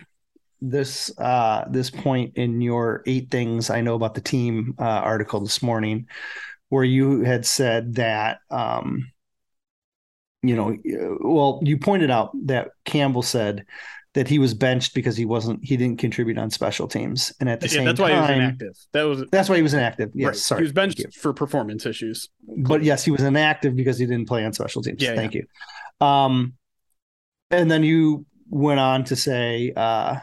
this 0.61 1.17
uh 1.19 1.65
this 1.71 1.91
point 1.91 2.37
in 2.37 2.61
your 2.61 3.03
eight 3.07 3.31
things 3.31 3.69
i 3.71 3.81
know 3.81 3.95
about 3.95 4.15
the 4.15 4.21
team 4.21 4.75
uh 4.79 4.83
article 4.83 5.41
this 5.41 5.63
morning 5.63 6.07
where 6.71 6.85
you 6.85 7.21
had 7.21 7.45
said 7.45 7.95
that 7.97 8.39
um 8.51 9.11
you 10.43 10.57
know 10.57 10.77
well 11.21 11.61
you 11.63 11.77
pointed 11.77 12.11
out 12.11 12.31
that 12.47 12.69
campbell 12.85 13.23
said 13.23 13.67
that 14.15 14.29
he 14.29 14.39
was 14.39 14.55
benched 14.55 14.95
because 14.95 15.17
he 15.17 15.25
wasn't 15.25 15.63
he 15.63 15.77
didn't 15.77 15.99
contribute 15.99 16.39
on 16.39 16.49
special 16.49 16.87
teams. 16.87 17.33
And 17.41 17.49
at 17.49 17.61
the 17.61 17.67
Yeah, 17.67 17.79
same 17.79 17.85
that's 17.87 17.99
why 18.01 18.13
he 18.13 18.21
was 18.21 18.31
inactive. 18.31 18.77
That 18.93 19.03
was 19.03 19.25
that's 19.31 19.49
why 19.49 19.57
he 19.57 19.63
was 19.63 19.75
inactive. 19.75 20.11
Yes 20.15 20.27
right. 20.27 20.37
sorry. 20.37 20.61
He 20.61 20.63
was 20.63 20.73
benched 20.73 21.17
for 21.21 21.33
performance 21.33 21.85
issues. 21.85 22.29
but 22.59 22.83
yes 22.85 23.05
he 23.05 23.11
was 23.11 23.23
inactive 23.23 23.75
because 23.75 23.99
he 23.99 24.07
didn't 24.07 24.29
play 24.29 24.45
on 24.45 24.53
special 24.53 24.83
teams. 24.83 25.03
Yeah, 25.03 25.17
thank 25.17 25.35
you. 25.35 25.45
Um 26.01 26.55
and 27.55 27.71
then 27.71 27.83
you 27.83 28.27
went 28.49 28.81
on 28.81 29.05
to 29.05 29.17
say 29.17 29.73
uh 29.77 30.17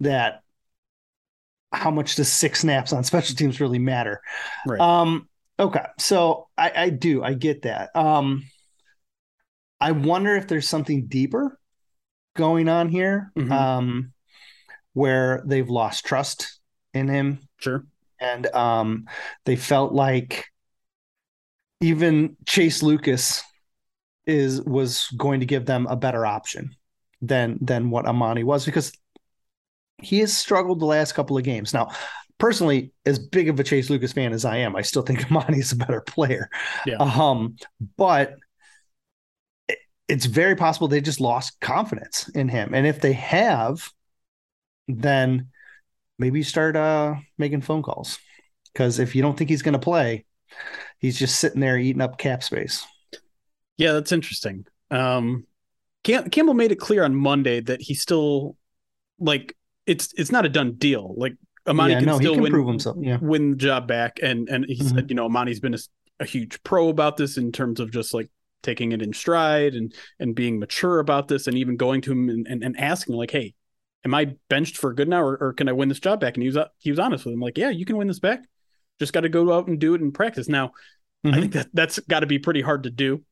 that 0.00 0.42
how 1.72 1.90
much 1.90 2.16
does 2.16 2.30
six 2.30 2.60
snaps 2.60 2.92
on 2.92 3.02
special 3.04 3.34
teams 3.34 3.60
really 3.60 3.78
matter 3.78 4.20
Right. 4.66 4.80
um 4.80 5.28
okay 5.58 5.86
so 5.98 6.48
i 6.58 6.72
i 6.76 6.90
do 6.90 7.22
i 7.22 7.34
get 7.34 7.62
that 7.62 7.94
um 7.96 8.44
i 9.80 9.92
wonder 9.92 10.36
if 10.36 10.48
there's 10.48 10.68
something 10.68 11.06
deeper 11.06 11.58
going 12.36 12.68
on 12.68 12.88
here 12.88 13.30
Mhm. 13.36 13.50
um 13.52 14.12
where 14.94 15.42
they've 15.46 15.68
lost 15.70 16.04
trust 16.04 16.60
in 16.92 17.08
him 17.08 17.38
Sure. 17.58 17.86
and 18.20 18.46
um, 18.54 19.06
they 19.46 19.56
felt 19.56 19.92
like 19.94 20.44
even 21.80 22.36
Chase 22.46 22.82
Lucas 22.82 23.42
is 24.26 24.60
was 24.62 25.08
going 25.16 25.40
to 25.40 25.46
give 25.46 25.66
them 25.66 25.86
a 25.86 25.96
better 25.96 26.24
option 26.26 26.76
than 27.20 27.58
than 27.60 27.90
what 27.90 28.06
Amani 28.06 28.44
was 28.44 28.64
because 28.64 28.92
he 30.02 30.18
has 30.20 30.36
struggled 30.36 30.80
the 30.80 30.86
last 30.86 31.12
couple 31.12 31.36
of 31.38 31.44
games. 31.44 31.72
Now, 31.72 31.90
personally, 32.38 32.92
as 33.06 33.18
big 33.18 33.48
of 33.48 33.60
a 33.60 33.64
Chase 33.64 33.88
Lucas 33.90 34.12
fan 34.12 34.32
as 34.32 34.44
I 34.44 34.58
am, 34.58 34.74
I 34.74 34.82
still 34.82 35.02
think 35.02 35.24
Amani 35.30 35.58
is 35.58 35.72
a 35.72 35.76
better 35.76 36.00
player. 36.00 36.50
Yeah. 36.86 36.96
Um, 36.98 37.56
but 37.96 38.36
it- 39.68 39.78
it's 40.08 40.26
very 40.26 40.56
possible 40.56 40.88
they 40.88 41.00
just 41.00 41.20
lost 41.20 41.60
confidence 41.60 42.28
in 42.28 42.48
him, 42.48 42.74
and 42.74 42.86
if 42.86 43.00
they 43.00 43.12
have, 43.12 43.90
then 44.88 45.50
maybe 46.18 46.40
you 46.40 46.44
start 46.44 46.76
uh 46.76 47.16
making 47.38 47.62
phone 47.62 47.82
calls 47.82 48.18
because 48.72 48.98
if 48.98 49.14
you 49.16 49.22
don't 49.22 49.36
think 49.38 49.50
he's 49.50 49.62
going 49.62 49.74
to 49.74 49.78
play, 49.78 50.24
he's 50.98 51.18
just 51.18 51.38
sitting 51.40 51.60
there 51.60 51.78
eating 51.78 52.02
up 52.02 52.18
cap 52.18 52.42
space. 52.42 52.86
Yeah, 53.76 53.92
that's 53.92 54.12
interesting. 54.12 54.66
Um, 54.90 55.46
Cam- 56.04 56.30
Campbell 56.30 56.54
made 56.54 56.72
it 56.72 56.76
clear 56.76 57.04
on 57.04 57.14
Monday 57.14 57.60
that 57.60 57.80
he 57.80 57.94
still 57.94 58.56
like 59.18 59.56
it's 59.86 60.12
it's 60.16 60.32
not 60.32 60.44
a 60.44 60.48
done 60.48 60.72
deal. 60.72 61.14
Like 61.16 61.34
Amani 61.66 61.94
yeah, 61.94 61.98
can 62.00 62.06
no, 62.08 62.18
still 62.18 62.34
can 62.34 62.42
win 62.42 62.52
prove 62.52 62.68
himself. 62.68 62.96
Yeah, 63.00 63.18
win 63.20 63.50
the 63.50 63.56
job 63.56 63.86
back, 63.86 64.18
and 64.22 64.48
and 64.48 64.64
he 64.66 64.82
Mhm. 64.82 64.94
said 64.94 65.10
you 65.10 65.16
know 65.16 65.26
Amani's 65.26 65.60
been 65.60 65.74
a, 65.74 65.78
a 66.20 66.24
huge 66.24 66.62
pro 66.62 66.88
about 66.88 67.16
this 67.16 67.36
in 67.36 67.52
terms 67.52 67.80
of 67.80 67.92
just 67.92 68.14
like 68.14 68.30
taking 68.62 68.92
it 68.92 69.02
in 69.02 69.12
stride 69.12 69.74
and 69.74 69.94
and 70.18 70.34
being 70.34 70.58
mature 70.58 70.98
about 70.98 71.28
this, 71.28 71.46
and 71.46 71.56
even 71.56 71.76
going 71.76 72.00
to 72.02 72.12
him 72.12 72.28
and, 72.28 72.46
and, 72.48 72.62
and 72.64 72.78
asking 72.78 73.14
like, 73.14 73.30
hey, 73.30 73.54
am 74.04 74.14
I 74.14 74.34
benched 74.48 74.76
for 74.76 74.92
good 74.92 75.08
now, 75.08 75.22
or, 75.22 75.36
or 75.36 75.52
can 75.52 75.68
I 75.68 75.72
win 75.72 75.88
this 75.88 76.00
job 76.00 76.20
back? 76.20 76.34
And 76.36 76.42
he 76.42 76.48
was 76.48 76.58
he 76.78 76.90
was 76.90 76.98
honest 76.98 77.24
with 77.24 77.34
him, 77.34 77.40
like, 77.40 77.58
yeah, 77.58 77.70
you 77.70 77.84
can 77.84 77.96
win 77.96 78.08
this 78.08 78.20
back. 78.20 78.40
Just 78.98 79.12
got 79.12 79.20
to 79.20 79.28
go 79.28 79.52
out 79.52 79.68
and 79.68 79.78
do 79.78 79.94
it 79.94 80.00
in 80.00 80.12
practice. 80.12 80.48
Now, 80.48 80.72
I 81.24 81.28
Mhm. 81.28 81.40
think 81.40 81.52
that 81.54 81.68
that's 81.72 81.98
got 82.00 82.20
to 82.20 82.26
be 82.26 82.38
pretty 82.38 82.60
hard 82.60 82.82
to 82.84 82.90
do, 82.90 83.24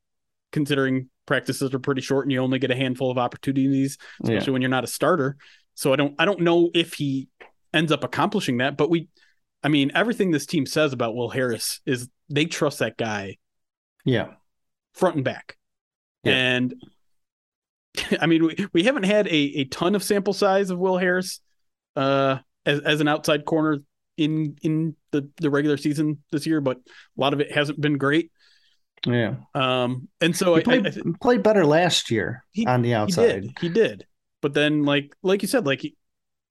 considering 0.52 1.08
practices 1.26 1.72
are 1.74 1.78
pretty 1.78 2.00
short 2.00 2.24
and 2.24 2.32
you 2.32 2.40
only 2.40 2.58
get 2.58 2.70
a 2.70 2.76
handful 2.76 3.10
of 3.10 3.18
opportunities, 3.18 3.98
yeah. 4.22 4.32
especially 4.32 4.52
when 4.52 4.62
you're 4.62 4.70
not 4.70 4.84
a 4.84 4.88
starter. 4.88 5.36
So 5.74 5.92
I 5.92 5.96
don't 5.96 6.14
I 6.18 6.24
don't 6.24 6.40
know 6.40 6.70
if 6.74 6.94
he 6.94 7.28
ends 7.72 7.92
up 7.92 8.04
accomplishing 8.04 8.58
that, 8.58 8.76
but 8.76 8.90
we, 8.90 9.08
I 9.62 9.68
mean, 9.68 9.92
everything 9.94 10.30
this 10.30 10.46
team 10.46 10.66
says 10.66 10.92
about 10.92 11.14
Will 11.14 11.30
Harris 11.30 11.80
is 11.86 12.08
they 12.28 12.46
trust 12.46 12.80
that 12.80 12.96
guy 12.96 13.36
yeah. 14.04 14.28
front 14.94 15.16
and 15.16 15.24
back. 15.24 15.56
Yeah. 16.24 16.32
And 16.34 16.74
I 18.20 18.26
mean, 18.26 18.44
we, 18.44 18.66
we 18.72 18.82
haven't 18.84 19.04
had 19.04 19.26
a, 19.28 19.58
a 19.60 19.64
ton 19.64 19.94
of 19.94 20.02
sample 20.02 20.32
size 20.32 20.70
of 20.70 20.78
Will 20.78 20.98
Harris 20.98 21.40
uh, 21.96 22.38
as, 22.66 22.80
as 22.80 23.00
an 23.00 23.08
outside 23.08 23.44
corner 23.44 23.78
in 24.16 24.56
in 24.62 24.96
the, 25.12 25.28
the 25.40 25.50
regular 25.50 25.76
season 25.76 26.22
this 26.30 26.46
year, 26.46 26.60
but 26.60 26.76
a 26.76 27.20
lot 27.20 27.32
of 27.32 27.40
it 27.40 27.52
hasn't 27.52 27.80
been 27.80 27.96
great. 27.96 28.30
Yeah. 29.06 29.36
Um, 29.54 30.08
and 30.20 30.36
so 30.36 30.54
He 30.54 30.60
I, 30.60 30.64
played, 30.64 30.86
I, 30.86 30.90
I 30.90 31.12
played 31.20 31.42
better 31.42 31.64
last 31.64 32.10
year 32.10 32.44
He- 32.52 32.66
on 32.66 32.82
the 32.82 32.94
outside. 32.94 33.42
he 33.44 33.48
did, 33.48 33.58
he 33.60 33.68
did. 33.68 34.06
But 34.42 34.54
then, 34.54 34.84
like 34.84 35.14
like 35.22 35.42
you 35.42 35.48
said, 35.48 35.66
like 35.66 35.80
he- 35.82 35.96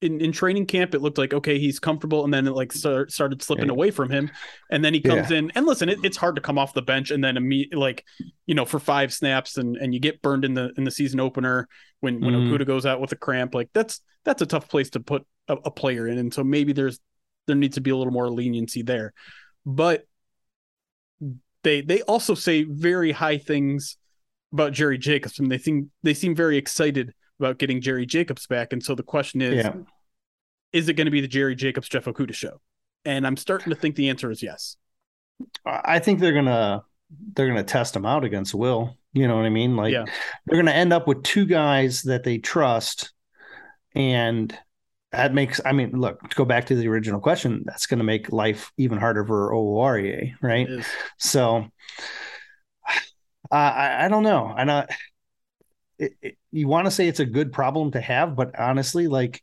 in 0.02 0.20
in 0.20 0.32
training 0.32 0.64
camp, 0.66 0.94
it 0.94 1.02
looked 1.02 1.18
like 1.18 1.34
okay, 1.34 1.58
he's 1.58 1.78
comfortable, 1.78 2.24
and 2.24 2.32
then 2.32 2.46
it 2.46 2.52
like 2.52 2.72
start, 2.72 3.12
started 3.12 3.42
slipping 3.42 3.66
Yeah. 3.66 3.72
away 3.72 3.90
from 3.90 4.08
him, 4.10 4.30
and 4.70 4.82
then 4.84 4.94
he 4.94 5.00
comes 5.00 5.30
in 5.30 5.52
and 5.54 5.66
listen, 5.66 5.88
it, 5.90 5.98
it's 6.02 6.16
hard 6.16 6.36
to 6.36 6.40
come 6.42 6.56
off 6.56 6.72
the 6.72 6.80
bench 6.82 7.10
and 7.10 7.22
then 7.22 7.34
imme- 7.36 7.74
like 7.74 8.04
you 8.46 8.54
know 8.54 8.64
for 8.64 8.78
five 8.80 9.12
snaps 9.12 9.58
and 9.58 9.76
and 9.76 9.92
you 9.92 10.00
get 10.00 10.22
burned 10.22 10.44
in 10.44 10.54
the 10.54 10.72
in 10.78 10.84
the 10.84 10.90
season 10.90 11.20
opener 11.20 11.68
when 12.00 12.20
when 12.20 12.32
Mhm. 12.34 12.50
Okudah 12.50 12.66
goes 12.66 12.86
out 12.86 13.00
with 13.00 13.12
a 13.12 13.16
cramp, 13.16 13.54
like 13.54 13.68
that's 13.74 14.00
that's 14.24 14.40
a 14.40 14.46
tough 14.46 14.68
place 14.68 14.88
to 14.90 15.00
put 15.00 15.26
a, 15.48 15.54
a 15.54 15.70
player 15.70 16.08
in, 16.08 16.16
and 16.16 16.32
so 16.32 16.42
maybe 16.42 16.72
there's 16.72 16.98
there 17.46 17.56
needs 17.56 17.74
to 17.74 17.80
be 17.82 17.90
a 17.90 17.96
little 17.96 18.12
more 18.12 18.30
leniency 18.30 18.80
there, 18.82 19.12
but 19.66 20.06
they 21.62 21.80
they 21.82 22.02
also 22.02 22.34
say 22.34 22.64
very 22.64 23.12
high 23.12 23.38
things 23.38 23.96
about 24.52 24.72
Jerry 24.72 24.98
Jacobs, 24.98 25.38
and 25.38 25.50
they 25.50 25.58
seem 25.58 25.90
they 26.02 26.14
seem 26.14 26.34
very 26.34 26.56
excited 26.56 27.14
about 27.38 27.58
getting 27.58 27.80
Jerry 27.80 28.06
Jacobs 28.06 28.46
back. 28.46 28.72
And 28.72 28.82
so 28.82 28.94
the 28.94 29.02
question 29.02 29.40
is, 29.40 29.64
Yeah. 29.64 29.72
is 30.72 30.88
it 30.88 30.94
going 30.94 31.06
to 31.06 31.10
be 31.10 31.20
the 31.20 31.28
Jerry 31.28 31.54
Jacobs 31.54 31.88
Jeff 31.88 32.04
Okudah 32.04 32.34
show? 32.34 32.60
And 33.04 33.26
I'm 33.26 33.36
starting 33.36 33.70
to 33.70 33.76
think 33.76 33.96
the 33.96 34.10
answer 34.10 34.30
is 34.30 34.42
yes. 34.42 34.76
I 35.64 35.98
think 36.00 36.20
they're 36.20 36.34
gonna 36.34 36.82
they're 37.34 37.48
gonna 37.48 37.62
test 37.64 37.96
him 37.96 38.04
out 38.04 38.24
against 38.24 38.54
Will. 38.54 38.96
You 39.12 39.26
know 39.26 39.36
what 39.36 39.46
I 39.46 39.50
mean? 39.50 39.74
Like 39.76 39.92
Yeah. 39.92 40.04
they're 40.46 40.58
gonna 40.58 40.70
end 40.72 40.92
up 40.92 41.06
with 41.08 41.22
two 41.22 41.46
guys 41.46 42.02
that 42.02 42.24
they 42.24 42.38
trust, 42.38 43.12
and 43.94 44.56
that 45.12 45.34
makes. 45.34 45.60
I 45.64 45.72
mean, 45.72 45.92
look 45.98 46.28
to 46.28 46.36
go 46.36 46.44
back 46.44 46.66
to 46.66 46.74
the 46.76 46.88
original 46.88 47.20
question. 47.20 47.62
That's 47.66 47.86
gonna 47.86 48.04
make 48.04 48.32
life 48.32 48.72
even 48.76 48.98
harder 48.98 49.24
for 49.24 49.50
Oruwariye, 49.52 50.34
right? 50.40 50.68
So, 51.18 51.66
uh, 53.50 53.54
I 53.54 54.04
I 54.04 54.08
don't 54.08 54.22
know. 54.22 54.46
I 54.56 54.64
not. 54.64 54.90
It, 55.98 56.12
it, 56.22 56.38
you 56.50 56.66
want 56.68 56.86
to 56.86 56.90
say 56.90 57.08
it's 57.08 57.20
a 57.20 57.26
good 57.26 57.52
problem 57.52 57.90
to 57.92 58.00
have, 58.00 58.34
but 58.36 58.58
honestly, 58.58 59.06
like 59.08 59.42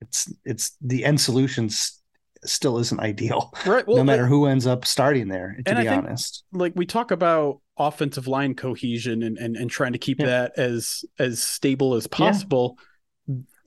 it's 0.00 0.32
it's 0.44 0.76
the 0.80 1.04
end 1.04 1.20
solutions 1.20 2.00
still 2.44 2.78
isn't 2.78 3.00
ideal. 3.00 3.52
Right. 3.66 3.86
Well, 3.86 3.96
no 3.96 4.04
matter 4.04 4.26
who 4.26 4.46
ends 4.46 4.66
up 4.66 4.84
starting 4.84 5.28
there, 5.28 5.56
to 5.64 5.74
be 5.74 5.82
think- 5.82 5.90
honest. 6.04 6.44
like 6.52 6.72
we 6.76 6.86
talk 6.86 7.10
about 7.10 7.60
offensive 7.78 8.26
line 8.28 8.54
cohesion 8.54 9.22
and 9.22 9.38
and, 9.38 9.56
and 9.56 9.70
trying 9.70 9.92
to 9.92 9.98
keep 9.98 10.20
Yeah. 10.20 10.26
that 10.26 10.58
as 10.58 11.04
as 11.18 11.42
stable 11.42 11.94
as 11.94 12.06
possible. 12.06 12.78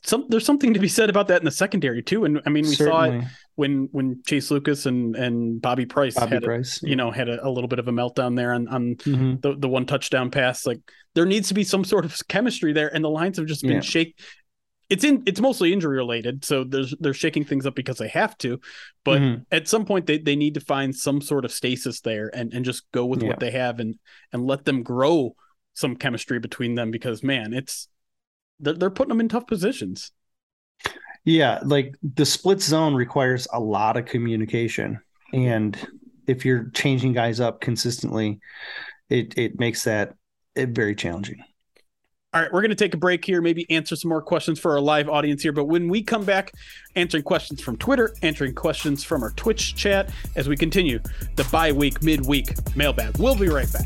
Some 0.04 0.26
there's 0.30 0.46
something 0.46 0.74
to 0.74 0.80
be 0.80 0.88
said 0.88 1.10
about 1.10 1.28
that 1.28 1.42
in 1.42 1.46
the 1.46 1.52
secondary 1.52 2.02
too. 2.02 2.26
And 2.26 2.42
I 2.46 2.50
mean, 2.50 2.66
we 2.66 2.74
saw 2.76 3.04
it 3.04 3.24
when 3.56 3.88
when 3.92 4.22
Chase 4.26 4.50
Lucas 4.50 4.86
and 4.88 5.16
and 5.16 5.62
Bobby 5.62 5.86
Price 5.86 6.16
Bobby 6.16 6.32
had 6.36 6.44
a, 6.44 6.46
Price. 6.48 6.80
you 6.82 6.96
know 6.96 7.12
had 7.12 7.30
a, 7.30 7.46
a 7.46 7.50
little 7.50 7.68
bit 7.68 7.78
of 7.80 7.88
a 7.88 7.92
meltdown 7.92 8.36
there 8.36 8.54
on 8.54 8.68
on 8.68 8.96
Mhm. 8.96 9.42
the 9.42 9.56
the 9.56 9.70
one 9.70 9.86
touchdown 9.86 10.32
pass. 10.32 10.66
Like 10.66 10.80
there 11.14 11.26
needs 11.26 11.50
to 11.50 11.54
be 11.54 11.64
some 11.64 11.84
sort 11.84 12.06
of 12.06 12.18
chemistry 12.28 12.74
there, 12.74 12.94
and 12.94 13.04
the 13.04 13.10
lines 13.10 13.38
have 13.38 13.46
just 13.46 13.62
been 13.62 13.74
Yeah. 13.74 13.80
shake. 13.82 14.20
It's 14.90 15.04
in 15.04 15.22
it's 15.28 15.40
mostly 15.40 15.72
injury 15.72 15.96
related, 15.98 16.44
so 16.44 16.64
there's 16.64 16.96
they're 17.00 17.14
shaking 17.14 17.46
things 17.46 17.66
up 17.68 17.76
because 17.76 17.98
they 18.00 18.10
have 18.10 18.36
to. 18.40 18.60
But 19.06 19.22
Mhm. 19.22 19.46
at 19.52 19.68
some 19.68 19.86
point, 19.86 20.06
they, 20.08 20.18
they 20.18 20.36
need 20.36 20.56
to 20.56 20.60
find 20.62 20.96
some 20.96 21.22
sort 21.22 21.46
of 21.46 21.52
stasis 21.52 22.02
there 22.02 22.30
and 22.36 22.52
and 22.54 22.66
just 22.66 22.92
go 22.92 23.06
with 23.06 23.22
Yeah. 23.22 23.30
what 23.30 23.40
they 23.40 23.52
have 23.52 23.80
and 23.80 23.96
and 24.34 24.46
let 24.48 24.66
them 24.66 24.82
grow 24.84 25.36
some 25.76 25.96
chemistry 25.96 26.40
between 26.40 26.76
them 26.76 26.92
because 26.92 27.24
man, 27.24 27.54
it's 27.54 27.88
they're, 28.62 28.74
they're 28.74 28.90
putting 28.90 29.10
them 29.10 29.20
in 29.20 29.30
tough 29.30 29.48
positions. 29.48 30.12
Yeah, 31.24 31.60
like 31.64 31.96
the 32.02 32.26
split 32.26 32.62
zone 32.62 32.96
requires 32.96 33.48
a 33.54 33.60
lot 33.60 33.98
of 33.98 34.06
communication, 34.06 35.00
and 35.34 35.78
if 36.28 36.46
you're 36.46 36.70
changing 36.74 37.14
guys 37.14 37.40
up 37.40 37.62
consistently, 37.62 38.40
it 39.10 39.38
it 39.38 39.60
makes 39.60 39.84
that 39.84 40.16
it 40.56 40.70
very 40.70 40.96
challenging. 40.96 41.44
All 42.34 42.42
right, 42.42 42.52
we're 42.52 42.62
going 42.62 42.70
to 42.70 42.76
take 42.76 42.94
a 42.94 42.98
break 42.98 43.26
here, 43.26 43.42
maybe 43.42 43.70
answer 43.70 43.94
some 43.98 44.08
more 44.08 44.22
questions 44.22 44.58
for 44.58 44.72
our 44.72 44.80
live 44.80 45.10
audience 45.10 45.44
here. 45.44 45.52
But 45.52 45.66
when 45.66 45.90
we 45.90 46.02
come 46.02 46.24
back, 46.24 46.54
answering 46.96 47.24
questions 47.24 47.62
from 47.62 47.76
Twitter, 47.76 48.16
answering 48.22 48.56
questions 48.56 49.04
from 49.04 49.22
our 49.22 49.32
Twitch 49.32 49.76
chat 49.76 50.10
as 50.38 50.48
we 50.48 50.56
continue 50.56 51.00
the 51.36 51.44
bye 51.52 51.74
week, 51.74 52.02
midweek 52.02 52.54
mailbag. 52.74 53.18
We'll 53.18 53.36
be 53.36 53.50
right 53.50 53.72
back. 53.74 53.86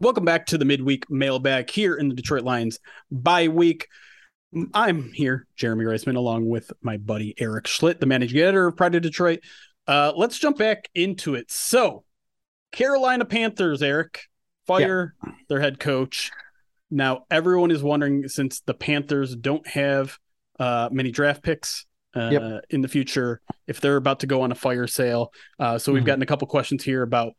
Welcome 0.00 0.24
back 0.24 0.46
to 0.46 0.56
the 0.56 0.64
midweek 0.64 1.10
mailbag 1.10 1.68
here 1.68 1.94
in 1.94 2.08
the 2.08 2.14
Detroit 2.14 2.42
Lions 2.42 2.78
bye 3.10 3.48
week. 3.48 3.86
I'm 4.72 5.12
here, 5.12 5.46
Jeremy 5.56 5.84
Reisman, 5.84 6.16
along 6.16 6.48
with 6.48 6.72
my 6.80 6.96
buddy 6.96 7.34
Erik 7.36 7.66
Schlitt, 7.66 8.00
the 8.00 8.06
managing 8.06 8.40
editor 8.40 8.66
of 8.68 8.78
Pride 8.78 8.94
of 8.94 9.02
Detroit. 9.02 9.40
Uh, 9.86 10.12
let's 10.16 10.38
jump 10.38 10.56
back 10.56 10.88
into 10.94 11.34
it. 11.34 11.50
So, 11.50 12.04
Carolina 12.72 13.26
Panthers, 13.26 13.82
Erik, 13.82 14.22
fire 14.66 15.14
their 15.50 15.60
head 15.60 15.78
coach. 15.78 16.30
Now, 16.90 17.26
everyone 17.30 17.70
is 17.70 17.82
wondering 17.82 18.26
since 18.28 18.60
the 18.62 18.74
Panthers 18.74 19.36
don't 19.36 19.66
have 19.68 20.16
uh, 20.58 20.88
many 20.90 21.10
draft 21.10 21.42
picks 21.42 21.84
uh, 22.16 22.30
Yep. 22.32 22.64
in 22.70 22.80
the 22.80 22.88
future, 22.88 23.40
if 23.66 23.82
they're 23.82 23.96
about 23.96 24.20
to 24.20 24.26
go 24.26 24.40
on 24.42 24.50
a 24.50 24.54
fire 24.56 24.86
sale. 24.86 25.30
Uh, 25.58 25.78
so, 25.78 25.92
we've 25.92 26.02
Mhm. 26.02 26.06
gotten 26.06 26.22
a 26.22 26.26
couple 26.26 26.48
questions 26.48 26.82
here 26.82 27.02
about 27.02 27.34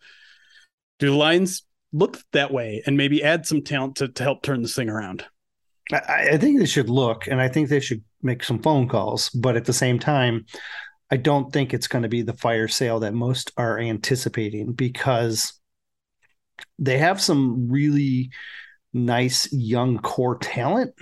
do 1.00 1.10
the 1.10 1.16
Lions 1.16 1.64
look 1.94 2.18
that 2.32 2.52
way 2.52 2.82
and 2.86 2.98
maybe 2.98 3.24
add 3.24 3.46
some 3.46 3.62
talent 3.62 3.98
to, 3.98 4.08
to 4.08 4.24
help 4.24 4.44
turn 4.44 4.62
this 4.62 4.76
thing 4.76 4.90
around? 4.90 5.26
I, 5.92 6.30
I 6.34 6.38
think 6.38 6.60
they 6.60 6.66
should 6.66 6.90
look, 6.90 7.28
and 7.28 7.42
I 7.42 7.48
think 7.48 7.70
they 7.70 7.80
should 7.80 8.04
make 8.22 8.44
some 8.44 8.62
phone 8.62 8.88
calls. 8.88 9.30
But 9.30 9.58
at 9.58 9.66
the 9.66 9.74
same 9.74 10.00
time, 10.00 10.46
I 11.10 11.18
don't 11.18 11.52
think 11.52 11.74
it's 11.74 11.88
going 11.88 12.04
to 12.04 12.10
be 12.10 12.22
the 12.22 12.34
fire 12.34 12.68
sale 12.68 13.00
that 13.02 13.14
most 13.14 13.52
are 13.58 13.80
anticipating 13.80 14.74
because 14.74 15.54
they 16.80 16.98
have 16.98 17.22
some 17.22 17.70
really 17.70 18.32
nice 18.94 19.52
young 19.52 19.98
core 20.00 20.38
talent 20.38 20.94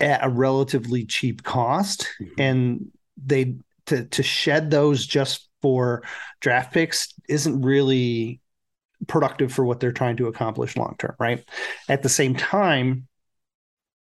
at 0.00 0.24
a 0.24 0.28
relatively 0.28 1.06
cheap 1.06 1.42
cost, 1.42 2.08
mm-hmm. 2.20 2.40
and 2.40 2.86
they 3.16 3.56
to 3.86 4.04
to 4.04 4.22
shed 4.22 4.70
those 4.70 5.06
just 5.06 5.48
for 5.62 6.02
draft 6.40 6.72
picks 6.74 7.14
isn't 7.28 7.62
really 7.62 8.40
productive 9.06 9.52
for 9.52 9.64
what 9.64 9.80
they're 9.80 9.92
trying 9.92 10.16
to 10.16 10.26
accomplish 10.26 10.76
long 10.76 10.94
term, 10.98 11.14
right? 11.18 11.44
At 11.88 12.02
the 12.02 12.08
same 12.08 12.34
time, 12.34 13.08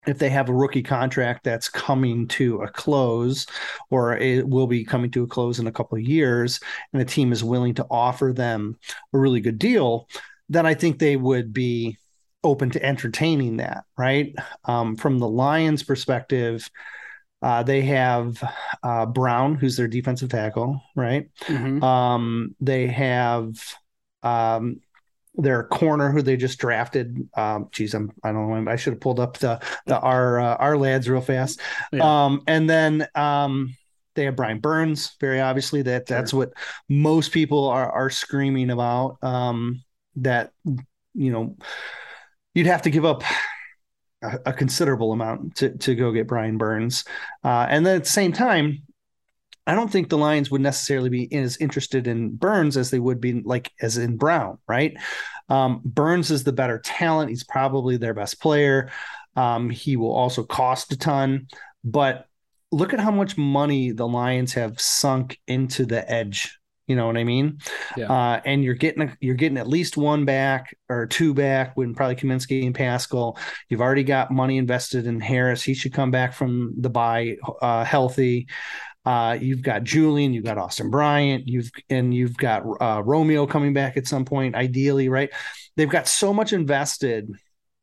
if 0.08 0.17
they 0.17 0.30
have 0.30 0.49
a 0.49 0.54
rookie 0.54 0.82
contract 0.82 1.43
that's 1.43 1.69
coming 1.69 2.27
to 2.27 2.62
a 2.63 2.67
close 2.67 3.45
or 3.91 4.17
it 4.17 4.47
will 4.47 4.65
be 4.65 4.84
coming 4.84 5.12
to 5.12 5.23
a 5.23 5.27
close 5.27 5.60
in 5.60 5.67
a 5.67 5.71
couple 5.71 5.95
of 5.97 6.04
years 6.04 6.60
and 6.91 7.01
a 7.01 7.06
team 7.06 7.32
is 7.32 7.43
willing 7.43 7.75
to 7.75 7.86
offer 7.91 8.34
them 8.34 8.77
a 9.13 9.19
really 9.19 9.41
good 9.41 9.60
deal 9.60 10.08
then 10.49 10.65
i 10.65 10.73
think 10.73 10.97
they 10.97 11.15
would 11.15 11.54
be 11.54 11.99
open 12.43 12.71
to 12.71 12.84
entertaining 12.84 13.58
that 13.58 13.84
right 13.95 14.34
um, 14.65 14.95
from 14.95 15.19
the 15.19 15.27
lions 15.27 15.84
perspective 15.84 16.67
uh, 17.43 17.62
they 17.62 17.82
have 17.82 18.43
uh, 18.82 19.06
brown 19.06 19.54
who's 19.54 19.77
their 19.77 19.88
defensive 19.88 20.30
tackle 20.30 20.82
right 20.95 21.30
Mhm. 21.45 21.84
um, 21.84 22.56
they 22.60 22.88
have 22.88 23.54
um, 24.24 24.82
their 25.36 25.64
corner 25.64 26.12
who 26.12 26.22
they 26.22 26.36
just 26.38 26.60
drafted. 26.60 27.30
Um, 27.36 27.70
geez, 27.72 27.94
I'm 27.94 28.12
I 28.24 28.32
don't 28.32 28.66
know. 28.66 28.72
I 28.72 28.76
should 28.76 28.94
have 28.94 29.02
pulled 29.02 29.20
up 29.20 29.38
the 29.38 29.62
the 29.86 30.00
our 30.00 30.40
uh, 30.40 30.58
Ourlads 30.58 31.08
real 31.08 31.22
fast. 31.22 31.60
Yeah. 31.92 32.26
Um, 32.26 32.42
and 32.48 32.70
then 32.70 33.08
um, 33.16 33.76
they 34.16 34.26
have 34.26 34.36
Brian 34.36 34.60
Burns. 34.60 35.16
Very 35.20 35.40
obviously, 35.40 35.84
that 35.84 36.06
that's 36.06 36.34
what 36.34 36.52
most 36.90 37.32
people 37.32 37.68
are 37.68 37.92
are 37.92 38.10
screaming 38.10 38.70
about. 38.70 39.18
Um, 39.24 39.84
that 40.18 40.52
you 41.14 41.32
know, 41.32 41.56
you'd 42.54 42.68
have 42.68 42.84
to 42.84 42.90
give 42.90 43.06
up. 43.06 43.24
A, 44.24 44.38
a 44.46 44.54
considerable 44.54 45.14
amount 45.14 45.56
to, 45.56 45.76
to 45.80 45.96
go 45.96 46.12
get 46.12 46.28
Brian 46.28 46.60
Burns, 46.60 47.06
uh, 47.44 47.66
and 47.68 47.84
then 47.84 47.96
at 47.96 48.04
the 48.04 48.10
same 48.12 48.32
time, 48.32 48.84
I 49.67 49.76
don't 49.76 49.91
think 49.91 50.10
the 50.10 50.17
Lions 50.17 50.50
would 50.50 50.62
necessarily 50.62 51.10
be 51.10 51.34
as 51.36 51.58
interested 51.58 52.08
in 52.08 52.36
Burns 52.36 52.78
as 52.78 52.89
they 52.89 53.00
would 53.00 53.21
be 53.21 53.41
like 53.41 53.71
as 53.82 53.97
in 53.97 54.17
Brown, 54.17 54.58
right? 54.67 54.95
Um, 55.50 55.82
Burns 55.86 56.32
is 56.32 56.43
the 56.43 56.54
better 56.54 56.80
talent. 56.80 57.30
He's 57.30 57.43
probably 57.43 57.97
their 57.97 58.13
best 58.13 58.41
player. 58.41 58.89
Um, 59.36 59.69
he 59.69 59.97
will 59.97 60.13
also 60.13 60.43
cost 60.43 60.91
a 60.91 60.97
ton, 60.97 61.47
but 61.84 62.26
look 62.71 62.93
at 62.93 63.00
how 63.00 63.12
much 63.12 63.38
money 63.38 63.91
the 63.91 64.08
Lions 64.08 64.54
have 64.54 64.80
sunk 64.80 65.39
into 65.47 65.86
the 65.86 66.10
edge. 66.10 66.58
You 66.88 66.95
know 66.97 67.08
what 67.08 67.15
I 67.15 67.24
mean? 67.24 67.60
Yeah. 67.95 68.12
Uh, 68.12 68.41
and 68.43 68.63
you're 68.65 68.74
getting 68.74 69.04
a, 69.04 69.17
you're 69.21 69.36
getting 69.36 69.58
at 69.58 69.67
least 69.67 69.95
one 69.95 70.26
back 70.26 70.76
or 70.89 71.06
two 71.06 71.34
back 71.34 71.78
when 71.78 71.95
probably 71.95 72.15
Cominsky 72.15 72.65
and 72.65 72.76
Paschal. 72.76 73.38
You've 73.69 73.80
already 73.80 74.04
got 74.04 74.32
money 74.32 74.58
invested 74.58 75.06
in 75.06 75.21
Harris. 75.21 75.63
He 75.63 75.74
should 75.74 75.93
come 75.93 76.12
back 76.12 76.34
from 76.34 76.74
the 76.78 76.89
bye 76.89 77.38
uh, 77.62 77.86
healthy. 77.86 78.47
Uh, 79.04 79.38
you've 79.40 79.64
got 79.64 79.84
Julian, 79.84 80.34
you've 80.34 80.46
got 80.46 80.58
Austin 80.58 80.90
Bryant, 80.92 81.48
you've 81.48 81.72
and 81.90 82.14
you've 82.14 82.38
got 82.38 82.64
uh, 82.80 83.02
Romeo 83.04 83.48
coming 83.48 83.74
back 83.74 83.98
at 83.98 84.08
some 84.08 84.26
point, 84.26 84.56
ideally, 84.56 85.10
right? 85.10 85.32
They've 85.76 85.90
got 85.90 86.08
so 86.08 86.34
much 86.34 86.54
invested, 86.54 87.32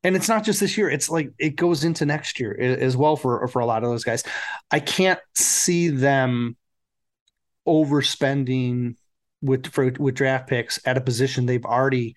and 0.05 0.15
it's 0.15 0.29
not 0.29 0.45
just 0.45 0.61
this 0.61 0.79
year; 0.79 0.89
it's 0.89 1.11
like 1.11 1.31
it 1.39 1.57
goes 1.57 1.83
into 1.83 2.07
next 2.07 2.39
year 2.39 2.57
as 2.57 2.97
well 2.97 3.17
for 3.17 3.49
for 3.49 3.59
a 3.59 3.67
lot 3.67 3.83
of 3.83 3.91
those 3.91 4.05
guys. 4.05 4.23
I 4.71 4.79
can't 4.79 5.19
see 5.35 5.89
them 5.89 6.57
overspending 7.67 8.95
with 9.43 9.67
for 9.67 9.93
with 9.99 10.15
draft 10.15 10.49
picks 10.49 10.79
at 10.85 10.97
a 10.97 11.01
position 11.01 11.47
they've 11.47 11.65
already 11.65 12.15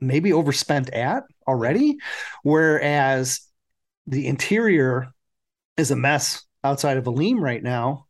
maybe 0.00 0.32
overspent 0.32 0.90
at 0.90 1.22
already, 1.46 1.96
whereas 2.42 3.40
the 4.06 4.26
interior 4.26 5.08
is 5.76 5.92
a 5.92 5.96
mess 5.96 6.42
outside 6.64 6.96
of 6.96 7.06
Alim 7.06 7.42
right 7.42 7.62
now. 7.62 8.06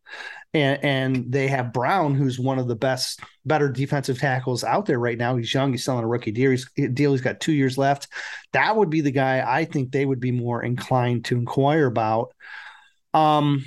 And, 0.55 0.85
and 0.85 1.33
they 1.33 1.49
have 1.49 1.73
Brown, 1.73 2.15
who's 2.15 2.39
one 2.39 2.59
of 2.59 2.69
the 2.69 2.77
best, 2.77 3.21
better 3.47 3.71
defensive 3.71 4.19
tackles 4.19 4.65
out 4.65 4.85
there 4.85 4.99
right 4.99 5.17
now. 5.17 5.37
He's 5.37 5.53
young. 5.53 5.73
He's 5.73 5.83
still 5.83 5.97
on 5.97 6.05
a 6.05 6.07
rookie 6.09 6.31
deal. 6.31 6.51
He's, 6.51 6.71
deal. 6.93 7.13
He's 7.13 7.23
got 7.23 7.41
two 7.41 7.53
years 7.53 7.79
left. 7.79 8.09
That 8.53 8.77
would 8.77 8.91
be 8.91 9.01
the 9.01 9.11
guy 9.11 9.43
I 9.47 9.65
think 9.65 9.93
they 9.93 10.05
would 10.05 10.21
be 10.21 10.31
more 10.31 10.63
inclined 10.63 11.25
to 11.27 11.37
inquire 11.39 11.87
about. 11.87 12.35
Um, 13.15 13.65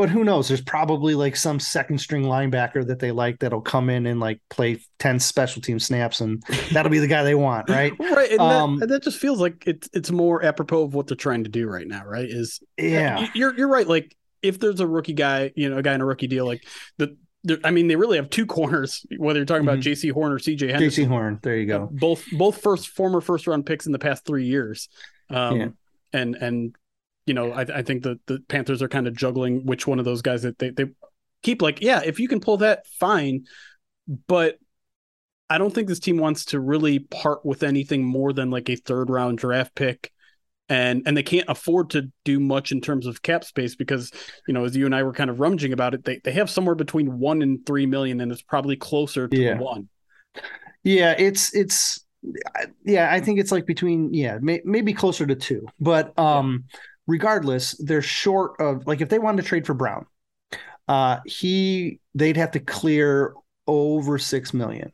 but 0.00 0.08
who 0.08 0.24
knows? 0.24 0.48
There's 0.48 0.62
probably 0.62 1.14
like 1.14 1.36
some 1.36 1.60
second 1.60 1.98
string 1.98 2.22
linebacker 2.22 2.86
that 2.86 3.00
they 3.00 3.10
like 3.10 3.40
that'll 3.40 3.60
come 3.60 3.90
in 3.90 4.06
and 4.06 4.18
like 4.18 4.40
play 4.48 4.80
10 4.98 5.20
special 5.20 5.60
team 5.60 5.78
snaps, 5.78 6.22
and 6.22 6.42
that'll 6.72 6.90
be 6.90 7.00
the 7.00 7.06
guy 7.06 7.22
they 7.22 7.34
want, 7.34 7.68
right? 7.68 7.92
Right, 7.98 8.30
and, 8.30 8.40
Um, 8.40 8.76
that, 8.76 8.84
and 8.84 8.92
that 8.92 9.02
just 9.02 9.18
feels 9.18 9.40
like 9.40 9.64
it's 9.66 9.90
it's 9.92 10.10
more 10.10 10.42
apropos 10.42 10.84
of 10.84 10.94
what 10.94 11.06
they're 11.06 11.18
trying 11.18 11.44
to 11.44 11.50
do 11.50 11.66
right 11.66 11.86
now, 11.86 12.06
right? 12.06 12.24
Is 12.26 12.60
Yeah. 12.78 13.26
you're 13.34 13.54
you're 13.54 13.68
right. 13.68 13.86
Like 13.86 14.16
if 14.42 14.58
there's 14.58 14.80
a 14.80 14.86
rookie 14.86 15.12
guy, 15.12 15.52
you 15.56 15.68
know, 15.70 15.78
a 15.78 15.82
guy 15.82 15.94
in 15.94 16.00
a 16.00 16.06
rookie 16.06 16.26
deal, 16.26 16.46
like 16.46 16.64
the, 16.98 17.16
the 17.44 17.60
I 17.64 17.70
mean, 17.70 17.88
they 17.88 17.96
really 17.96 18.16
have 18.16 18.30
two 18.30 18.46
corners. 18.58 19.04
Whether 19.16 19.38
you're 19.40 19.46
talking 19.46 19.62
about 19.66 19.78
Mhm. 19.78 19.82
Jaycee 19.84 20.12
Horn 20.12 20.32
or 20.32 20.38
C.J. 20.38 20.68
Henderson, 20.72 21.04
Jaycee 21.04 21.08
Horn. 21.08 21.38
There 21.42 21.56
you 21.56 21.66
go. 21.66 21.88
both 21.90 22.24
both 22.32 22.60
first 22.60 22.88
former 22.88 23.20
first 23.20 23.46
round 23.46 23.66
picks 23.66 23.86
in 23.86 23.92
the 23.92 23.98
past 23.98 24.24
three 24.26 24.46
years. 24.46 24.88
Um, 25.30 25.56
Yeah. 25.60 25.68
and 26.12 26.34
and 26.36 26.76
you 27.26 27.34
know, 27.34 27.52
I, 27.52 27.62
I 27.62 27.82
think 27.82 28.02
the 28.02 28.18
the 28.26 28.40
Panthers 28.48 28.82
are 28.82 28.88
kind 28.88 29.06
of 29.06 29.14
juggling 29.16 29.64
which 29.66 29.86
one 29.86 29.98
of 29.98 30.04
those 30.04 30.22
guys 30.22 30.42
that 30.42 30.58
they 30.58 30.70
they 30.70 30.86
keep. 31.42 31.62
Like, 31.62 31.80
yeah, 31.80 32.02
if 32.04 32.18
you 32.20 32.28
can 32.28 32.40
pull 32.40 32.58
that, 32.58 32.86
fine, 32.86 33.44
but. 34.26 34.58
I 35.52 35.58
don't 35.58 35.74
think 35.74 35.88
this 35.88 35.98
team 35.98 36.16
wants 36.16 36.44
to 36.44 36.60
really 36.60 37.00
part 37.00 37.44
with 37.44 37.64
anything 37.64 38.04
more 38.04 38.32
than 38.32 38.50
like 38.52 38.70
a 38.70 38.76
third 38.76 39.10
round 39.10 39.38
draft 39.38 39.74
pick 39.74 40.12
and 40.70 41.02
and 41.04 41.14
they 41.16 41.22
can't 41.22 41.44
afford 41.48 41.90
to 41.90 42.10
do 42.24 42.40
much 42.40 42.72
in 42.72 42.80
terms 42.80 43.06
of 43.06 43.20
cap 43.20 43.44
space 43.44 43.74
because 43.74 44.10
you 44.48 44.54
know 44.54 44.64
as 44.64 44.74
you 44.74 44.86
and 44.86 44.94
I 44.94 45.02
were 45.02 45.12
kind 45.12 45.28
of 45.28 45.40
rummaging 45.40 45.74
about 45.74 45.92
it 45.92 46.04
they, 46.04 46.20
they 46.24 46.32
have 46.32 46.48
somewhere 46.48 46.74
between 46.76 47.18
1 47.18 47.42
and 47.42 47.66
3 47.66 47.84
million 47.86 48.20
and 48.22 48.32
it's 48.32 48.40
probably 48.42 48.76
closer 48.76 49.28
to 49.28 49.42
Yeah. 49.42 49.58
1 49.58 49.88
Yeah, 50.84 51.14
it's 51.18 51.54
it's 51.54 52.06
yeah, 52.84 53.10
I 53.10 53.20
think 53.20 53.38
it's 53.40 53.52
like 53.52 53.66
between 53.66 54.12
yeah, 54.14 54.38
may, 54.40 54.60
maybe 54.64 54.92
closer 54.92 55.26
to 55.26 55.34
2. 55.34 55.66
But 55.80 56.18
um 56.18 56.64
regardless, 57.06 57.72
they're 57.78 58.02
short 58.02 58.60
of 58.60 58.86
like 58.86 59.00
if 59.00 59.08
they 59.08 59.18
wanted 59.18 59.42
to 59.42 59.48
trade 59.48 59.66
for 59.66 59.74
Brown, 59.74 60.06
uh 60.88 61.18
he 61.24 62.00
they'd 62.14 62.36
have 62.36 62.52
to 62.52 62.60
clear 62.60 63.34
over 63.66 64.18
6 64.18 64.54
million 64.54 64.92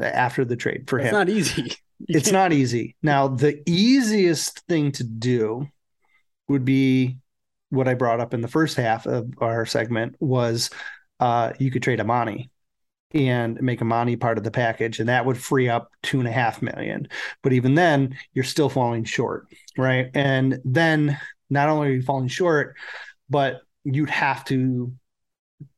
after 0.00 0.44
the 0.44 0.56
trade 0.56 0.88
for 0.88 0.98
him. 0.98 1.06
it's 1.06 1.12
him. 1.12 1.18
not 1.18 1.28
easy 1.28 1.76
it's 2.06 2.30
not 2.30 2.52
easy. 2.52 2.96
Now, 3.02 3.28
the 3.28 3.62
easiest 3.66 4.60
thing 4.66 4.92
to 4.92 5.04
do 5.04 5.66
would 6.48 6.64
be 6.64 7.18
what 7.70 7.88
I 7.88 7.94
brought 7.94 8.20
up 8.20 8.34
in 8.34 8.40
the 8.40 8.48
first 8.48 8.76
half 8.76 9.06
of 9.06 9.30
our 9.38 9.66
segment 9.66 10.16
was 10.20 10.70
uh, 11.20 11.52
you 11.58 11.70
could 11.70 11.82
trade 11.82 12.00
Amani 12.00 12.50
and 13.12 13.60
make 13.60 13.80
Amani 13.80 14.16
part 14.16 14.38
of 14.38 14.44
the 14.44 14.50
package, 14.50 15.00
and 15.00 15.08
that 15.08 15.24
would 15.24 15.38
free 15.38 15.68
up 15.68 15.90
two 16.02 16.18
and 16.18 16.28
a 16.28 16.32
half 16.32 16.62
million. 16.62 17.08
But 17.42 17.52
even 17.52 17.74
then, 17.74 18.16
you're 18.32 18.44
still 18.44 18.68
falling 18.68 19.04
short, 19.04 19.46
right? 19.76 20.10
And 20.14 20.58
then 20.64 21.18
not 21.50 21.68
only 21.68 21.88
are 21.88 21.92
you 21.92 22.02
falling 22.02 22.28
short, 22.28 22.76
but 23.30 23.60
you'd 23.84 24.10
have 24.10 24.44
to 24.46 24.92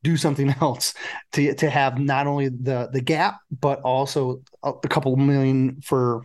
do 0.02 0.16
something 0.16 0.54
else 0.60 0.94
to 1.32 1.54
to 1.54 1.70
have 1.70 1.98
not 1.98 2.26
only 2.26 2.48
the 2.48 2.88
the 2.92 3.00
gap 3.00 3.38
but 3.60 3.80
also 3.82 4.40
a, 4.62 4.70
a 4.70 4.88
couple 4.88 5.14
million 5.16 5.80
for 5.82 6.22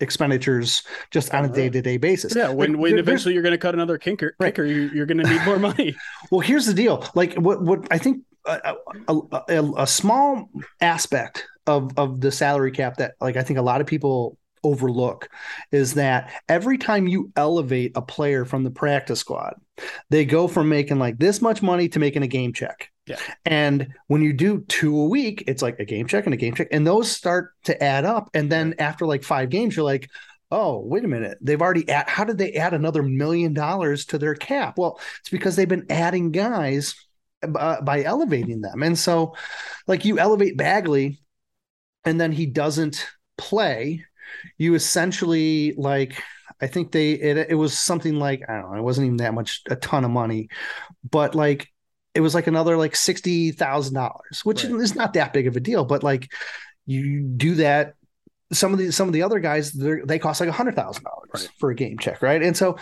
expenditures 0.00 0.82
just 1.10 1.32
on 1.32 1.44
a 1.44 1.48
day-to-day 1.48 1.96
basis. 1.96 2.34
yeah 2.34 2.48
when 2.48 2.72
Like, 2.72 2.80
when 2.82 2.98
eventually 2.98 3.32
you're 3.32 3.42
going 3.42 3.52
to 3.52 3.58
cut 3.58 3.74
another 3.74 3.96
kicker 3.96 4.34
Right. 4.40 4.48
kicker 4.54 4.64
you, 4.64 4.90
you're 4.92 5.06
going 5.06 5.18
to 5.18 5.28
need 5.28 5.42
more 5.44 5.58
money 5.58 5.94
Well, 6.30 6.40
here's 6.40 6.66
the 6.66 6.74
deal. 6.74 7.06
Like 7.14 7.34
what 7.34 7.62
what 7.62 7.86
I 7.90 7.98
think 7.98 8.24
a, 8.46 8.74
a, 9.08 9.14
a, 9.48 9.72
a 9.78 9.86
small 9.86 10.50
aspect 10.80 11.46
of 11.66 11.92
of 11.96 12.20
the 12.20 12.30
salary 12.32 12.72
cap 12.72 12.96
that 12.96 13.14
like 13.20 13.36
I 13.36 13.42
think 13.42 13.58
a 13.58 13.62
lot 13.62 13.80
of 13.80 13.86
people 13.86 14.36
overlook 14.64 15.28
is 15.70 15.94
that 15.94 16.32
every 16.48 16.78
time 16.78 17.06
you 17.06 17.30
elevate 17.36 17.92
a 17.94 18.02
player 18.02 18.44
from 18.44 18.64
the 18.64 18.70
practice 18.70 19.20
squad, 19.20 19.54
they 20.10 20.24
go 20.24 20.48
from 20.48 20.68
making 20.68 20.98
like 20.98 21.18
this 21.18 21.40
much 21.40 21.62
money 21.62 21.88
to 21.88 21.98
making 21.98 22.22
a 22.22 22.28
game 22.28 22.52
check. 22.52 22.90
Yeah. 23.06 23.18
And 23.44 23.88
when 24.06 24.22
you 24.22 24.32
do 24.32 24.64
two 24.68 24.98
a 24.98 25.06
week, 25.06 25.44
it's 25.46 25.62
like 25.62 25.78
a 25.78 25.84
game 25.84 26.06
check 26.06 26.24
and 26.24 26.34
a 26.34 26.38
game 26.38 26.54
check, 26.54 26.68
and 26.72 26.86
those 26.86 27.10
start 27.10 27.52
to 27.64 27.82
add 27.82 28.04
up. 28.04 28.30
And 28.34 28.50
then 28.50 28.74
after 28.78 29.06
like 29.06 29.22
five 29.22 29.50
games, 29.50 29.76
you're 29.76 29.84
like, 29.84 30.08
oh, 30.50 30.78
wait 30.78 31.04
a 31.04 31.08
minute. 31.08 31.36
They've 31.40 31.60
already 31.60 31.88
add, 31.88 32.08
how 32.08 32.24
did 32.24 32.38
they 32.38 32.52
add 32.52 32.74
another 32.74 33.02
million 33.02 33.54
dollars 33.54 34.06
to 34.06 34.18
their 34.18 34.34
cap? 34.34 34.78
Well, 34.78 35.00
it's 35.20 35.28
because 35.28 35.56
they've 35.56 35.68
been 35.68 35.86
adding 35.90 36.30
guys 36.30 36.94
uh, 37.42 37.80
by 37.80 38.04
elevating 38.04 38.60
them. 38.60 38.82
And 38.82 38.96
so, 38.96 39.34
like, 39.86 40.04
you 40.04 40.18
elevate 40.18 40.56
Badgley 40.56 41.18
and 42.04 42.20
then 42.20 42.30
he 42.30 42.46
doesn't 42.46 43.06
play, 43.36 44.04
you 44.58 44.74
essentially, 44.74 45.72
like, 45.76 46.22
I 46.60 46.66
think 46.66 46.92
they, 46.92 47.12
it, 47.12 47.46
it 47.50 47.54
was 47.54 47.76
something 47.78 48.18
like, 48.18 48.42
I 48.48 48.60
don't 48.60 48.72
know, 48.72 48.78
it 48.78 48.82
wasn't 48.82 49.06
even 49.06 49.16
that 49.18 49.34
much, 49.34 49.62
a 49.68 49.76
ton 49.76 50.04
of 50.04 50.10
money, 50.10 50.48
but 51.08 51.34
like, 51.34 51.68
it 52.14 52.20
was 52.20 52.34
like 52.34 52.46
another 52.46 52.76
like 52.76 52.92
$60,000, 52.92 54.44
which 54.44 54.64
Right. 54.64 54.74
is 54.74 54.94
not 54.94 55.14
that 55.14 55.32
big 55.32 55.46
of 55.46 55.56
a 55.56 55.60
deal, 55.60 55.84
but 55.84 56.02
like, 56.02 56.30
you 56.86 57.22
do 57.22 57.56
that 57.56 57.94
some 58.52 58.72
of 58.72 58.78
the 58.78 58.92
some 58.92 59.08
of 59.08 59.14
the 59.14 59.22
other 59.22 59.40
guys 59.40 59.72
they're- 59.72 60.04
cost 60.18 60.38
like 60.38 60.48
a 60.50 60.52
hundred 60.52 60.76
thousand 60.76 61.02
dollars 61.02 61.28
Right. 61.34 61.48
for 61.58 61.70
a 61.70 61.74
game 61.74 61.98
check, 61.98 62.22
right? 62.22 62.40
And 62.42 62.56
so 62.56 62.78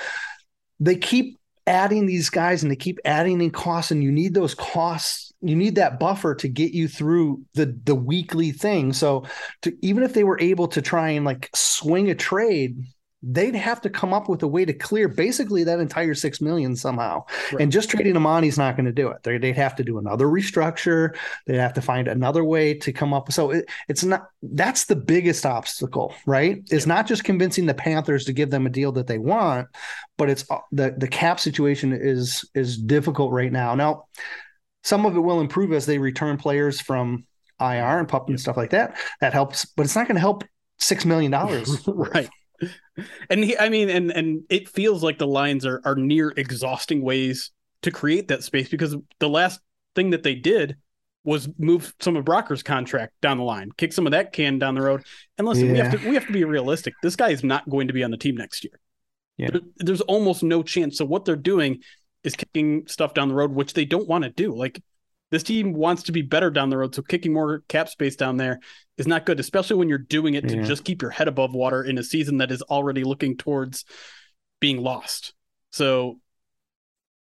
they 0.80 0.96
keep 0.96 1.38
adding 1.66 2.04
these 2.06 2.28
guys 2.28 2.62
and 2.62 2.70
they 2.70 2.76
keep 2.76 2.98
adding 3.04 3.40
in 3.40 3.50
costs, 3.50 3.90
and 3.90 4.02
you 4.02 4.10
need 4.12 4.34
those 4.34 4.54
costs. 4.54 5.31
You 5.42 5.56
need 5.56 5.74
that 5.74 5.98
buffer 5.98 6.34
to 6.36 6.48
get 6.48 6.72
you 6.72 6.88
through 6.88 7.42
the 7.54 7.78
the 7.84 7.94
weekly 7.94 8.52
thing. 8.52 8.92
So 8.92 9.26
to 9.62 9.76
even 9.82 10.02
if 10.02 10.14
they 10.14 10.24
were 10.24 10.40
able 10.40 10.68
to 10.68 10.82
try 10.82 11.10
and 11.10 11.24
like 11.24 11.50
swing 11.54 12.10
a 12.10 12.14
trade 12.14 12.82
they'd 13.22 13.54
have 13.54 13.80
to 13.80 13.90
come 13.90 14.12
up 14.12 14.28
with 14.28 14.42
a 14.42 14.48
way 14.48 14.64
to 14.64 14.72
clear 14.72 15.06
basically 15.06 15.64
that 15.64 15.78
entire 15.78 16.14
six 16.14 16.40
million 16.40 16.74
somehow. 16.74 17.24
Right. 17.52 17.62
And 17.62 17.72
just 17.72 17.88
trading 17.88 18.16
on, 18.16 18.42
he's 18.42 18.58
not 18.58 18.76
going 18.76 18.86
to 18.86 18.92
do 18.92 19.08
it. 19.08 19.22
They, 19.22 19.38
would 19.38 19.56
have 19.56 19.76
to 19.76 19.84
do 19.84 19.98
another 19.98 20.26
restructure. 20.26 21.16
They'd 21.46 21.56
have 21.56 21.74
to 21.74 21.82
find 21.82 22.08
another 22.08 22.44
way 22.44 22.74
to 22.74 22.92
come 22.92 23.14
up. 23.14 23.30
So 23.32 23.50
it, 23.50 23.66
it's 23.88 24.04
not. 24.04 24.26
That's 24.42 24.86
the 24.86 24.96
biggest 24.96 25.46
obstacle, 25.46 26.14
right? 26.26 26.62
It's 26.70 26.86
not 26.86 27.06
just 27.06 27.24
convincing 27.24 27.66
the 27.66 27.74
Panthers 27.74 28.24
to 28.24 28.32
give 28.32 28.50
them 28.50 28.66
a 28.66 28.70
deal 28.70 28.92
that 28.92 29.06
they 29.06 29.18
want, 29.18 29.68
but 30.18 30.28
it's 30.28 30.44
uh, 30.50 30.58
the 30.72 30.94
the 30.96 31.08
cap 31.08 31.38
situation 31.38 31.92
is 31.92 32.44
is 32.54 32.76
difficult 32.76 33.32
right 33.32 33.52
now. 33.52 33.74
Now, 33.74 34.06
some 34.82 35.06
of 35.06 35.16
it 35.16 35.20
will 35.20 35.40
improve 35.40 35.72
as 35.72 35.86
they 35.86 35.98
return 35.98 36.36
players 36.36 36.80
from 36.80 37.24
IR 37.60 37.98
and 37.98 38.08
pup 38.08 38.28
and 38.28 38.40
stuff 38.40 38.56
like 38.56 38.70
that. 38.70 38.96
That 39.20 39.32
helps, 39.32 39.64
but 39.64 39.84
it's 39.84 39.96
not 39.96 40.08
going 40.08 40.16
to 40.16 40.20
help 40.20 40.44
six 40.78 41.04
million 41.04 41.30
dollars. 41.30 41.82
right. 41.86 42.28
And 43.30 43.44
he, 43.44 43.56
I 43.58 43.68
mean, 43.68 43.88
and 43.88 44.10
and 44.10 44.42
it 44.50 44.68
feels 44.68 45.02
like 45.02 45.18
the 45.18 45.26
Lions 45.26 45.64
are 45.64 45.80
are 45.84 45.96
near 45.96 46.32
exhausting 46.36 47.02
ways 47.02 47.50
to 47.82 47.90
create 47.90 48.28
that 48.28 48.44
space 48.44 48.68
because 48.68 48.94
the 49.18 49.28
last 49.28 49.60
thing 49.94 50.10
that 50.10 50.22
they 50.22 50.34
did 50.34 50.76
was 51.24 51.48
move 51.58 51.94
some 52.00 52.16
of 52.16 52.24
Brockers' 52.24 52.64
contract 52.64 53.12
down 53.20 53.38
the 53.38 53.44
line, 53.44 53.70
kick 53.76 53.92
some 53.92 54.06
of 54.06 54.12
that 54.12 54.32
can 54.32 54.58
down 54.58 54.74
the 54.74 54.82
road. 54.82 55.04
And 55.38 55.46
listen, 55.46 55.66
yeah. 55.66 55.72
we 55.72 55.78
have 55.78 56.00
to 56.00 56.08
we 56.08 56.14
have 56.14 56.26
to 56.26 56.32
be 56.32 56.44
realistic. 56.44 56.94
This 57.02 57.16
guy 57.16 57.30
is 57.30 57.44
not 57.44 57.68
going 57.68 57.88
to 57.88 57.94
be 57.94 58.04
on 58.04 58.10
the 58.10 58.16
team 58.16 58.36
next 58.36 58.64
year. 58.64 58.78
Yeah. 59.38 59.50
There, 59.52 59.60
there's 59.78 60.00
almost 60.02 60.42
no 60.42 60.62
chance. 60.62 60.98
So 60.98 61.04
what 61.04 61.24
they're 61.24 61.36
doing 61.36 61.82
is 62.24 62.36
kicking 62.36 62.86
stuff 62.86 63.14
down 63.14 63.28
the 63.28 63.34
road, 63.34 63.52
which 63.52 63.74
they 63.74 63.84
don't 63.84 64.08
want 64.08 64.24
to 64.24 64.30
do. 64.30 64.54
Like 64.54 64.82
this 65.30 65.42
team 65.42 65.72
wants 65.72 66.04
to 66.04 66.12
be 66.12 66.22
better 66.22 66.50
down 66.50 66.68
the 66.68 66.76
road. 66.76 66.94
So 66.94 67.02
kicking 67.02 67.32
more 67.32 67.62
cap 67.68 67.88
space 67.88 68.16
down 68.16 68.36
there 68.36 68.60
is 68.98 69.06
not 69.06 69.26
good, 69.26 69.40
especially 69.40 69.76
when 69.76 69.88
you're 69.88 69.98
doing 69.98 70.34
it 70.34 70.48
to 70.48 70.62
just 70.62 70.84
keep 70.84 71.02
your 71.02 71.10
head 71.10 71.26
above 71.26 71.54
water 71.54 71.82
in 71.82 71.98
a 71.98 72.02
season 72.02 72.38
that 72.38 72.52
is 72.52 72.62
already 72.62 73.02
looking 73.02 73.36
towards 73.36 73.84
being 74.60 74.82
lost. 74.82 75.34
So 75.70 76.20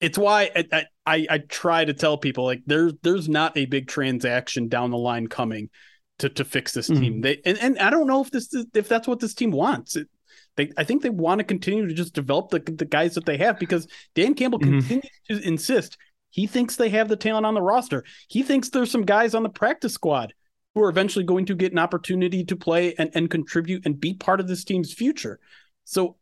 it's 0.00 0.18
why 0.18 0.50
I, 0.55 0.85
I, 1.07 1.26
I 1.31 1.38
try 1.38 1.85
to 1.85 1.94
tell 1.94 2.18
people 2.18 2.44
like 2.44 2.62
there's 2.66 2.92
there's 3.02 3.28
not 3.28 3.57
a 3.57 3.66
big 3.66 3.87
transaction 3.87 4.68
down 4.68 4.90
the 4.90 4.98
line 4.98 5.28
coming 5.28 5.70
to 6.18 6.28
to 6.28 6.44
fix 6.44 6.72
this 6.72 6.88
team. 6.88 7.14
Mm-hmm. 7.14 7.20
They 7.20 7.40
and, 7.46 7.59
and 7.59 7.78
I 7.78 7.90
don't 7.90 8.09
know 8.09 8.20
if 8.20 8.33
this 8.33 8.52
is, 8.52 8.66
if 8.74 8.88
that's 8.88 9.07
what 9.07 9.20
this 9.20 9.35
team 9.35 9.52
wants. 9.52 9.94
It, 9.94 10.09
they 10.57 10.71
I 10.77 10.85
think 10.85 11.03
they 11.03 11.11
want 11.11 11.38
to 11.38 11.45
continue 11.45 11.87
to 11.87 11.95
just 11.95 12.14
develop 12.14 12.51
the 12.51 12.61
the 12.61 12.85
guys 12.85 13.14
that 13.14 13.27
they 13.27 13.38
have 13.38 13.59
because 13.59 13.87
Dan 14.14 14.35
Campbell 14.35 14.59
mm-hmm. 14.59 14.81
continues 14.81 15.11
to 15.29 15.40
insist 15.47 15.97
he 16.33 16.47
thinks 16.47 16.77
they 16.77 16.88
have 16.88 17.09
the 17.09 17.16
talent 17.16 17.47
on 17.47 17.55
the 17.55 17.62
roster. 17.62 18.05
He 18.27 18.42
thinks 18.42 18.71
there's 18.71 18.90
some 18.90 19.05
guys 19.05 19.35
on 19.35 19.42
the 19.42 19.51
practice 19.51 19.92
squad 19.92 20.33
who 20.75 20.83
are 20.83 20.88
eventually 20.88 21.27
going 21.27 21.45
to 21.47 21.55
get 21.55 21.73
an 21.73 21.79
opportunity 21.79 22.42
to 22.47 22.57
play 22.57 22.95
and, 22.99 23.11
and 23.14 23.31
contribute 23.31 23.85
and 23.85 24.01
be 24.01 24.14
part 24.14 24.40
of 24.40 24.49
this 24.49 24.64
team's 24.64 24.95
future. 24.95 25.38
So 25.85 26.16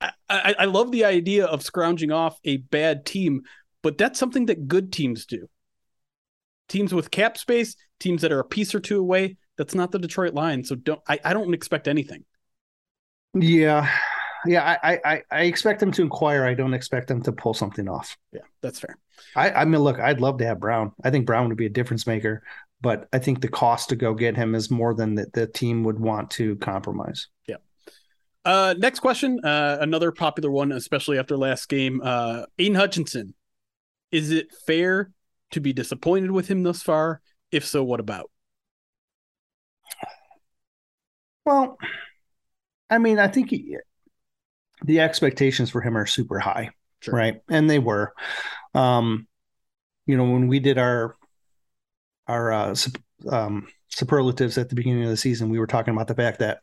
I, 0.00 0.10
I, 0.28 0.54
I 0.58 0.64
love 0.64 0.90
the 0.90 1.04
idea 1.04 1.46
of 1.46 1.62
scrounging 1.62 2.10
off 2.10 2.40
a 2.44 2.56
bad 2.56 3.06
team, 3.06 3.42
but 3.80 3.96
that's 3.96 4.18
something 4.18 4.46
that 4.46 4.66
good 4.66 4.92
teams 4.92 5.24
do. 5.24 5.48
Teams 6.68 6.92
with 6.92 7.12
cap 7.12 7.38
space, 7.38 7.76
teams 8.00 8.22
that 8.22 8.32
are 8.32 8.40
a 8.40 8.44
piece 8.44 8.74
or 8.74 8.80
two 8.80 8.98
away. 8.98 9.36
That's 9.56 9.74
not 9.74 9.92
the 9.92 10.00
Detroit 10.00 10.34
line. 10.34 10.64
So 10.64 10.74
don't 10.74 11.00
I, 11.08 11.20
I 11.24 11.32
don't 11.32 11.54
expect 11.54 11.86
anything. 11.86 12.24
Yeah 13.34 13.88
yeah, 14.46 14.78
I, 14.82 15.00
I 15.04 15.22
I 15.30 15.42
expect 15.42 15.80
them 15.80 15.92
to 15.92 16.02
inquire. 16.02 16.44
I 16.44 16.54
don't 16.54 16.74
expect 16.74 17.08
them 17.08 17.22
to 17.22 17.32
pull 17.32 17.54
something 17.54 17.88
off. 17.88 18.16
Yeah, 18.32 18.42
that's 18.60 18.78
fair. 18.80 18.98
I, 19.36 19.50
I 19.50 19.64
mean, 19.64 19.80
look, 19.80 19.98
I'd 19.98 20.20
love 20.20 20.38
to 20.38 20.46
have 20.46 20.60
Brown. 20.60 20.92
I 21.02 21.10
think 21.10 21.26
Brown 21.26 21.48
would 21.48 21.56
be 21.56 21.66
a 21.66 21.70
difference 21.70 22.06
maker, 22.06 22.42
but 22.80 23.08
I 23.12 23.18
think 23.18 23.40
the 23.40 23.48
cost 23.48 23.88
to 23.90 23.96
go 23.96 24.14
get 24.14 24.36
him 24.36 24.54
is 24.54 24.70
more 24.70 24.94
than 24.94 25.14
the, 25.14 25.26
the 25.32 25.46
team 25.46 25.84
would 25.84 25.98
want 25.98 26.30
to 26.32 26.56
compromise. 26.56 27.28
Yeah. 27.46 27.56
Uh, 28.44 28.74
next 28.76 29.00
question, 29.00 29.40
uh, 29.42 29.78
another 29.80 30.12
popular 30.12 30.50
one, 30.50 30.72
especially 30.72 31.18
after 31.18 31.36
last 31.36 31.68
game. 31.68 32.00
Uh, 32.04 32.44
Aidan 32.58 32.74
Hutchinson, 32.74 33.34
is 34.10 34.30
it 34.30 34.52
fair 34.66 35.10
to 35.52 35.60
be 35.60 35.72
disappointed 35.72 36.30
with 36.30 36.48
him 36.48 36.62
thus 36.62 36.82
far? 36.82 37.22
If 37.50 37.64
so, 37.64 37.82
what 37.82 38.00
about? 38.00 38.30
Well, 41.46 41.78
I 42.94 42.98
mean, 42.98 43.18
I 43.18 43.28
think 43.28 43.50
he, 43.50 43.76
the 44.84 45.00
expectations 45.00 45.70
for 45.70 45.80
him 45.80 45.96
are 45.96 46.06
super 46.06 46.38
high, 46.38 46.70
sure. 47.00 47.14
right? 47.14 47.40
And 47.48 47.68
they 47.68 47.78
were. 47.78 48.12
Um, 48.74 49.26
you 50.06 50.16
know, 50.16 50.24
when 50.24 50.48
we 50.48 50.60
did 50.60 50.78
our 50.78 51.16
our 52.26 52.52
uh, 52.52 52.74
um, 53.28 53.66
superlatives 53.88 54.58
at 54.58 54.68
the 54.68 54.74
beginning 54.74 55.04
of 55.04 55.10
the 55.10 55.16
season, 55.16 55.50
we 55.50 55.58
were 55.58 55.66
talking 55.66 55.94
about 55.94 56.08
the 56.08 56.14
fact 56.14 56.38
that 56.40 56.60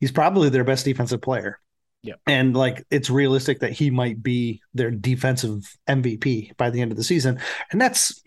he's 0.00 0.12
probably 0.12 0.48
their 0.48 0.64
best 0.64 0.84
defensive 0.84 1.22
player. 1.22 1.58
Yeah. 2.02 2.14
And 2.26 2.56
like 2.56 2.84
it's 2.90 3.10
realistic 3.10 3.60
that 3.60 3.72
he 3.72 3.90
might 3.90 4.22
be 4.22 4.60
their 4.74 4.90
defensive 4.90 5.76
MVP 5.88 6.56
by 6.56 6.70
the 6.70 6.80
end 6.80 6.90
of 6.90 6.98
the 6.98 7.04
season. 7.04 7.40
And 7.70 7.80
that's 7.80 8.22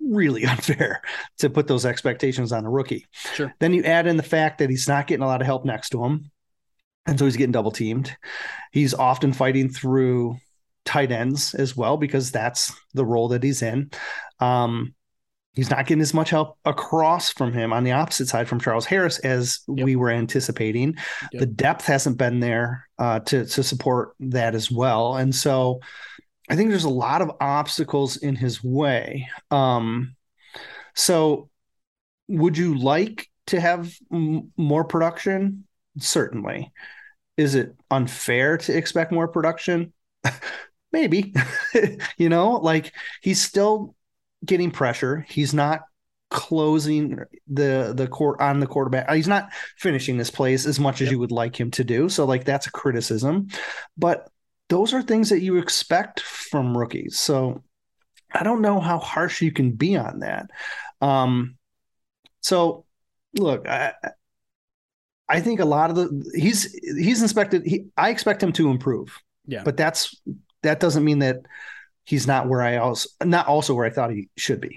really 0.00 0.44
unfair 0.46 1.02
to 1.38 1.50
put 1.50 1.68
those 1.68 1.86
expectations 1.86 2.52
on 2.52 2.64
a 2.64 2.70
rookie. 2.70 3.06
Sure. 3.34 3.54
Then 3.60 3.72
you 3.72 3.84
add 3.84 4.06
in 4.06 4.16
the 4.16 4.22
fact 4.22 4.58
that 4.58 4.70
he's 4.70 4.88
not 4.88 5.06
getting 5.06 5.22
a 5.22 5.28
lot 5.28 5.40
of 5.40 5.46
help 5.46 5.64
next 5.64 5.90
to 5.90 6.04
him. 6.04 6.30
And 7.06 7.18
so 7.18 7.24
he's 7.24 7.36
getting 7.36 7.52
double 7.52 7.70
teamed. 7.70 8.16
He's 8.72 8.94
often 8.94 9.32
fighting 9.32 9.68
through 9.68 10.36
tight 10.84 11.12
ends 11.12 11.54
as 11.54 11.76
well 11.76 11.96
because 11.96 12.30
that's 12.30 12.72
the 12.94 13.04
role 13.04 13.28
that 13.28 13.42
he's 13.42 13.62
in. 13.62 13.90
Um, 14.38 14.94
he's 15.54 15.70
not 15.70 15.86
getting 15.86 16.02
as 16.02 16.14
much 16.14 16.30
help 16.30 16.58
across 16.64 17.30
from 17.32 17.52
him 17.52 17.72
on 17.72 17.84
the 17.84 17.92
opposite 17.92 18.28
side 18.28 18.48
from 18.48 18.60
Charles 18.60 18.86
Harris 18.86 19.18
as 19.20 19.60
yep. 19.68 19.84
we 19.84 19.96
were 19.96 20.10
anticipating. 20.10 20.96
Yep. 21.32 21.40
The 21.40 21.46
depth 21.46 21.86
hasn't 21.86 22.18
been 22.18 22.40
there 22.40 22.88
uh, 22.98 23.20
to 23.20 23.44
to 23.46 23.62
support 23.62 24.14
that 24.20 24.54
as 24.54 24.70
well, 24.70 25.16
and 25.16 25.34
so 25.34 25.80
I 26.48 26.56
think 26.56 26.70
there's 26.70 26.84
a 26.84 26.88
lot 26.88 27.22
of 27.22 27.30
obstacles 27.40 28.16
in 28.16 28.34
his 28.34 28.62
way. 28.62 29.28
Um, 29.52 30.16
so, 30.94 31.48
would 32.28 32.58
you 32.58 32.76
like 32.76 33.28
to 33.46 33.60
have 33.60 33.94
m- 34.12 34.52
more 34.56 34.84
production? 34.84 35.66
Certainly. 36.00 36.72
Is 37.36 37.54
it 37.54 37.74
unfair 37.90 38.58
to 38.58 38.76
expect 38.76 39.12
more 39.12 39.28
production? 39.28 39.92
Maybe. 40.92 41.34
you 42.18 42.28
know, 42.28 42.52
like 42.52 42.92
he's 43.22 43.40
still 43.40 43.94
getting 44.44 44.70
pressure. 44.70 45.24
He's 45.28 45.54
not 45.54 45.82
closing 46.30 47.18
the 47.48 47.92
the 47.94 48.06
court 48.06 48.40
on 48.40 48.60
the 48.60 48.66
quarterback. 48.66 49.10
He's 49.10 49.28
not 49.28 49.52
finishing 49.76 50.16
this 50.16 50.30
plays 50.30 50.66
as 50.66 50.78
much 50.78 51.00
as 51.00 51.06
yep. 51.06 51.12
you 51.12 51.18
would 51.18 51.32
like 51.32 51.58
him 51.58 51.70
to 51.72 51.84
do. 51.84 52.08
So 52.08 52.24
like 52.24 52.44
that's 52.44 52.66
a 52.66 52.72
criticism. 52.72 53.48
But 53.96 54.28
those 54.68 54.94
are 54.94 55.02
things 55.02 55.30
that 55.30 55.40
you 55.40 55.58
expect 55.58 56.20
from 56.20 56.78
rookies. 56.78 57.18
So 57.18 57.64
I 58.32 58.44
don't 58.44 58.62
know 58.62 58.78
how 58.80 58.98
harsh 58.98 59.42
you 59.42 59.52
can 59.52 59.72
be 59.72 59.96
on 59.96 60.20
that. 60.20 60.46
Um 61.00 61.56
so 62.40 62.86
look, 63.34 63.68
I, 63.68 63.92
I 65.30 65.40
think 65.40 65.60
a 65.60 65.64
lot 65.64 65.90
of 65.90 65.96
the 65.96 66.32
he's 66.34 66.72
he's 66.82 67.22
inspected. 67.22 67.64
He 67.64 67.86
I 67.96 68.10
expect 68.10 68.42
him 68.42 68.52
to 68.54 68.68
improve. 68.68 69.16
Yeah, 69.46 69.62
but 69.64 69.76
that's 69.76 70.20
that 70.62 70.80
doesn't 70.80 71.04
mean 71.04 71.20
that 71.20 71.42
he's 72.04 72.26
not 72.26 72.48
where 72.48 72.60
I 72.60 72.76
also 72.76 73.08
not 73.24 73.46
also 73.46 73.74
where 73.74 73.86
I 73.86 73.90
thought 73.90 74.10
he 74.10 74.28
should 74.36 74.60
be. 74.60 74.76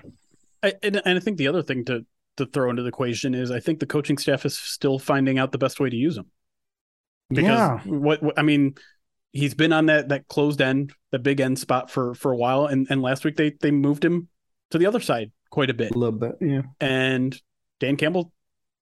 I, 0.61 0.73
and, 0.83 1.01
and 1.03 1.17
I 1.17 1.19
think 1.19 1.37
the 1.37 1.47
other 1.47 1.63
thing 1.63 1.85
to 1.85 2.05
to 2.37 2.45
throw 2.45 2.69
into 2.69 2.83
the 2.83 2.89
equation 2.89 3.33
is 3.33 3.51
I 3.51 3.59
think 3.59 3.79
the 3.79 3.85
coaching 3.87 4.17
staff 4.17 4.45
is 4.45 4.57
still 4.57 4.99
finding 4.99 5.39
out 5.39 5.51
the 5.51 5.57
best 5.57 5.79
way 5.79 5.89
to 5.89 5.95
use 5.95 6.17
him. 6.17 6.29
Because 7.29 7.45
yeah. 7.47 7.79
what, 7.85 8.21
what 8.21 8.37
I 8.37 8.43
mean, 8.43 8.75
he's 9.31 9.55
been 9.55 9.73
on 9.73 9.87
that 9.87 10.09
that 10.09 10.27
closed 10.27 10.61
end, 10.61 10.93
the 11.11 11.19
big 11.19 11.39
end 11.39 11.57
spot 11.57 11.89
for 11.89 12.13
for 12.13 12.31
a 12.31 12.37
while, 12.37 12.67
and 12.67 12.85
and 12.91 13.01
last 13.01 13.25
week 13.25 13.37
they 13.37 13.53
they 13.59 13.71
moved 13.71 14.05
him 14.05 14.27
to 14.69 14.77
the 14.77 14.85
other 14.85 14.99
side 14.99 15.31
quite 15.49 15.71
a 15.71 15.73
bit, 15.73 15.95
a 15.95 15.97
little 15.97 16.19
bit, 16.19 16.35
yeah. 16.41 16.61
And 16.79 17.39
Dan 17.79 17.97
Campbell 17.97 18.31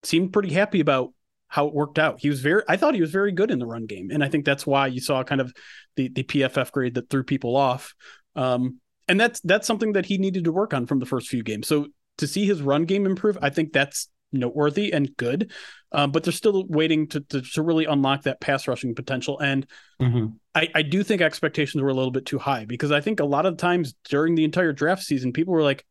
seemed 0.03 0.34
pretty 0.34 0.53
happy 0.53 0.81
about 0.81 1.13
how 1.51 1.67
it 1.67 1.73
worked 1.73 1.99
out. 1.99 2.21
He 2.21 2.29
was 2.29 2.39
very 2.39 2.63
I 2.67 2.77
thought 2.77 2.95
he 2.95 3.01
was 3.01 3.11
very 3.11 3.33
good 3.33 3.51
in 3.51 3.59
the 3.59 3.65
run 3.65 3.85
game. 3.85 4.09
And 4.09 4.23
I 4.23 4.29
think 4.29 4.45
that's 4.45 4.65
why 4.65 4.87
you 4.87 5.01
saw 5.01 5.23
kind 5.23 5.41
of 5.41 5.53
the 5.97 6.07
the 6.07 6.23
PFF 6.23 6.71
grade 6.71 6.95
that 6.95 7.09
threw 7.09 7.23
people 7.23 7.57
off. 7.57 7.93
Um, 8.35 8.79
and 9.09 9.19
that's 9.19 9.41
that's 9.41 9.67
something 9.67 9.93
that 9.93 10.05
he 10.05 10.17
needed 10.17 10.45
to 10.45 10.51
work 10.51 10.73
on 10.73 10.87
from 10.87 10.99
the 10.99 11.05
first 11.05 11.27
few 11.27 11.43
games. 11.43 11.67
So 11.67 11.87
to 12.19 12.27
see 12.27 12.45
his 12.45 12.61
run 12.61 12.85
game 12.85 13.05
improve, 13.05 13.37
I 13.41 13.49
think 13.49 13.73
that's 13.73 14.08
noteworthy 14.31 14.93
and 14.93 15.15
good. 15.17 15.52
Um, 15.91 16.12
but 16.12 16.23
they're 16.23 16.31
still 16.31 16.65
waiting 16.67 17.08
to, 17.10 17.19
to, 17.19 17.41
to 17.41 17.62
really 17.62 17.83
unlock 17.83 18.23
that 18.23 18.39
pass 18.39 18.65
rushing 18.65 18.95
potential. 18.95 19.37
And 19.39 19.67
mm-hmm. 20.02 20.27
I, 20.56 20.69
I 20.73 20.81
do 20.83 21.04
think 21.04 21.21
expectations 21.21 21.83
were 21.83 21.89
a 21.89 21.93
little 21.93 22.12
bit 22.12 22.25
too 22.25 22.39
high 22.39 22.63
because 22.63 22.93
I 22.93 23.02
think 23.02 23.19
a 23.19 23.25
lot 23.25 23.45
of 23.45 23.58
times 23.58 23.93
during 24.06 24.35
the 24.35 24.45
entire 24.45 24.71
draft 24.71 25.04
season, 25.04 25.33
people 25.33 25.54
were 25.54 25.63
like, 25.63 25.85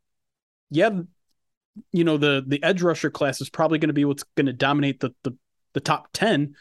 "Yeah, 0.71 1.03
you 1.93 2.05
know 2.05 2.17
the 2.17 2.43
the 2.47 2.63
edge 2.63 2.83
rusher 2.83 3.11
class 3.11 3.41
is 3.41 3.51
probably 3.51 3.79
going 3.79 3.89
to 3.89 3.95
be 3.95 4.05
what's 4.05 4.25
going 4.37 4.47
to 4.47 4.53
dominate 4.53 5.01
the 5.01 5.11
the 5.23 5.37
the 5.73 5.81
top 5.81 6.09
10 6.13 6.55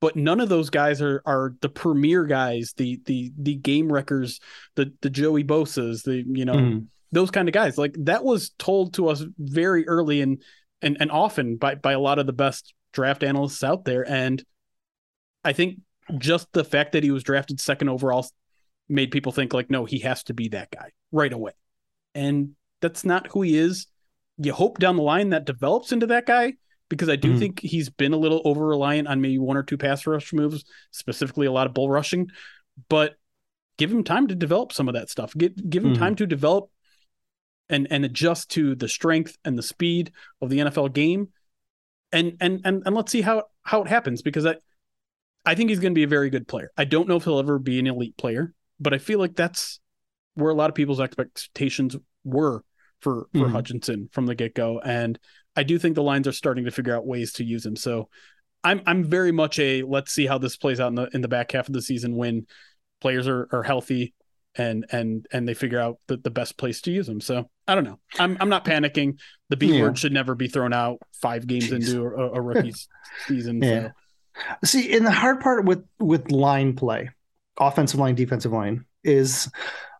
but 0.00 0.16
none 0.16 0.40
of 0.40 0.48
those 0.48 0.70
guys 0.70 1.00
are 1.00 1.22
are 1.26 1.54
the 1.60 1.68
premier 1.68 2.24
guys 2.24 2.72
the 2.76 3.00
the 3.06 3.32
the 3.38 3.54
game 3.54 3.92
wreckers 3.92 4.40
the 4.76 4.92
the 5.00 5.10
joey 5.10 5.44
bosas 5.44 6.02
the 6.02 6.24
you 6.26 6.44
know 6.44 6.54
mm. 6.54 6.86
those 7.12 7.30
kind 7.30 7.48
of 7.48 7.54
guys 7.54 7.78
like 7.78 7.94
that 7.98 8.24
was 8.24 8.50
told 8.58 8.94
to 8.94 9.08
us 9.08 9.24
very 9.38 9.86
early 9.88 10.20
and 10.20 10.42
and 10.80 10.96
and 11.00 11.10
often 11.10 11.56
by 11.56 11.74
by 11.74 11.92
a 11.92 12.00
lot 12.00 12.18
of 12.18 12.26
the 12.26 12.32
best 12.32 12.74
draft 12.92 13.22
analysts 13.22 13.64
out 13.64 13.84
there 13.84 14.08
and 14.08 14.44
i 15.44 15.52
think 15.52 15.78
just 16.18 16.52
the 16.52 16.64
fact 16.64 16.92
that 16.92 17.04
he 17.04 17.10
was 17.10 17.22
drafted 17.22 17.60
second 17.60 17.88
overall 17.88 18.26
made 18.88 19.10
people 19.10 19.32
think 19.32 19.54
like, 19.54 19.70
no, 19.70 19.84
he 19.84 20.00
has 20.00 20.22
to 20.24 20.34
be 20.34 20.48
that 20.48 20.70
guy 20.70 20.90
right 21.10 21.32
away. 21.32 21.52
And 22.14 22.50
that's 22.80 23.04
not 23.04 23.28
who 23.28 23.42
he 23.42 23.56
is. 23.56 23.86
You 24.38 24.52
hope 24.52 24.78
down 24.78 24.96
the 24.96 25.02
line 25.02 25.30
that 25.30 25.46
develops 25.46 25.92
into 25.92 26.06
that 26.08 26.26
guy 26.26 26.54
because 26.92 27.08
I 27.08 27.16
do 27.16 27.30
mm-hmm. 27.30 27.38
think 27.38 27.60
he's 27.60 27.88
been 27.88 28.12
a 28.12 28.18
little 28.18 28.42
over 28.44 28.66
reliant 28.66 29.08
on 29.08 29.22
maybe 29.22 29.38
one 29.38 29.56
or 29.56 29.62
two 29.62 29.78
pass 29.78 30.06
rush 30.06 30.30
moves, 30.34 30.62
specifically 30.90 31.46
a 31.46 31.50
lot 31.50 31.66
of 31.66 31.72
bull 31.72 31.88
rushing. 31.88 32.28
But 32.90 33.14
give 33.78 33.90
him 33.90 34.04
time 34.04 34.26
to 34.26 34.34
develop 34.34 34.74
some 34.74 34.88
of 34.88 34.94
that 34.94 35.08
stuff. 35.08 35.32
Give 35.34 35.54
give 35.70 35.82
him 35.82 35.94
mm-hmm. 35.94 36.02
time 36.02 36.16
to 36.16 36.26
develop 36.26 36.68
and 37.70 37.88
and 37.90 38.04
adjust 38.04 38.50
to 38.50 38.74
the 38.74 38.90
strength 38.90 39.38
and 39.42 39.56
the 39.56 39.62
speed 39.62 40.12
of 40.42 40.50
the 40.50 40.58
NFL 40.58 40.92
game. 40.92 41.28
And 42.12 42.36
and 42.42 42.60
and 42.66 42.82
and 42.84 42.94
let's 42.94 43.10
see 43.10 43.22
how 43.22 43.44
how 43.62 43.80
it 43.80 43.88
happens 43.88 44.20
because 44.20 44.44
I 44.44 44.56
I 45.46 45.54
think 45.54 45.70
he's 45.70 45.80
going 45.80 45.92
to 45.94 45.98
be 45.98 46.02
a 46.02 46.08
very 46.08 46.28
good 46.28 46.46
player. 46.46 46.72
I 46.76 46.84
don't 46.84 47.08
know 47.08 47.16
if 47.16 47.24
he'll 47.24 47.38
ever 47.38 47.58
be 47.58 47.78
an 47.78 47.86
elite 47.86 48.18
player, 48.18 48.52
but 48.78 48.92
I 48.92 48.98
feel 48.98 49.18
like 49.18 49.34
that's 49.34 49.80
where 50.34 50.50
a 50.50 50.54
lot 50.54 50.68
of 50.68 50.76
people's 50.76 51.00
expectations 51.00 51.96
were 52.22 52.62
for 53.00 53.28
for 53.32 53.38
mm-hmm. 53.38 53.52
Hutchinson 53.52 54.10
from 54.12 54.26
the 54.26 54.34
get 54.34 54.54
go, 54.54 54.78
and 54.78 55.18
I 55.56 55.62
do 55.62 55.78
think 55.78 55.94
the 55.94 56.02
Lions 56.02 56.26
are 56.28 56.32
starting 56.32 56.64
to 56.64 56.70
figure 56.70 56.94
out 56.96 57.06
ways 57.06 57.34
to 57.34 57.44
use 57.44 57.64
him. 57.64 57.76
So 57.76 58.08
I'm 58.64 58.82
I'm 58.86 59.04
very 59.04 59.32
much 59.32 59.58
a 59.58 59.82
let's 59.82 60.12
see 60.12 60.26
how 60.26 60.38
this 60.38 60.56
plays 60.56 60.80
out 60.80 60.88
in 60.88 60.94
the 60.94 61.08
in 61.12 61.20
the 61.20 61.28
back 61.28 61.52
half 61.52 61.68
of 61.68 61.74
the 61.74 61.82
season 61.82 62.16
when 62.16 62.46
players 63.00 63.26
are 63.28 63.48
are 63.52 63.62
healthy 63.62 64.14
and 64.54 64.86
and 64.90 65.26
and 65.32 65.48
they 65.48 65.54
figure 65.54 65.80
out 65.80 65.98
the, 66.08 66.16
the 66.16 66.30
best 66.30 66.56
place 66.56 66.80
to 66.82 66.90
use 66.90 67.06
them. 67.06 67.20
So 67.20 67.48
I 67.66 67.74
don't 67.74 67.84
know. 67.84 67.98
I'm 68.18 68.36
I'm 68.40 68.48
not 68.48 68.64
panicking. 68.64 69.18
The 69.48 69.56
B 69.56 69.74
yeah. 69.74 69.82
word 69.82 69.98
should 69.98 70.12
never 70.12 70.34
be 70.34 70.48
thrown 70.48 70.72
out 70.72 70.98
five 71.20 71.46
games 71.46 71.68
Jeez. 71.68 71.92
into 71.92 72.04
a, 72.04 72.32
a 72.32 72.40
rookie 72.40 72.74
season. 73.26 73.62
Yeah. 73.62 73.88
So. 73.88 73.90
See, 74.64 74.96
and 74.96 75.06
the 75.06 75.10
hard 75.10 75.40
part 75.40 75.64
with 75.64 75.84
with 75.98 76.30
line 76.30 76.74
play, 76.74 77.10
offensive 77.58 78.00
line, 78.00 78.14
defensive 78.14 78.52
line, 78.52 78.86
is 79.04 79.50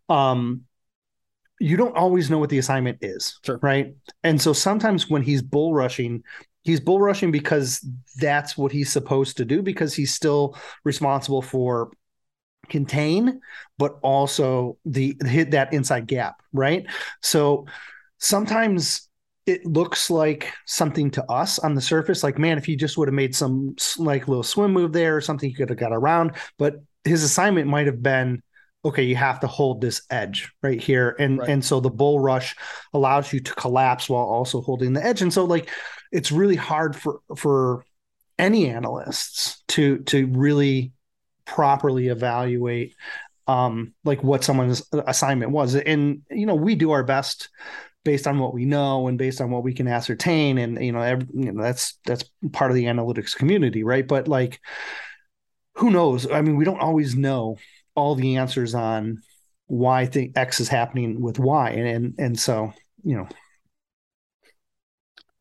um 0.09 0.63
you 1.63 1.77
don't 1.77 1.97
always 1.97 2.29
know 2.29 2.39
what 2.39 2.51
the 2.51 2.59
assignment 2.59 2.99
is. 3.01 3.39
Sure. 3.45 3.59
Right. 3.63 3.95
And 4.25 4.41
so 4.41 4.53
sometimes 4.53 5.09
when 5.09 5.23
he's 5.23 5.43
bull 5.43 5.75
rushing, 5.75 6.23
he's 6.63 6.81
bull 6.81 7.01
rushing 7.01 7.31
because 7.31 7.87
that's 8.17 8.57
what 8.59 8.73
he's 8.73 8.93
supposed 8.93 9.37
to 9.37 9.45
do 9.45 9.63
because 9.63 9.95
he's 9.95 10.15
still 10.15 10.57
responsible 10.85 11.43
for 11.43 11.91
contain 12.69 13.41
but 13.77 13.99
also 14.03 14.79
the 14.85 15.17
hit 15.25 15.51
that 15.51 15.73
inside 15.73 16.07
gap 16.07 16.41
right 16.53 16.87
so 17.21 17.67
sometimes 18.19 19.09
it 19.47 19.67
looks 19.67 20.11
like 20.11 20.53
something 20.65 21.11
to 21.11 21.25
us 21.25 21.59
on 21.59 21.75
the 21.75 21.81
surface 21.81 22.23
like 22.23 22.39
man 22.39 22.57
if 22.57 22.65
he 22.65 22.77
just 22.77 22.97
would 22.97 23.09
have 23.09 23.15
made 23.15 23.35
some 23.35 23.75
like 23.99 24.29
little 24.29 24.45
swim 24.45 24.73
move 24.73 24.93
there 24.93 25.17
or 25.17 25.21
something 25.21 25.51
he 25.51 25.55
could 25.57 25.69
have 25.69 25.79
got 25.79 25.93
around 25.93 26.31
but 26.57 26.77
his 27.05 27.25
assignment 27.25 27.67
might 27.67 27.87
have 27.87 28.01
been 28.01 28.41
okay, 28.85 29.05
you 29.05 29.17
have 29.17 29.41
to 29.41 29.47
hold 29.47 29.81
this 29.81 30.03
edge 30.11 30.53
right 30.63 30.81
here. 30.81 31.15
And 31.19 31.39
right. 31.39 31.49
and 31.49 31.65
so 31.65 31.81
the 31.81 31.91
bull 31.91 32.21
rush 32.21 32.57
allows 32.93 33.33
you 33.33 33.41
to 33.41 33.55
collapse 33.55 34.09
while 34.09 34.25
also 34.25 34.61
holding 34.61 34.93
the 34.93 35.05
edge. 35.05 35.23
And 35.23 35.33
so 35.33 35.45
like 35.45 35.71
it's 36.11 36.33
really 36.33 36.57
hard 36.57 36.97
for 36.97 37.21
for 37.37 37.85
any 38.39 38.69
analysts 38.69 39.63
to 39.69 39.99
to 39.99 40.27
really 40.27 40.93
properly 41.45 42.09
evaluate 42.09 42.95
um 43.47 43.93
like 44.05 44.23
what 44.23 44.45
someone's 44.45 44.83
assignment 44.93 45.53
was. 45.53 45.75
And 45.75 46.23
you 46.31 46.47
know, 46.47 46.55
we 46.57 46.75
do 46.75 46.91
our 46.91 47.05
best 47.05 47.51
based 48.05 48.27
on 48.27 48.41
what 48.41 48.53
we 48.53 48.65
know 48.65 49.07
and 49.07 49.17
based 49.17 49.41
on 49.41 49.51
what 49.51 49.63
we 49.63 49.75
can 49.75 49.87
ascertain 49.87 50.59
and 50.59 50.85
you 50.85 50.91
know, 50.91 51.03
every, 51.03 51.29
you 51.33 51.53
know 51.53 51.63
that's 51.63 51.99
that's 52.05 52.25
part 52.53 52.73
of 52.73 52.75
the 52.75 52.87
analytics 52.87 53.37
community, 53.37 53.85
right? 53.85 54.07
But 54.07 54.27
like 54.27 54.61
who 55.77 55.91
knows? 55.91 56.31
I 56.31 56.43
mean, 56.43 56.57
we 56.57 56.65
don't 56.65 56.81
always 56.81 57.15
know 57.15 57.57
all 57.95 58.15
the 58.15 58.37
answers 58.37 58.75
on 58.75 59.23
why 59.67 60.07
think 60.07 60.37
X 60.37 60.61
is 60.61 60.69
happening 60.69 61.21
with 61.21 61.39
Y, 61.39 61.71
and 61.71 61.89
and, 61.89 62.15
and 62.19 62.39
so 62.39 62.73
you 63.03 63.17
know. 63.17 63.29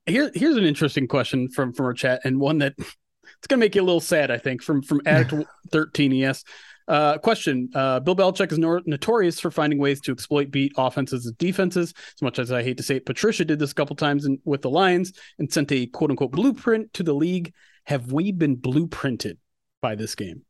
Here, 0.06 0.32
here's 0.34 0.58
an 0.58 0.64
interesting 0.64 1.08
question 1.08 1.50
from 1.50 1.74
from 1.74 1.86
our 1.86 1.94
chat, 1.94 2.22
and 2.24 2.40
one 2.40 2.60
that 2.60 2.74
it's 2.78 3.48
gonna 3.48 3.60
make 3.60 3.76
you 3.76 3.82
a 3.82 3.84
little 3.84 4.00
sad, 4.00 4.32
I 4.32 4.38
think. 4.38 4.62
From 4.62 4.82
from 4.82 5.02
Addict 5.06 5.46
thirteen, 5.72 6.12
yes. 6.12 6.44
Uh, 6.88 7.18
question: 7.18 7.70
uh, 7.76 8.00
Bill 8.00 8.16
Belichick 8.16 8.52
is 8.52 8.58
notorious 8.58 9.40
for 9.40 9.52
finding 9.52 9.80
ways 9.80 10.02
to 10.02 10.12
exploit 10.12 10.52
beat 10.52 10.74
offenses 10.78 11.26
and 11.26 11.38
defenses. 11.38 11.94
As 12.16 12.22
much 12.22 12.40
as 12.40 12.52
I 12.52 12.64
hate 12.64 12.78
to 12.78 12.84
say 12.84 12.98
it, 12.98 13.06
Patricia 13.06 13.46
did 13.46 13.60
this 13.60 13.72
a 13.72 13.76
couple 13.76 13.96
times 13.96 14.26
in, 14.26 14.40
with 14.46 14.62
the 14.62 14.70
Lions 14.70 15.14
and 15.40 15.52
sent 15.52 15.72
a 15.72 15.86
quote 15.88 16.10
unquote 16.10 16.32
blueprint 16.32 16.94
to 16.94 17.04
the 17.04 17.14
league. 17.14 17.54
Have 17.86 18.12
we 18.12 18.32
been 18.32 18.58
blueprinted 18.58 19.38
by 19.82 19.96
this 19.96 20.16
game? 20.16 20.44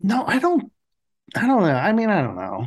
No, 0.00 0.24
I 0.26 0.38
don't. 0.38 0.70
I 1.34 1.46
don't 1.46 1.62
know. 1.62 1.72
I 1.72 1.92
mean, 1.92 2.10
I 2.10 2.22
don't 2.22 2.36
know. 2.36 2.66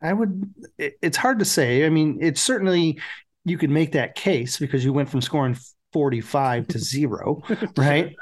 I 0.00 0.12
would. 0.12 0.52
It, 0.78 0.94
it's 1.02 1.16
hard 1.16 1.38
to 1.38 1.44
say. 1.44 1.86
I 1.86 1.88
mean, 1.88 2.18
it's 2.20 2.40
certainly 2.40 3.00
you 3.44 3.58
could 3.58 3.70
make 3.70 3.92
that 3.92 4.14
case 4.14 4.58
because 4.58 4.84
you 4.84 4.92
went 4.92 5.08
from 5.08 5.20
scoring 5.20 5.56
45 5.92 6.68
to 6.68 6.78
zero, 6.78 7.42
right? 7.76 8.14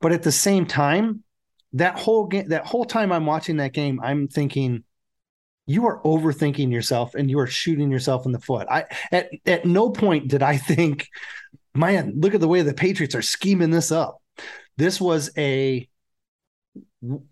But 0.00 0.12
at 0.12 0.22
the 0.22 0.32
same 0.32 0.66
time, 0.66 1.22
that 1.74 1.98
whole 1.98 2.26
game, 2.26 2.48
that 2.48 2.66
whole 2.66 2.84
time 2.84 3.12
I'm 3.12 3.26
watching 3.26 3.58
that 3.58 3.72
game, 3.72 4.00
I'm 4.02 4.28
thinking, 4.28 4.84
you 5.66 5.86
are 5.86 6.02
overthinking 6.02 6.72
yourself 6.72 7.14
and 7.14 7.30
you 7.30 7.38
are 7.38 7.46
shooting 7.46 7.90
yourself 7.90 8.24
in 8.24 8.32
the 8.32 8.40
foot. 8.40 8.66
I 8.70 8.86
at 9.12 9.30
at 9.46 9.66
no 9.66 9.90
point 9.90 10.28
did 10.28 10.42
I 10.42 10.56
think, 10.56 11.08
man, 11.74 12.14
look 12.16 12.34
at 12.34 12.40
the 12.40 12.48
way 12.48 12.62
the 12.62 12.72
Patriots 12.74 13.14
are 13.14 13.22
scheming 13.22 13.70
this 13.70 13.92
up. 13.92 14.22
This 14.78 15.00
was 15.00 15.30
a 15.36 15.86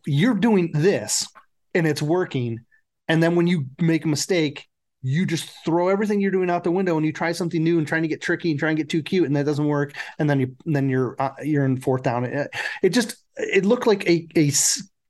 you're 0.06 0.34
doing 0.34 0.70
this 0.72 1.26
and 1.74 1.86
it's 1.86 2.02
working. 2.02 2.60
And 3.08 3.22
then 3.22 3.36
when 3.36 3.46
you 3.46 3.66
make 3.80 4.04
a 4.04 4.08
mistake, 4.08 4.66
you 5.02 5.24
just 5.24 5.48
throw 5.64 5.88
everything 5.88 6.20
you're 6.20 6.32
doing 6.32 6.50
out 6.50 6.64
the 6.64 6.70
window 6.70 6.96
and 6.96 7.06
you 7.06 7.12
try 7.12 7.30
something 7.30 7.62
new 7.62 7.78
and 7.78 7.86
trying 7.86 8.02
to 8.02 8.08
get 8.08 8.20
tricky 8.20 8.50
and 8.50 8.58
trying 8.58 8.74
to 8.74 8.82
get 8.82 8.90
too 8.90 9.02
cute 9.02 9.26
and 9.26 9.36
that 9.36 9.46
doesn't 9.46 9.66
work. 9.66 9.94
And 10.18 10.28
then 10.28 10.40
you, 10.40 10.56
then 10.64 10.88
you're, 10.88 11.14
uh, 11.20 11.30
you're 11.42 11.64
in 11.64 11.80
fourth 11.80 12.02
down. 12.02 12.24
It, 12.24 12.50
it 12.82 12.88
just, 12.90 13.16
it 13.36 13.64
looked 13.64 13.86
like 13.86 14.08
a, 14.08 14.26
a 14.36 14.50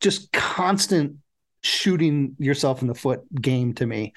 just 0.00 0.32
constant 0.32 1.16
shooting 1.62 2.36
yourself 2.38 2.82
in 2.82 2.88
the 2.88 2.94
foot 2.94 3.22
game 3.40 3.72
to 3.74 3.86
me. 3.86 4.12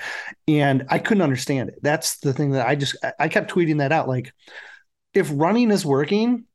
And 0.47 0.85
I 0.89 0.99
couldn't 0.99 1.23
understand 1.23 1.69
it. 1.69 1.79
That's 1.81 2.17
the 2.19 2.33
thing 2.33 2.51
that 2.51 2.67
I 2.67 2.75
just, 2.75 2.97
I 3.17 3.29
kept 3.29 3.51
tweeting 3.51 3.77
that 3.77 3.91
out. 3.91 4.09
Like 4.09 4.33
if 5.13 5.29
running 5.33 5.71
is 5.71 5.85
working, 5.85 6.45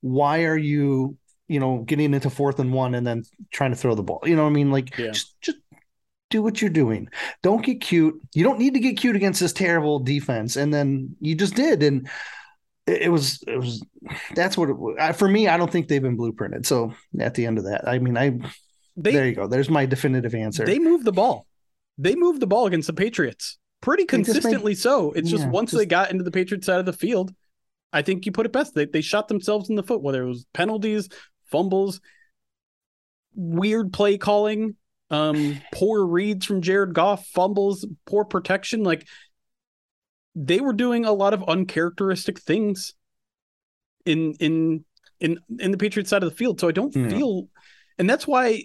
why 0.00 0.44
are 0.44 0.56
you 0.56 1.16
you 1.48 1.58
know, 1.58 1.78
getting 1.78 2.14
into 2.14 2.30
fourth 2.30 2.58
and 2.58 2.72
one 2.72 2.94
and 2.94 3.06
then 3.06 3.24
trying 3.50 3.70
to 3.70 3.76
throw 3.76 3.94
the 3.94 4.02
ball. 4.02 4.20
You 4.24 4.36
know 4.36 4.44
what 4.44 4.50
I 4.50 4.52
mean? 4.52 4.70
Like 4.70 4.96
yeah. 4.98 5.10
just, 5.10 5.40
just 5.40 5.58
do 6.30 6.42
what 6.42 6.60
you're 6.60 6.70
doing. 6.70 7.08
Don't 7.42 7.64
get 7.64 7.80
cute. 7.80 8.20
You 8.34 8.44
don't 8.44 8.58
need 8.58 8.74
to 8.74 8.80
get 8.80 8.98
cute 8.98 9.16
against 9.16 9.40
this 9.40 9.52
terrible 9.52 9.98
defense. 9.98 10.56
And 10.56 10.72
then 10.72 11.16
you 11.20 11.34
just 11.34 11.54
did. 11.54 11.82
And 11.82 12.08
it, 12.86 13.02
it 13.02 13.08
was, 13.08 13.42
it 13.46 13.56
was, 13.56 13.82
that's 14.34 14.56
what 14.58 14.68
it 14.70 15.16
For 15.16 15.28
me, 15.28 15.48
I 15.48 15.56
don't 15.56 15.70
think 15.70 15.88
they've 15.88 16.02
been 16.02 16.18
blueprinted. 16.18 16.66
So 16.66 16.92
at 17.18 17.34
the 17.34 17.46
end 17.46 17.58
of 17.58 17.64
that, 17.64 17.88
I 17.88 17.98
mean, 17.98 18.18
I, 18.18 18.38
they, 18.96 19.12
there 19.12 19.26
you 19.26 19.34
go. 19.34 19.46
There's 19.46 19.70
my 19.70 19.86
definitive 19.86 20.34
answer. 20.34 20.66
They 20.66 20.78
moved 20.78 21.04
the 21.04 21.12
ball. 21.12 21.46
They 21.96 22.14
moved 22.14 22.40
the 22.40 22.46
ball 22.46 22.66
against 22.66 22.88
the 22.88 22.92
Patriots 22.92 23.58
pretty 23.80 24.04
consistently. 24.04 24.72
Made, 24.72 24.78
so 24.78 25.12
it's 25.12 25.30
just 25.30 25.44
yeah, 25.44 25.50
once 25.50 25.70
just, 25.70 25.78
they 25.78 25.86
got 25.86 26.10
into 26.10 26.24
the 26.24 26.30
Patriots 26.30 26.66
side 26.66 26.80
of 26.80 26.86
the 26.86 26.92
field, 26.92 27.32
I 27.92 28.02
think 28.02 28.26
you 28.26 28.32
put 28.32 28.44
it 28.44 28.52
best. 28.52 28.74
They, 28.74 28.84
they 28.84 29.00
shot 29.00 29.28
themselves 29.28 29.70
in 29.70 29.76
the 29.76 29.82
foot, 29.82 30.02
whether 30.02 30.22
it 30.22 30.28
was 30.28 30.44
penalties, 30.52 31.08
fumbles, 31.50 32.00
weird 33.34 33.92
play 33.92 34.18
calling, 34.18 34.76
um, 35.10 35.60
poor 35.72 36.06
reads 36.06 36.44
from 36.44 36.60
Jared 36.60 36.94
Goff, 36.94 37.26
fumbles, 37.26 37.86
poor 38.06 38.24
protection. 38.24 38.82
Like 38.82 39.06
they 40.34 40.60
were 40.60 40.72
doing 40.72 41.04
a 41.04 41.12
lot 41.12 41.34
of 41.34 41.44
uncharacteristic 41.48 42.40
things 42.40 42.94
in 44.04 44.34
in 44.40 44.84
in 45.20 45.38
in 45.58 45.70
the 45.70 45.78
Patriots 45.78 46.10
side 46.10 46.22
of 46.22 46.30
the 46.30 46.36
field. 46.36 46.60
So 46.60 46.68
I 46.68 46.72
don't 46.72 46.94
yeah. 46.94 47.08
feel, 47.08 47.48
and 47.98 48.08
that's 48.08 48.26
why, 48.26 48.64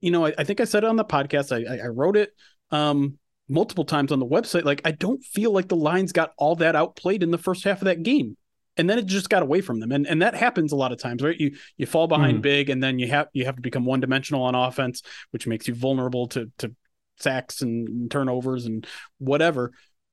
you 0.00 0.10
know, 0.10 0.26
I, 0.26 0.34
I, 0.38 0.44
think 0.44 0.60
I 0.60 0.64
said 0.64 0.84
it 0.84 0.88
on 0.88 0.96
the 0.96 1.04
podcast. 1.04 1.52
I, 1.52 1.84
I 1.84 1.88
wrote 1.88 2.16
it 2.16 2.30
um 2.70 3.18
multiple 3.48 3.84
times 3.84 4.12
on 4.12 4.20
the 4.20 4.26
website. 4.26 4.64
Like 4.64 4.82
I 4.84 4.92
don't 4.92 5.22
feel 5.24 5.52
like 5.52 5.68
the 5.68 5.76
Lions 5.76 6.12
got 6.12 6.32
all 6.38 6.56
that 6.56 6.76
outplayed 6.76 7.22
in 7.22 7.32
the 7.32 7.38
first 7.38 7.64
half 7.64 7.80
of 7.80 7.86
that 7.86 8.04
game 8.04 8.36
and 8.76 8.88
then 8.88 8.98
it 8.98 9.06
just 9.06 9.28
got 9.28 9.42
away 9.42 9.60
from 9.60 9.80
them. 9.80 9.92
And 9.92 10.06
and 10.06 10.22
that 10.22 10.34
happens 10.34 10.72
a 10.72 10.76
lot 10.76 10.92
of 10.92 10.98
times 10.98 11.22
right? 11.22 11.38
You 11.38 11.56
you 11.76 11.86
fall 11.86 12.06
behind 12.06 12.38
mm. 12.38 12.42
big 12.42 12.70
and 12.70 12.82
then 12.82 12.98
you 12.98 13.08
have 13.08 13.28
you 13.32 13.44
have 13.44 13.56
to 13.56 13.62
become 13.62 13.84
one 13.84 14.00
dimensional 14.00 14.42
on 14.42 14.54
offense 14.54 15.02
which 15.30 15.46
makes 15.46 15.68
you 15.68 15.74
vulnerable 15.74 16.28
to 16.28 16.50
to 16.58 16.74
sacks 17.18 17.62
and 17.62 18.10
turnovers 18.10 18.66
and 18.66 18.86
whatever. 19.18 19.72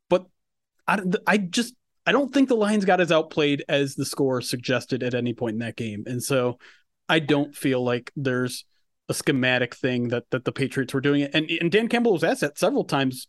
But 0.10 0.26
i 0.88 1.02
i 1.26 1.38
just 1.38 1.76
i 2.06 2.12
don't 2.12 2.34
think 2.34 2.50
the 2.50 2.56
lions 2.56 2.86
got 2.86 3.02
as 3.02 3.12
outplayed 3.12 3.64
as 3.70 3.96
the 3.96 4.06
score 4.06 4.42
suggested 4.42 5.04
at 5.04 5.14
any 5.14 5.34
point 5.34 5.56
in 5.56 5.60
that 5.60 5.76
game. 5.76 6.04
And 6.06 6.22
so 6.22 6.58
i 7.10 7.20
don't 7.20 7.56
feel 7.56 7.84
like 7.84 8.12
there's 8.16 8.66
a 9.10 9.14
schematic 9.14 9.76
thing 9.76 10.10
that 10.10 10.26
that 10.32 10.46
the 10.46 10.52
patriots 10.52 10.94
were 10.94 11.02
doing 11.02 11.24
and 11.24 11.50
and 11.50 11.72
dan 11.72 11.88
campbell 11.88 12.14
was 12.14 12.24
asked 12.24 12.42
that 12.42 12.58
several 12.58 12.84
times 12.84 13.28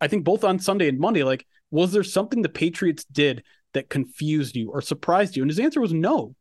i 0.00 0.08
think 0.08 0.24
both 0.24 0.44
on 0.44 0.58
sunday 0.58 0.88
and 0.88 0.98
monday 0.98 1.22
like 1.22 1.46
was 1.70 1.92
there 1.92 2.02
something 2.02 2.42
the 2.42 2.48
patriots 2.48 3.04
did 3.04 3.42
that 3.74 3.88
confused 3.88 4.56
you 4.56 4.70
or 4.70 4.80
surprised 4.80 5.36
you? 5.36 5.42
And 5.42 5.50
his 5.50 5.58
answer 5.58 5.80
was 5.80 5.92
no. 5.92 6.34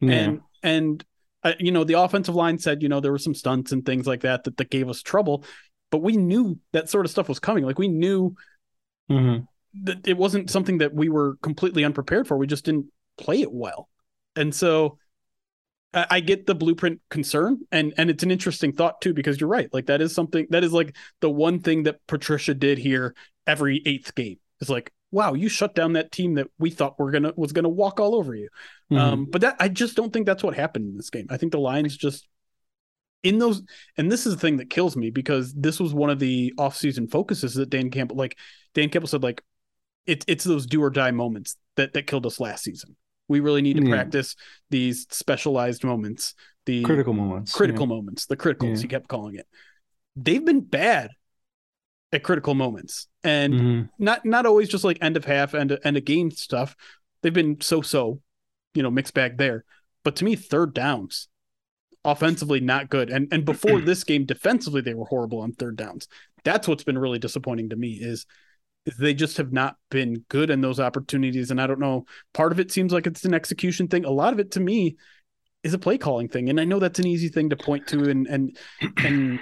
Yeah. 0.00 0.12
And 0.12 0.40
And 0.62 1.04
uh, 1.42 1.54
you 1.58 1.72
know, 1.72 1.84
the 1.84 1.98
offensive 1.98 2.34
line 2.34 2.58
said, 2.58 2.82
you 2.82 2.88
know, 2.88 3.00
there 3.00 3.12
were 3.12 3.18
some 3.18 3.34
stunts 3.34 3.72
and 3.72 3.84
things 3.84 4.06
like 4.06 4.20
that 4.22 4.44
that, 4.44 4.56
that 4.58 4.70
gave 4.70 4.88
us 4.88 5.02
trouble, 5.02 5.44
but 5.90 6.02
we 6.02 6.16
knew 6.16 6.58
that 6.72 6.90
sort 6.90 7.06
of 7.06 7.10
stuff 7.10 7.28
was 7.28 7.38
coming. 7.38 7.64
Like 7.64 7.78
we 7.78 7.88
knew 7.88 8.34
Mhm. 9.10 9.46
that 9.82 10.06
it 10.06 10.16
wasn't 10.16 10.50
something 10.50 10.78
that 10.78 10.94
we 10.94 11.08
were 11.08 11.36
completely 11.42 11.84
unprepared 11.84 12.28
for. 12.28 12.36
We 12.36 12.46
just 12.46 12.64
didn't 12.64 12.86
play 13.16 13.40
it 13.40 13.52
well. 13.52 13.88
And 14.36 14.54
so 14.54 14.98
I, 15.94 16.06
I 16.10 16.20
get 16.20 16.46
the 16.46 16.54
blueprint 16.54 17.00
concern 17.08 17.60
and 17.72 17.92
and 17.96 18.10
it's 18.10 18.22
an 18.22 18.30
interesting 18.30 18.72
thought 18.72 19.00
too, 19.00 19.14
because 19.14 19.40
you're 19.40 19.48
right. 19.48 19.72
Like 19.72 19.86
that 19.86 20.00
is 20.00 20.14
something 20.14 20.46
that 20.50 20.62
is 20.62 20.72
like 20.72 20.94
the 21.20 21.30
one 21.30 21.60
thing 21.60 21.84
that 21.84 22.06
Patricia 22.06 22.54
did 22.54 22.78
here 22.78 23.14
every 23.46 23.82
eighth 23.86 24.14
game. 24.14 24.38
Is 24.60 24.68
like, 24.70 24.92
wow, 25.12 25.34
you 25.34 25.48
shut 25.48 25.74
down 25.74 25.94
that 25.94 26.12
team 26.12 26.34
that 26.34 26.46
we 26.58 26.70
thought 26.70 26.98
were 26.98 27.10
gonna 27.10 27.32
was 27.36 27.52
gonna 27.52 27.68
walk 27.68 27.98
all 28.00 28.14
over 28.14 28.34
you. 28.34 28.48
Mhm. 28.90 28.98
Um, 28.98 29.24
but 29.26 29.40
that 29.42 29.56
I 29.58 29.68
just 29.68 29.96
don't 29.96 30.12
think 30.12 30.26
that's 30.26 30.42
what 30.42 30.54
happened 30.54 30.88
in 30.88 30.96
this 30.96 31.10
game. 31.10 31.26
I 31.30 31.36
think 31.36 31.52
the 31.52 31.58
Lions 31.60 31.96
just 31.96 32.28
in 33.22 33.38
those, 33.38 33.62
and 33.98 34.10
this 34.10 34.26
is 34.26 34.34
the 34.34 34.40
thing 34.40 34.56
that 34.58 34.70
kills 34.70 34.96
me 34.96 35.10
because 35.10 35.52
this 35.52 35.78
was 35.78 35.92
one 35.92 36.08
of 36.10 36.18
the 36.18 36.54
offseason 36.58 37.10
focuses 37.10 37.54
that 37.54 37.68
Dan 37.70 37.90
Campbell, 37.90 38.16
like 38.16 38.38
Dan 38.74 38.88
Campbell 38.88 39.08
said, 39.08 39.22
like 39.22 39.42
it's 40.06 40.24
it's 40.28 40.44
those 40.44 40.66
do 40.66 40.82
or 40.82 40.90
die 40.90 41.10
moments 41.10 41.56
that 41.76 41.92
that 41.92 42.06
killed 42.06 42.24
us 42.26 42.40
last 42.40 42.64
season. 42.64 42.96
We 43.28 43.40
really 43.40 43.62
need 43.62 43.76
to 43.76 43.82
Yeah. 43.84 43.90
practice 43.90 44.36
these 44.70 45.06
specialized 45.10 45.84
moments, 45.84 46.34
the 46.66 46.82
critical 46.82 47.12
moments. 47.12 47.52
critical 47.52 47.86
moments, 47.86 48.26
the 48.26 48.36
criticals 48.36 48.76
Yeah. 48.76 48.82
he 48.82 48.88
kept 48.88 49.08
calling 49.08 49.34
it. 49.36 49.46
They've 50.16 50.44
been 50.44 50.60
bad 50.62 51.10
at 52.12 52.22
critical 52.22 52.54
moments, 52.54 53.06
and. 53.22 53.54
Mhm. 53.54 53.88
not 53.98 54.24
not 54.24 54.46
always 54.46 54.68
just 54.68 54.84
like 54.84 54.98
end 55.00 55.16
of 55.16 55.24
half 55.24 55.54
end 55.54 55.70
of, 55.72 55.78
end 55.84 55.96
of 55.96 56.04
game 56.04 56.30
stuff. 56.30 56.74
They've 57.22 57.32
been 57.32 57.60
so 57.60 57.82
so, 57.82 58.20
you 58.74 58.82
know, 58.82 58.90
mixed 58.90 59.14
bag 59.14 59.36
there. 59.38 59.64
But 60.04 60.16
to 60.16 60.24
me, 60.24 60.34
third 60.36 60.72
downs, 60.74 61.28
offensively 62.04 62.60
not 62.60 62.88
good, 62.90 63.10
and 63.10 63.28
and 63.32 63.44
before 63.44 63.80
this 63.80 64.04
game, 64.04 64.24
defensively 64.24 64.80
they 64.80 64.94
were 64.94 65.04
horrible 65.04 65.40
on 65.40 65.52
third 65.52 65.76
downs. 65.76 66.08
That's 66.44 66.66
what's 66.66 66.84
been 66.84 66.98
really 66.98 67.18
disappointing 67.18 67.68
to 67.70 67.76
me 67.76 67.92
is 68.00 68.26
they 68.98 69.12
just 69.12 69.36
have 69.36 69.52
not 69.52 69.76
been 69.90 70.24
good 70.30 70.48
in 70.48 70.62
those 70.62 70.80
opportunities. 70.80 71.50
And 71.50 71.60
I 71.60 71.66
don't 71.66 71.78
know. 71.80 72.06
Part 72.32 72.50
of 72.50 72.58
it 72.58 72.72
seems 72.72 72.94
like 72.94 73.06
it's 73.06 73.26
an 73.26 73.34
execution 73.34 73.88
thing. 73.88 74.06
A 74.06 74.10
lot 74.10 74.32
of 74.32 74.40
it 74.40 74.52
to 74.52 74.60
me 74.60 74.96
is 75.62 75.74
a 75.74 75.78
play 75.78 75.98
calling 75.98 76.28
thing, 76.28 76.48
and 76.48 76.58
I 76.58 76.64
know 76.64 76.78
that's 76.78 76.98
an 76.98 77.06
easy 77.06 77.28
thing 77.28 77.50
to 77.50 77.56
point 77.56 77.86
to 77.88 78.08
and 78.08 78.26
and 78.26 78.56
and 78.96 79.38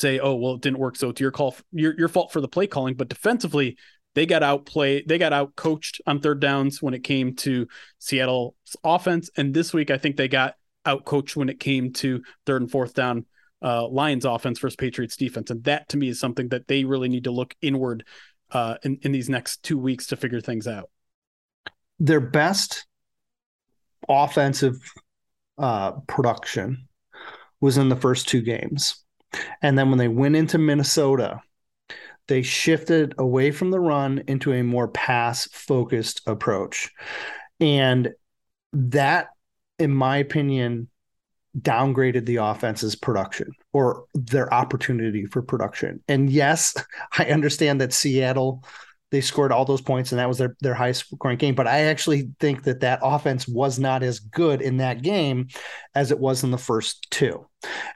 say, 0.00 0.18
oh 0.18 0.34
well, 0.34 0.54
it 0.54 0.62
didn't 0.62 0.78
work, 0.78 0.96
so 0.96 1.10
it's 1.10 1.20
your 1.20 1.30
call, 1.30 1.56
your 1.72 1.94
your 1.98 2.08
fault 2.08 2.32
for 2.32 2.40
the 2.40 2.48
play 2.48 2.66
calling. 2.66 2.94
But 2.94 3.08
defensively, 3.08 3.76
they 4.14 4.26
got 4.26 4.42
outplayed, 4.42 5.08
they 5.08 5.18
got 5.18 5.32
out 5.32 5.56
coached 5.56 6.00
on 6.06 6.20
third 6.20 6.40
downs 6.40 6.82
when 6.82 6.94
it 6.94 7.04
came 7.04 7.36
to 7.36 7.66
Seattle's 7.98 8.54
offense, 8.82 9.30
and 9.36 9.54
this 9.54 9.72
week 9.72 9.90
I 9.90 9.98
think 9.98 10.16
they 10.16 10.28
got 10.28 10.54
out 10.84 11.04
coached 11.04 11.36
when 11.36 11.48
it 11.48 11.60
came 11.60 11.92
to 11.94 12.22
third 12.46 12.62
and 12.62 12.70
fourth 12.70 12.94
down. 12.94 13.26
Uh, 13.62 13.86
Lions 13.86 14.24
offense 14.24 14.58
versus 14.58 14.76
Patriots 14.76 15.16
defense, 15.16 15.50
and 15.50 15.62
that 15.64 15.86
to 15.90 15.98
me 15.98 16.08
is 16.08 16.18
something 16.18 16.48
that 16.48 16.66
they 16.66 16.84
really 16.84 17.10
need 17.10 17.24
to 17.24 17.30
look 17.30 17.54
inward 17.60 18.06
uh, 18.52 18.76
in 18.82 18.98
in 19.02 19.12
these 19.12 19.28
next 19.28 19.62
two 19.62 19.78
weeks 19.78 20.06
to 20.06 20.16
figure 20.16 20.40
things 20.40 20.66
out. 20.66 20.88
Their 21.98 22.20
best 22.20 22.86
offensive 24.08 24.76
uh, 25.58 25.92
production 26.08 26.88
was 27.60 27.76
in 27.76 27.90
the 27.90 27.96
first 27.96 28.28
two 28.28 28.40
games. 28.40 29.04
And 29.62 29.78
then 29.78 29.90
when 29.90 29.98
they 29.98 30.08
went 30.08 30.36
into 30.36 30.58
Minnesota, 30.58 31.40
they 32.28 32.42
shifted 32.42 33.14
away 33.18 33.50
from 33.50 33.70
the 33.70 33.80
run 33.80 34.22
into 34.28 34.52
a 34.52 34.62
more 34.62 34.88
pass 34.88 35.48
focused 35.48 36.22
approach. 36.26 36.90
And 37.58 38.10
that, 38.72 39.28
in 39.78 39.90
my 39.90 40.18
opinion, 40.18 40.88
downgraded 41.58 42.26
the 42.26 42.36
offense's 42.36 42.94
production 42.94 43.50
or 43.72 44.04
their 44.14 44.52
opportunity 44.54 45.26
for 45.26 45.42
production. 45.42 46.02
And 46.06 46.30
yes, 46.30 46.76
I 47.18 47.26
understand 47.26 47.80
that 47.80 47.92
Seattle 47.92 48.64
they 49.10 49.20
scored 49.20 49.52
all 49.52 49.64
those 49.64 49.80
points 49.80 50.12
and 50.12 50.18
that 50.18 50.28
was 50.28 50.38
their 50.38 50.56
their 50.60 50.74
highest 50.74 51.06
scoring 51.06 51.38
game. 51.38 51.54
But 51.54 51.66
i 51.66 51.80
actually 51.80 52.30
think 52.38 52.64
that 52.64 52.80
that 52.80 53.00
offense 53.02 53.46
was 53.46 53.78
not 53.78 54.02
as 54.02 54.20
good 54.20 54.62
in 54.62 54.78
that 54.78 55.02
game 55.02 55.48
as 55.94 56.10
it 56.10 56.18
was 56.18 56.44
in 56.44 56.50
the 56.50 56.58
first 56.58 57.06
two. 57.10 57.46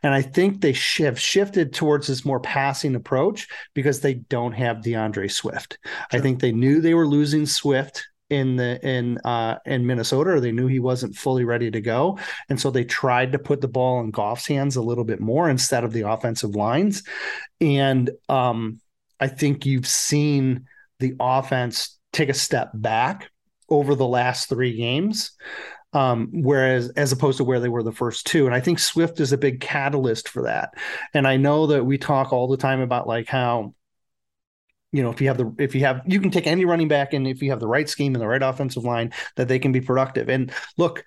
And 0.03 0.13
i 0.13 0.23
think 0.23 0.61
they 0.61 0.75
have 0.99 1.21
shifted 1.21 1.73
towards 1.73 2.07
this 2.07 2.25
more 2.25 2.41
passing 2.41 2.95
approach 2.95 3.49
because 3.75 4.01
they 4.01 4.15
don't 4.15 4.53
have 4.53 4.83
D'Andre 4.83 5.29
swift. 5.29 5.79
I 6.13 6.21
think 6.21 6.41
they 6.41 6.53
knew 6.53 6.81
they 6.81 6.95
were 6.95 7.07
losing 7.07 7.47
swift 7.47 8.07
in 8.31 8.57
the 8.57 8.81
in 8.87 9.19
uh 9.19 9.59
in 9.67 9.87
Minnesota 9.87 10.31
or 10.31 10.41
they 10.41 10.53
knew 10.53 10.67
he 10.67 10.81
wasn't 10.81 11.15
fully 11.15 11.45
ready 11.45 11.71
to 11.71 11.81
go. 11.81 12.19
And 12.49 12.61
so 12.61 12.71
they 12.71 12.85
tried 12.85 13.33
to 13.33 13.39
put 13.39 13.61
the 13.61 13.69
ball 13.69 14.01
in 14.01 14.11
Goff's 14.11 14.47
hands 14.47 14.77
a 14.77 14.83
little 14.83 15.05
bit 15.05 15.21
more 15.21 15.49
instead 15.49 15.85
of 15.85 15.93
the 15.93 16.09
offensive 16.09 16.55
lines. 16.55 17.03
And 17.61 18.11
um 18.29 18.81
I 19.21 19.29
think 19.29 19.67
you've 19.67 19.87
seen 19.87 20.67
the 21.01 21.15
offense 21.21 21.99
take 22.13 22.29
a 22.29 22.35
step 22.35 22.71
back 22.75 23.31
over 23.69 23.95
the 23.95 24.07
last 24.07 24.49
three 24.49 24.77
games. 24.77 25.33
Um, 25.93 26.31
whereas 26.33 26.89
as 26.91 27.13
opposed 27.13 27.37
to 27.39 27.45
where 27.45 27.61
they 27.61 27.69
were 27.69 27.85
the 27.85 27.93
first 27.93 28.27
two. 28.27 28.47
And 28.47 28.55
I 28.55 28.61
think 28.61 28.81
Swift 28.81 29.21
is 29.21 29.33
a 29.33 29.39
big 29.39 29.61
catalyst 29.61 30.29
for 30.29 30.43
that. 30.43 30.75
And 31.13 31.25
I 31.25 31.37
know 31.37 31.69
that 31.69 31.85
we 31.85 31.99
talk 31.99 32.33
all 32.33 32.49
the 32.49 32.57
time 32.57 32.81
about 32.81 33.07
like 33.07 33.29
how, 33.29 33.75
you 34.91 35.05
know, 35.05 35.11
if 35.11 35.21
you 35.21 35.29
have 35.29 35.39
the 35.39 35.55
if 35.59 35.73
you 35.77 35.83
have 35.83 36.03
you 36.05 36.21
can 36.21 36.33
take 36.33 36.49
any 36.49 36.65
running 36.65 36.89
back 36.89 37.13
and 37.13 37.29
if 37.29 37.43
you 37.43 37.51
have 37.51 37.61
the 37.61 37.69
right 37.69 37.89
scheme 37.89 38.13
and 38.15 38.23
the 38.23 38.27
right 38.27 38.43
offensive 38.43 38.83
line, 38.83 39.13
that 39.37 39.47
they 39.47 39.61
can 39.61 39.71
be 39.71 39.81
productive. 39.81 40.29
And 40.29 40.53
look, 40.77 41.05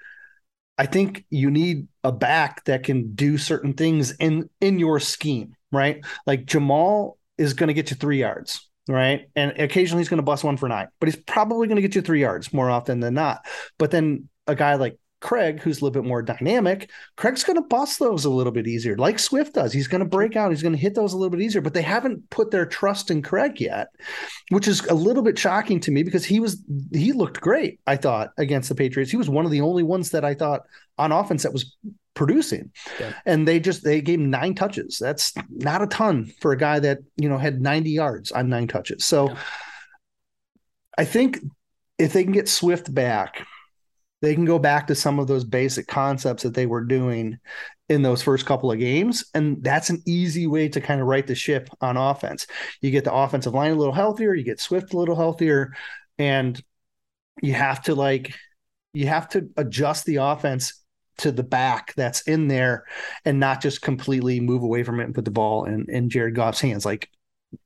I 0.77 0.85
think 0.85 1.25
you 1.29 1.51
need 1.51 1.89
a 2.05 2.13
back 2.13 2.63
that 2.65 2.83
can 2.83 3.13
do 3.13 3.37
certain 3.37 3.73
things 3.73 4.11
in 4.11 4.49
in 4.61 4.79
your 4.79 5.01
scheme, 5.01 5.53
right? 5.69 6.01
Like 6.25 6.45
Jamaal 6.45 7.17
is 7.37 7.53
going 7.53 7.67
to 7.67 7.73
get 7.73 7.89
you 7.89 7.97
three 7.97 8.19
yards 8.19 8.67
right? 8.87 9.27
And 9.35 9.51
occasionally 9.59 10.01
he's 10.01 10.09
going 10.09 10.17
to 10.17 10.23
bust 10.23 10.43
one 10.43 10.57
for 10.57 10.69
nine, 10.69 10.87
but 10.99 11.07
he's 11.07 11.15
probably 11.15 11.67
going 11.67 11.75
to 11.77 11.81
get 11.81 11.95
you 11.95 12.01
three 12.01 12.21
yards 12.21 12.53
more 12.53 12.69
often 12.69 12.99
than 12.99 13.13
not. 13.13 13.45
But 13.77 13.91
then 13.91 14.29
a 14.47 14.55
guy 14.55 14.75
like 14.75 14.97
Craig, 15.19 15.59
who's 15.59 15.81
a 15.81 15.83
little 15.85 16.01
bit 16.01 16.07
more 16.07 16.21
dynamic, 16.21 16.91
Craig's 17.15 17.43
going 17.43 17.55
to 17.55 17.67
bust 17.67 17.99
those 17.99 18.25
a 18.25 18.29
little 18.29 18.51
bit 18.51 18.67
easier, 18.67 18.95
like 18.97 19.17
Swift 19.17 19.55
does. 19.55 19.73
He's 19.73 19.87
going 19.87 20.03
to 20.03 20.05
break 20.05 20.35
out, 20.35 20.51
he's 20.51 20.61
going 20.61 20.75
to 20.75 20.79
hit 20.79 20.93
those 20.95 21.13
a 21.13 21.17
little 21.17 21.31
bit 21.31 21.41
easier, 21.41 21.61
but 21.61 21.73
they 21.73 21.81
haven't 21.81 22.29
put 22.29 22.51
their 22.51 22.65
trust 22.65 23.09
in 23.09 23.21
Craig 23.21 23.59
yet, 23.59 23.87
which 24.49 24.67
is 24.67 24.85
a 24.85 24.93
little 24.93 25.23
bit 25.23 25.37
shocking 25.37 25.79
to 25.81 25.91
me 25.91 26.03
because 26.03 26.25
he 26.25 26.39
was 26.39 26.63
he 26.91 27.13
looked 27.13 27.41
great, 27.41 27.79
I 27.87 27.95
thought, 27.95 28.31
against 28.37 28.69
the 28.69 28.75
Patriots. 28.75 29.11
He 29.11 29.17
was 29.17 29.29
one 29.29 29.45
of 29.45 29.51
the 29.51 29.61
only 29.61 29.83
ones 29.83 30.11
that 30.11 30.23
I 30.23 30.33
thought 30.33 30.61
on 30.97 31.11
offense 31.11 31.43
that 31.43 31.53
was 31.53 31.75
producing. 32.13 32.71
Yeah. 32.99 33.13
And 33.25 33.47
they 33.47 33.59
just 33.59 33.83
they 33.83 34.01
gave 34.01 34.19
him 34.19 34.29
nine 34.29 34.55
touches. 34.55 34.97
That's 34.99 35.33
not 35.49 35.81
a 35.81 35.87
ton 35.87 36.31
for 36.41 36.51
a 36.51 36.57
guy 36.57 36.79
that, 36.79 36.99
you 37.15 37.29
know, 37.29 37.37
had 37.37 37.61
90 37.61 37.89
yards 37.91 38.31
on 38.31 38.49
nine 38.49 38.67
touches. 38.67 39.05
So 39.05 39.29
Yeah. 39.29 39.37
I 40.97 41.05
think 41.05 41.39
if 41.99 42.13
they 42.13 42.23
can 42.23 42.33
get 42.33 42.49
Swift 42.49 42.93
back, 42.93 43.45
they 44.21 44.33
can 44.33 44.45
go 44.45 44.57
back 44.59 44.87
to 44.87 44.95
some 44.95 45.19
of 45.19 45.27
those 45.27 45.43
basic 45.43 45.87
concepts 45.87 46.43
that 46.43 46.53
they 46.53 46.65
were 46.65 46.83
doing 46.83 47.37
in 47.89 48.01
those 48.01 48.21
first 48.21 48.45
couple 48.45 48.71
of 48.71 48.79
games. 48.79 49.25
And 49.33 49.63
that's 49.63 49.89
an 49.89 50.01
easy 50.05 50.47
way 50.47 50.69
to 50.69 50.81
kind 50.81 50.99
of 50.99 51.07
right 51.07 51.25
the 51.25 51.35
ship 51.35 51.69
on 51.81 51.97
offense. 51.97 52.47
You 52.81 52.91
get 52.91 53.03
the 53.03 53.13
offensive 53.13 53.53
line 53.53 53.71
a 53.71 53.75
little 53.75 53.93
healthier, 53.93 54.33
you 54.33 54.43
get 54.43 54.59
Swift 54.59 54.93
a 54.93 54.97
little 54.97 55.15
healthier, 55.15 55.73
and 56.17 56.61
you 57.41 57.53
have 57.53 57.83
to 57.83 57.95
like 57.95 58.33
you 58.93 59.07
have 59.07 59.29
to 59.29 59.49
adjust 59.57 60.05
the 60.05 60.15
offense 60.15 60.83
to 61.19 61.31
the 61.31 61.43
back 61.43 61.93
that's 61.95 62.21
in 62.21 62.47
there 62.47 62.85
and 63.25 63.39
not 63.39 63.61
just 63.61 63.81
completely 63.81 64.39
move 64.39 64.63
away 64.63 64.83
from 64.83 64.99
it 64.99 65.03
and 65.03 65.15
put 65.15 65.25
the 65.25 65.31
ball 65.31 65.65
in, 65.65 65.85
in 65.89 66.09
Jared 66.09 66.35
Goff's 66.35 66.61
hands. 66.61 66.85
Like, 66.85 67.09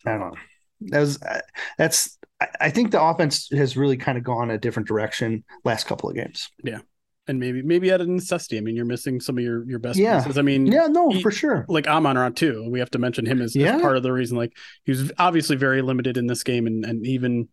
I 0.06 0.12
don't 0.12 0.20
know. 0.20 0.34
That 0.82 1.00
was, 1.00 1.22
uh, 1.22 1.42
that's, 1.78 2.18
I, 2.42 2.48
I 2.60 2.70
think 2.72 2.92
the 2.92 3.02
offense 3.02 3.48
has 3.52 3.78
really 3.78 3.96
kind 3.98 4.18
of 4.18 4.24
gone 4.26 4.52
a 4.52 4.58
different 4.58 4.88
direction 4.90 5.44
last 5.64 5.86
couple 5.88 6.10
of 6.10 6.16
games. 6.16 6.50
Yeah 6.64 6.80
and 7.28 7.40
maybe 7.40 7.62
maybe 7.62 7.94
out 7.94 8.02
of 8.02 8.08
necessity. 8.08 8.58
I 8.58 8.62
mean, 8.62 8.76
you're 8.76 8.84
missing 8.84 9.20
some 9.22 9.38
of 9.38 9.44
your 9.44 9.64
your 9.70 9.78
best 9.78 10.00
Yeah. 10.00 10.18
pieces. 10.24 10.40
I 10.40 10.42
mean, 10.42 10.66
Yeah, 10.66 10.88
no, 10.88 11.12
he- 11.12 11.22
for 11.22 11.30
sure. 11.30 11.66
like 11.70 11.88
Amon 11.88 12.18
Ra 12.18 12.30
too. 12.30 12.68
We 12.70 12.80
have 12.80 12.90
to 12.92 13.00
mention 13.00 13.28
him 13.28 13.44
as, 13.44 13.56
as 13.56 13.80
part 13.80 13.96
of 13.96 14.02
the 14.02 14.12
reason. 14.12 14.38
Like 14.38 14.54
he 14.86 14.92
was 14.92 15.12
obviously 15.20 15.56
very 15.56 15.84
limited 15.84 16.18
in 16.18 16.26
this 16.26 16.42
game, 16.44 16.66
and 16.66 16.84
and 16.84 17.06
even 17.06 17.48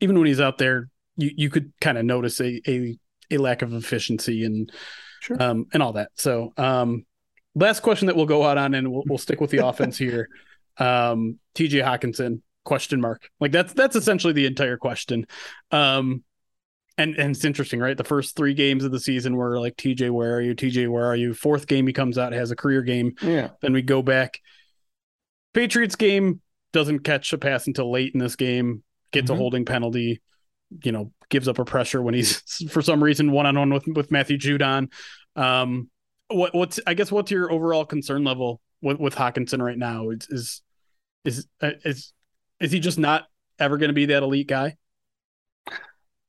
even 0.00 0.16
when 0.18 0.26
he's 0.26 0.40
out 0.40 0.56
there, 0.56 0.88
you 1.18 1.30
you 1.36 1.50
could 1.50 1.74
kind 1.78 1.98
of 1.98 2.06
notice 2.06 2.40
a 2.40 2.60
a 2.66 2.96
a 3.30 3.36
lack 3.36 3.60
of 3.60 3.74
efficiency 3.74 4.44
and 4.44 4.72
Sure. 5.20 5.40
um 5.42 5.66
and 5.74 5.82
all 5.82 5.92
that. 5.92 6.08
So 6.14 6.54
um, 6.56 7.04
last 7.54 7.80
question 7.80 8.06
that 8.06 8.16
we'll 8.16 8.24
go 8.26 8.44
out 8.44 8.56
on, 8.56 8.72
and 8.72 8.90
we'll 8.90 9.04
we'll 9.06 9.18
stick 9.18 9.42
with 9.42 9.50
the 9.50 9.58
offense 9.66 9.98
here. 9.98 10.30
Um, 10.78 11.38
T.J. 11.54 11.80
Hockenson 11.80 12.40
question 12.64 13.00
mark 13.00 13.28
like 13.40 13.50
that's 13.50 13.72
that's 13.72 13.96
essentially 13.96 14.32
the 14.32 14.46
entire 14.46 14.76
question. 14.76 15.26
Um, 15.70 16.22
and 16.98 17.16
and 17.16 17.34
it's 17.34 17.44
interesting, 17.44 17.80
right? 17.80 17.96
The 17.96 18.04
first 18.04 18.36
three 18.36 18.54
games 18.54 18.84
of 18.84 18.92
the 18.92 19.00
season 19.00 19.34
were 19.36 19.58
like 19.58 19.76
TJ, 19.76 20.10
where 20.10 20.36
are 20.36 20.40
you? 20.42 20.54
TJ, 20.54 20.88
where 20.88 21.06
are 21.06 21.16
you? 21.16 21.32
Fourth 21.34 21.66
game 21.66 21.86
he 21.86 21.92
comes 21.92 22.18
out 22.18 22.32
has 22.32 22.50
a 22.50 22.56
career 22.56 22.82
game. 22.82 23.14
Yeah. 23.22 23.48
Then 23.62 23.72
we 23.72 23.80
go 23.82 24.02
back. 24.02 24.38
Patriots 25.54 25.96
game 25.96 26.40
doesn't 26.72 27.00
catch 27.00 27.32
a 27.32 27.38
pass 27.38 27.66
until 27.66 27.90
late 27.90 28.12
in 28.14 28.20
this 28.20 28.36
game. 28.36 28.82
Gets 29.10 29.30
a 29.30 29.34
Mhm. 29.34 29.38
holding 29.38 29.64
penalty. 29.64 30.22
You 30.84 30.92
know, 30.92 31.12
gives 31.28 31.48
up 31.48 31.58
a 31.58 31.64
pressure 31.64 32.00
when 32.02 32.14
he's 32.14 32.40
for 32.70 32.80
some 32.82 33.02
reason 33.02 33.30
one 33.30 33.46
on 33.46 33.58
one 33.58 33.72
with 33.72 33.86
with 33.88 34.10
Matthew 34.10 34.38
Judon. 34.38 34.90
Um, 35.36 35.90
what 36.28 36.54
what's 36.54 36.80
I 36.86 36.94
guess 36.94 37.12
what's 37.12 37.30
your 37.30 37.50
overall 37.52 37.84
concern 37.84 38.24
level 38.24 38.60
with 38.80 38.98
with 38.98 39.14
hockenson 39.14 39.60
right 39.62 39.76
now? 39.76 40.10
Is 40.10 40.26
is 40.30 40.62
is 41.24 41.46
uh, 41.60 41.70
is, 41.84 42.12
is 42.62 42.72
he 42.72 42.80
just 42.80 42.98
not 42.98 43.24
ever 43.58 43.76
going 43.76 43.88
to 43.88 43.94
be 43.94 44.06
that 44.06 44.22
elite 44.22 44.48
guy? 44.48 44.76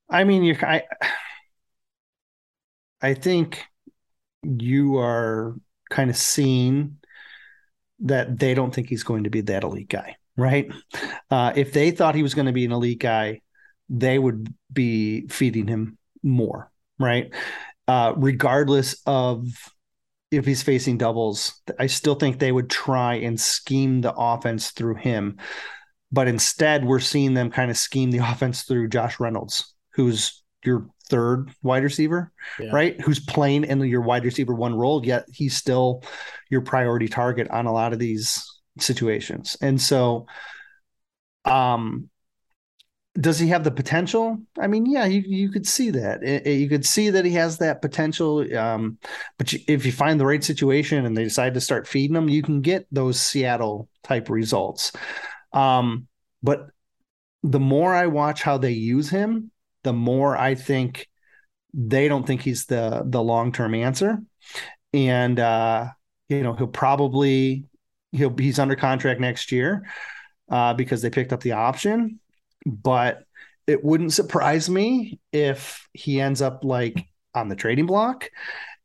I 0.10 0.24
mean, 0.24 0.44
you 0.44 0.56
I 0.62 0.84
I 3.02 3.14
think 3.14 3.64
you 4.44 4.98
are 4.98 5.56
kind 5.90 6.10
of 6.10 6.18
seeing 6.18 6.98
that 8.00 8.38
they 8.38 8.54
don't 8.54 8.74
think 8.74 8.90
he's 8.90 9.04
going 9.04 9.24
to 9.24 9.30
be 9.30 9.42
that 9.42 9.64
elite 9.64 9.90
guy, 9.90 10.16
right? 10.36 10.72
Uh, 11.30 11.54
if 11.56 11.72
they 11.72 11.92
thought 11.92 12.16
he 12.16 12.24
was 12.24 12.34
going 12.34 12.48
to 12.48 12.52
be 12.52 12.66
an 12.66 12.72
elite 12.72 13.00
guy, 13.00 13.42
they 13.90 14.18
would 14.20 14.54
be 14.72 15.28
feeding 15.28 15.68
him 15.68 15.98
more, 16.22 16.72
right? 17.00 17.34
Uh, 17.88 18.14
regardless 18.18 19.02
of 19.06 19.48
if 20.32 20.46
he's 20.46 20.64
facing 20.64 20.98
doubles, 20.98 21.62
I 21.80 21.88
still 21.88 22.16
think 22.16 22.40
they 22.40 22.52
would 22.52 22.70
try 22.70 23.16
and 23.16 23.40
scheme 23.40 24.02
the 24.02 24.14
offense 24.14 24.72
through 24.72 24.96
him. 24.96 25.38
But 26.14 26.28
instead, 26.28 26.86
we're 26.86 27.00
seeing 27.00 27.34
them 27.34 27.50
kind 27.50 27.72
of 27.72 27.78
scheme 27.78 28.12
the 28.12 28.18
offense 28.32 28.64
through 28.64 28.90
Josh 28.90 29.20
Reynolds, 29.20 29.74
who's 29.96 30.44
your 30.64 30.88
third 31.10 31.52
wide 31.64 31.84
receiver, 31.84 32.32
yeah. 32.60 32.70
right? 32.72 33.02
Who's 33.02 33.20
playing 33.20 33.66
in 33.66 33.80
your 33.82 34.02
wide 34.02 34.24
receiver 34.24 34.54
one 34.54 34.76
role, 34.76 35.06
yet 35.06 35.26
he's 35.32 35.58
still 35.58 36.04
your 36.50 36.62
priority 36.62 37.08
target 37.08 37.50
on 37.50 37.66
a 37.66 37.74
lot 37.74 37.94
of 37.94 38.00
these 38.00 38.48
situations. 38.80 39.58
And 39.60 39.82
so, 39.82 40.28
um, 41.46 42.10
does 43.20 43.38
he 43.38 43.50
have 43.50 43.64
the 43.64 43.72
potential? 43.72 44.40
I 44.60 44.68
mean, 44.68 44.88
yeah, 44.88 45.06
you, 45.06 45.22
you 45.26 45.52
could 45.52 45.68
see 45.68 45.92
that. 45.92 46.24
It, 46.24 46.48
it, 46.48 46.54
you 46.54 46.68
could 46.68 46.86
see 46.86 47.12
that 47.12 47.26
he 47.26 47.32
has 47.34 47.60
that 47.60 47.82
potential. 47.82 48.46
Um, 48.58 48.98
but 49.38 49.54
you, 49.54 49.60
if 49.68 49.86
you 49.86 49.92
find 49.92 50.20
the 50.20 50.26
right 50.26 50.44
situation 50.44 51.06
and 51.06 51.16
they 51.16 51.24
decide 51.24 51.54
to 51.54 51.62
start 51.62 51.88
feeding 51.88 52.16
him, 52.16 52.28
you 52.30 52.42
can 52.42 52.62
get 52.62 52.88
those 52.92 53.22
Seattle 53.22 53.88
type 54.04 54.30
results. 54.30 54.94
Um, 55.54 56.08
but 56.42 56.68
the 57.44 57.60
more 57.60 57.94
I 57.94 58.08
watch 58.08 58.42
how 58.42 58.58
they 58.58 58.72
use 58.72 59.10
him, 59.10 59.52
the 59.84 59.94
more 59.94 60.38
I 60.38 60.56
think 60.56 61.08
they 61.74 62.08
don't 62.08 62.26
think 62.26 62.42
he's 62.42 62.66
the 62.66 63.04
the 63.06 63.22
long 63.22 63.52
term 63.52 63.74
answer, 63.74 64.20
and 64.94 65.40
uh, 65.40 65.88
you 66.30 66.44
know 66.44 66.54
he'll 66.54 66.68
probably 66.68 67.66
he'll 68.12 68.36
he's 68.38 68.60
under 68.60 68.76
contract 68.76 69.20
next 69.20 69.52
year 69.52 69.86
uh, 70.50 70.74
because 70.74 71.02
they 71.02 71.10
picked 71.10 71.34
up 71.34 71.42
the 71.42 71.54
option, 71.54 72.20
but 72.66 73.24
it 73.68 73.84
wouldn't 73.84 74.14
surprise 74.14 74.70
me 74.70 75.20
if 75.32 75.88
he 75.94 76.20
ends 76.20 76.42
up 76.42 76.64
like 76.64 77.06
on 77.34 77.50
the 77.50 77.56
trading 77.56 77.86
block 77.86 78.30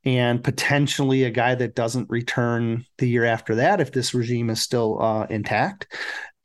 and 0.05 0.43
potentially 0.43 1.25
a 1.25 1.31
guy 1.31 1.55
that 1.55 1.75
doesn't 1.75 2.09
return 2.09 2.85
the 2.99 3.09
year 3.09 3.25
after 3.25 3.57
that 3.57 3.81
if 3.81 3.93
this 3.93 4.15
regime 4.15 4.49
is 4.49 4.63
still 4.63 5.03
uh, 5.03 5.27
intact. 5.29 5.93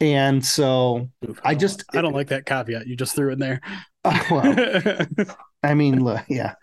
And 0.04 0.46
so 0.46 1.10
I, 1.46 1.56
just 1.56 1.86
I 1.94 2.02
don't 2.02 2.14
like 2.14 2.28
that 2.28 2.46
caveat 2.46 2.88
you 2.88 2.98
just 2.98 3.16
threw 3.16 3.32
in 3.32 3.40
there. 3.40 3.62
well, 4.30 5.06
I 5.64 5.74
mean, 5.76 6.06
yeah. 6.28 6.56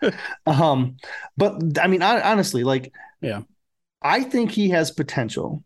Um, 0.45 0.97
but 1.37 1.79
I 1.79 1.87
mean, 1.87 2.03
honestly, 2.03 2.63
like, 2.63 2.93
yeah, 3.19 3.41
I 3.99 4.21
think 4.21 4.51
he 4.51 4.69
has 4.69 4.91
potential. 4.91 5.63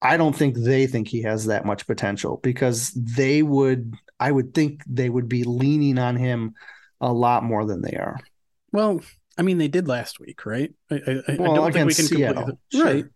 I 0.00 0.16
don't 0.16 0.36
think 0.36 0.56
they 0.56 0.86
think 0.86 1.08
he 1.08 1.22
has 1.22 1.46
that 1.46 1.64
much 1.64 1.88
potential 1.88 2.38
because 2.40 2.92
they 2.92 3.42
would, 3.42 3.94
I 4.20 4.30
would 4.30 4.54
think 4.54 4.84
they 4.86 5.08
would 5.08 5.28
be 5.28 5.42
leaning 5.42 5.98
on 5.98 6.14
him 6.14 6.54
a 7.00 7.12
lot 7.12 7.42
more 7.42 7.64
than 7.64 7.82
they 7.82 7.96
are. 7.96 8.20
Well, 8.70 9.00
I 9.36 9.42
mean, 9.42 9.58
they 9.58 9.68
did 9.68 9.88
last 9.88 10.20
week, 10.20 10.46
right? 10.46 10.72
I, 10.90 10.94
I, 10.94 11.36
well, 11.36 11.50
I 11.50 11.54
don't 11.56 11.72
think 11.72 11.86
we 11.88 11.94
can 11.94 12.04
Seattle, 12.04 12.60
right. 12.74 13.06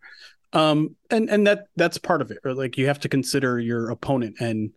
Um, 0.52 0.96
and 1.10 1.30
and 1.30 1.46
that 1.46 1.66
that's 1.76 1.98
part 1.98 2.22
of 2.22 2.30
it. 2.30 2.38
Or 2.44 2.54
like 2.54 2.76
you 2.76 2.86
have 2.86 3.00
to 3.00 3.08
consider 3.08 3.58
your 3.58 3.90
opponent, 3.90 4.36
and 4.40 4.70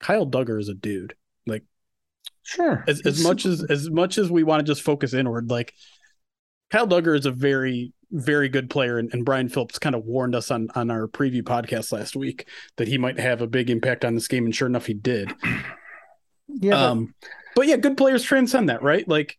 Kyle 0.00 0.26
Dugger 0.26 0.60
is 0.60 0.68
a 0.68 0.74
dude. 0.74 1.14
Like 1.46 1.64
Sure. 2.42 2.84
As, 2.88 3.00
as 3.06 3.22
much 3.22 3.46
as 3.46 3.64
as 3.64 3.90
much 3.90 4.18
as 4.18 4.30
we 4.30 4.42
want 4.42 4.60
to 4.60 4.70
just 4.70 4.82
focus 4.82 5.14
inward, 5.14 5.50
like 5.50 5.74
Kyle 6.70 6.88
Dugger 6.88 7.16
is 7.16 7.26
a 7.26 7.30
very 7.30 7.92
very 8.10 8.48
good 8.48 8.68
player, 8.68 8.98
and, 8.98 9.12
and 9.14 9.24
Brian 9.24 9.48
Phillips 9.48 9.78
kind 9.78 9.94
of 9.94 10.04
warned 10.04 10.34
us 10.34 10.50
on 10.50 10.68
on 10.74 10.90
our 10.90 11.06
preview 11.06 11.42
podcast 11.42 11.92
last 11.92 12.16
week 12.16 12.48
that 12.76 12.88
he 12.88 12.98
might 12.98 13.18
have 13.18 13.40
a 13.40 13.46
big 13.46 13.70
impact 13.70 14.04
on 14.04 14.14
this 14.14 14.28
game, 14.28 14.44
and 14.44 14.54
sure 14.54 14.68
enough, 14.68 14.86
he 14.86 14.94
did. 14.94 15.32
Yeah. 16.60 16.88
Um, 16.88 17.14
but 17.56 17.66
yeah, 17.66 17.76
good 17.76 17.96
players 17.96 18.22
transcend 18.22 18.68
that, 18.68 18.82
right? 18.82 19.08
Like, 19.08 19.38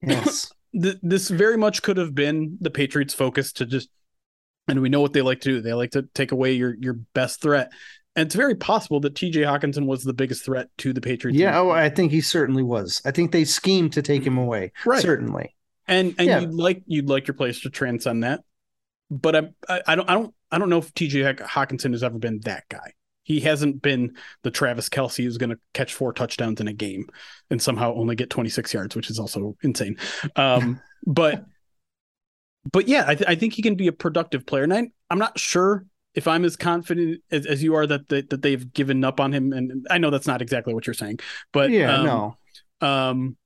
yes, 0.00 0.50
th- 0.82 0.96
this 1.00 1.28
very 1.28 1.56
much 1.56 1.82
could 1.82 1.98
have 1.98 2.16
been 2.16 2.58
the 2.60 2.70
Patriots' 2.70 3.14
focus 3.14 3.52
to 3.54 3.66
just, 3.66 3.88
and 4.68 4.80
we 4.80 4.88
know 4.88 5.00
what 5.00 5.12
they 5.12 5.22
like 5.22 5.40
to 5.42 5.48
do. 5.50 5.60
They 5.60 5.72
like 5.72 5.92
to 5.92 6.02
take 6.14 6.32
away 6.32 6.52
your 6.52 6.74
your 6.78 6.94
best 6.94 7.40
threat 7.40 7.70
and 8.14 8.26
it's 8.26 8.34
very 8.34 8.54
possible 8.54 9.00
that 9.00 9.14
TJ 9.14 9.36
Hockenson 9.36 9.86
was 9.86 10.04
the 10.04 10.12
biggest 10.12 10.44
threat 10.44 10.68
to 10.78 10.92
the 10.92 11.00
Patriots. 11.00 11.38
Yeah, 11.38 11.58
oh, 11.58 11.70
I 11.70 11.88
think 11.88 12.12
he 12.12 12.20
certainly 12.20 12.62
was. 12.62 13.00
I 13.04 13.10
think 13.10 13.32
they 13.32 13.44
schemed 13.44 13.94
to 13.94 14.02
take 14.02 14.22
him 14.22 14.36
away. 14.36 14.72
Right. 14.84 15.00
Certainly. 15.00 15.54
And 15.88 16.14
and 16.18 16.28
yeah. 16.28 16.40
you'd 16.40 16.54
like 16.54 16.82
you'd 16.86 17.08
like 17.08 17.26
your 17.26 17.34
players 17.34 17.60
to 17.62 17.70
transcend 17.70 18.22
that. 18.22 18.42
But 19.10 19.36
I, 19.36 19.42
I, 19.68 19.82
I 19.88 19.94
don't 19.94 20.10
I 20.10 20.14
don't 20.14 20.34
I 20.50 20.58
don't 20.58 20.68
know 20.68 20.78
if 20.78 20.92
TJ 20.92 21.38
Hockenson 21.40 21.92
has 21.92 22.02
ever 22.02 22.18
been 22.18 22.40
that 22.40 22.64
guy. 22.68 22.92
He 23.24 23.40
hasn't 23.40 23.80
been 23.80 24.16
the 24.42 24.50
Travis 24.50 24.88
Kelce 24.88 25.22
who's 25.22 25.38
going 25.38 25.50
to 25.50 25.58
catch 25.72 25.94
four 25.94 26.12
touchdowns 26.12 26.60
in 26.60 26.68
a 26.68 26.72
game 26.72 27.06
and 27.50 27.62
somehow 27.62 27.94
only 27.94 28.16
get 28.16 28.30
26 28.30 28.74
yards, 28.74 28.96
which 28.96 29.10
is 29.10 29.18
also 29.18 29.56
insane. 29.62 29.96
Um, 30.34 30.80
but 31.06 31.44
but 32.70 32.88
yeah, 32.88 33.04
I, 33.06 33.14
th- 33.14 33.28
I 33.28 33.34
think 33.34 33.54
he 33.54 33.62
can 33.62 33.74
be 33.74 33.88
a 33.88 33.92
productive 33.92 34.46
player. 34.46 34.62
And 34.62 34.72
I, 34.72 34.90
I'm 35.10 35.18
not 35.18 35.38
sure 35.38 35.84
if 36.14 36.28
I'm 36.28 36.44
as 36.44 36.56
confident 36.56 37.22
as, 37.30 37.46
as 37.46 37.62
you 37.62 37.74
are 37.74 37.86
that 37.86 38.08
they, 38.08 38.22
that 38.22 38.42
they've 38.42 38.72
given 38.72 39.04
up 39.04 39.18
on 39.18 39.32
him, 39.32 39.52
and 39.52 39.86
I 39.90 39.98
know 39.98 40.10
that's 40.10 40.26
not 40.26 40.42
exactly 40.42 40.74
what 40.74 40.86
you're 40.86 40.94
saying, 40.94 41.20
but 41.52 41.70
yeah, 41.70 41.96
um, 41.96 42.06
no, 42.06 42.36
um, 42.80 43.36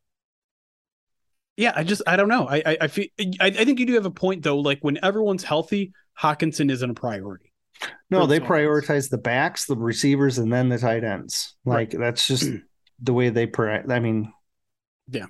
yeah, 1.57 1.73
I 1.75 1.85
just 1.85 2.03
I 2.07 2.17
don't 2.17 2.29
know. 2.29 2.47
I 2.47 2.63
I, 2.67 2.77
I 2.83 2.89
feel 2.89 3.07
I, 3.19 3.47
I 3.47 3.51
think 3.51 3.79
you 3.79 3.87
do 3.87 3.95
have 3.95 4.07
a 4.07 4.11
point 4.11 4.43
though. 4.43 4.59
Like 4.59 4.81
when 4.83 4.99
everyone's 5.03 5.45
healthy, 5.45 5.93
Hockenson 6.21 6.71
isn't 6.71 6.91
a 6.91 6.95
priority. 6.95 7.53
No, 8.11 8.27
they 8.27 8.41
prioritize 8.41 9.11
the 9.11 9.19
backs, 9.19 9.67
the 9.67 9.77
receivers, 9.77 10.39
and 10.39 10.53
then 10.53 10.69
the 10.69 10.79
tight 10.79 11.05
ends. 11.05 11.57
Like 11.65 11.93
right. 11.93 11.99
that's 11.99 12.27
just 12.27 12.51
the 13.03 13.13
way 13.13 13.29
they. 13.29 13.47
Pri- 13.47 13.85
I 13.89 14.01
mean, 14.01 14.33
yeah. 15.11 15.27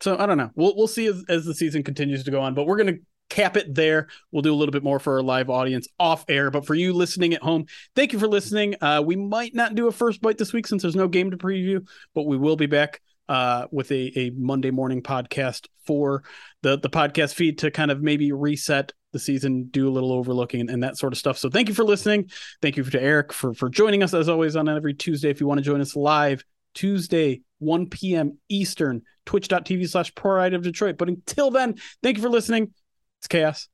So 0.00 0.16
I 0.16 0.26
don't 0.26 0.38
know. 0.38 0.50
We'll 0.54 0.76
we'll 0.76 0.88
see 0.88 1.06
as, 1.06 1.24
as 1.28 1.44
the 1.44 1.54
season 1.54 1.82
continues 1.82 2.24
to 2.24 2.30
go 2.30 2.40
on, 2.40 2.54
but 2.54 2.66
we're 2.66 2.76
gonna 2.76 2.98
cap 3.28 3.56
it 3.56 3.74
there. 3.74 4.08
We'll 4.32 4.42
do 4.42 4.52
a 4.52 4.56
little 4.56 4.72
bit 4.72 4.82
more 4.82 4.98
for 4.98 5.14
our 5.14 5.22
live 5.22 5.50
audience 5.50 5.88
off 5.98 6.24
air. 6.28 6.50
But 6.50 6.66
for 6.66 6.74
you 6.74 6.92
listening 6.92 7.34
at 7.34 7.42
home, 7.42 7.66
thank 7.94 8.12
you 8.12 8.18
for 8.18 8.28
listening. 8.28 8.76
Uh, 8.80 9.02
we 9.04 9.16
might 9.16 9.54
not 9.54 9.74
do 9.74 9.88
a 9.88 9.92
first 9.92 10.20
bite 10.20 10.38
this 10.38 10.52
week 10.52 10.66
since 10.66 10.82
there's 10.82 10.96
no 10.96 11.08
game 11.08 11.30
to 11.30 11.36
preview, 11.36 11.86
but 12.14 12.26
we 12.26 12.36
will 12.36 12.56
be 12.56 12.66
back 12.66 13.00
uh, 13.28 13.66
with 13.70 13.90
a, 13.92 14.18
a 14.18 14.30
Monday 14.30 14.70
morning 14.70 15.02
podcast 15.02 15.66
for 15.86 16.22
the, 16.62 16.78
the 16.78 16.90
podcast 16.90 17.34
feed 17.34 17.58
to 17.58 17.70
kind 17.70 17.90
of 17.90 18.00
maybe 18.00 18.32
reset 18.32 18.92
the 19.12 19.18
season, 19.18 19.68
do 19.70 19.88
a 19.88 19.90
little 19.90 20.12
overlooking 20.12 20.60
and, 20.60 20.70
and, 20.70 20.82
that 20.82 20.98
sort 20.98 21.12
of 21.12 21.18
stuff. 21.18 21.38
So 21.38 21.48
thank 21.48 21.68
you 21.68 21.74
for 21.74 21.84
listening. 21.84 22.30
Thank 22.60 22.76
you 22.76 22.84
to 22.84 23.02
Erik 23.02 23.32
for, 23.32 23.54
for 23.54 23.70
joining 23.70 24.02
us 24.02 24.12
as 24.12 24.28
always 24.28 24.54
on 24.54 24.68
every 24.68 24.94
Tuesday. 24.94 25.30
If 25.30 25.40
you 25.40 25.46
want 25.46 25.58
to 25.58 25.64
join 25.64 25.80
us 25.80 25.96
live, 25.96 26.44
Tuesday, 26.74 27.42
1 27.58 27.88
p.m. 27.88 28.38
Eastern, 28.48 29.02
twitch.tv 29.24 29.88
slash 29.88 30.14
pride 30.14 30.54
of 30.54 30.62
Detroit. 30.62 30.98
But 30.98 31.08
until 31.08 31.50
then, 31.50 31.76
thank 32.02 32.16
you 32.16 32.22
for 32.22 32.28
listening. 32.28 32.72
It's 33.20 33.28
chaos. 33.28 33.68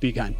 Be 0.00 0.12
kind. 0.12 0.36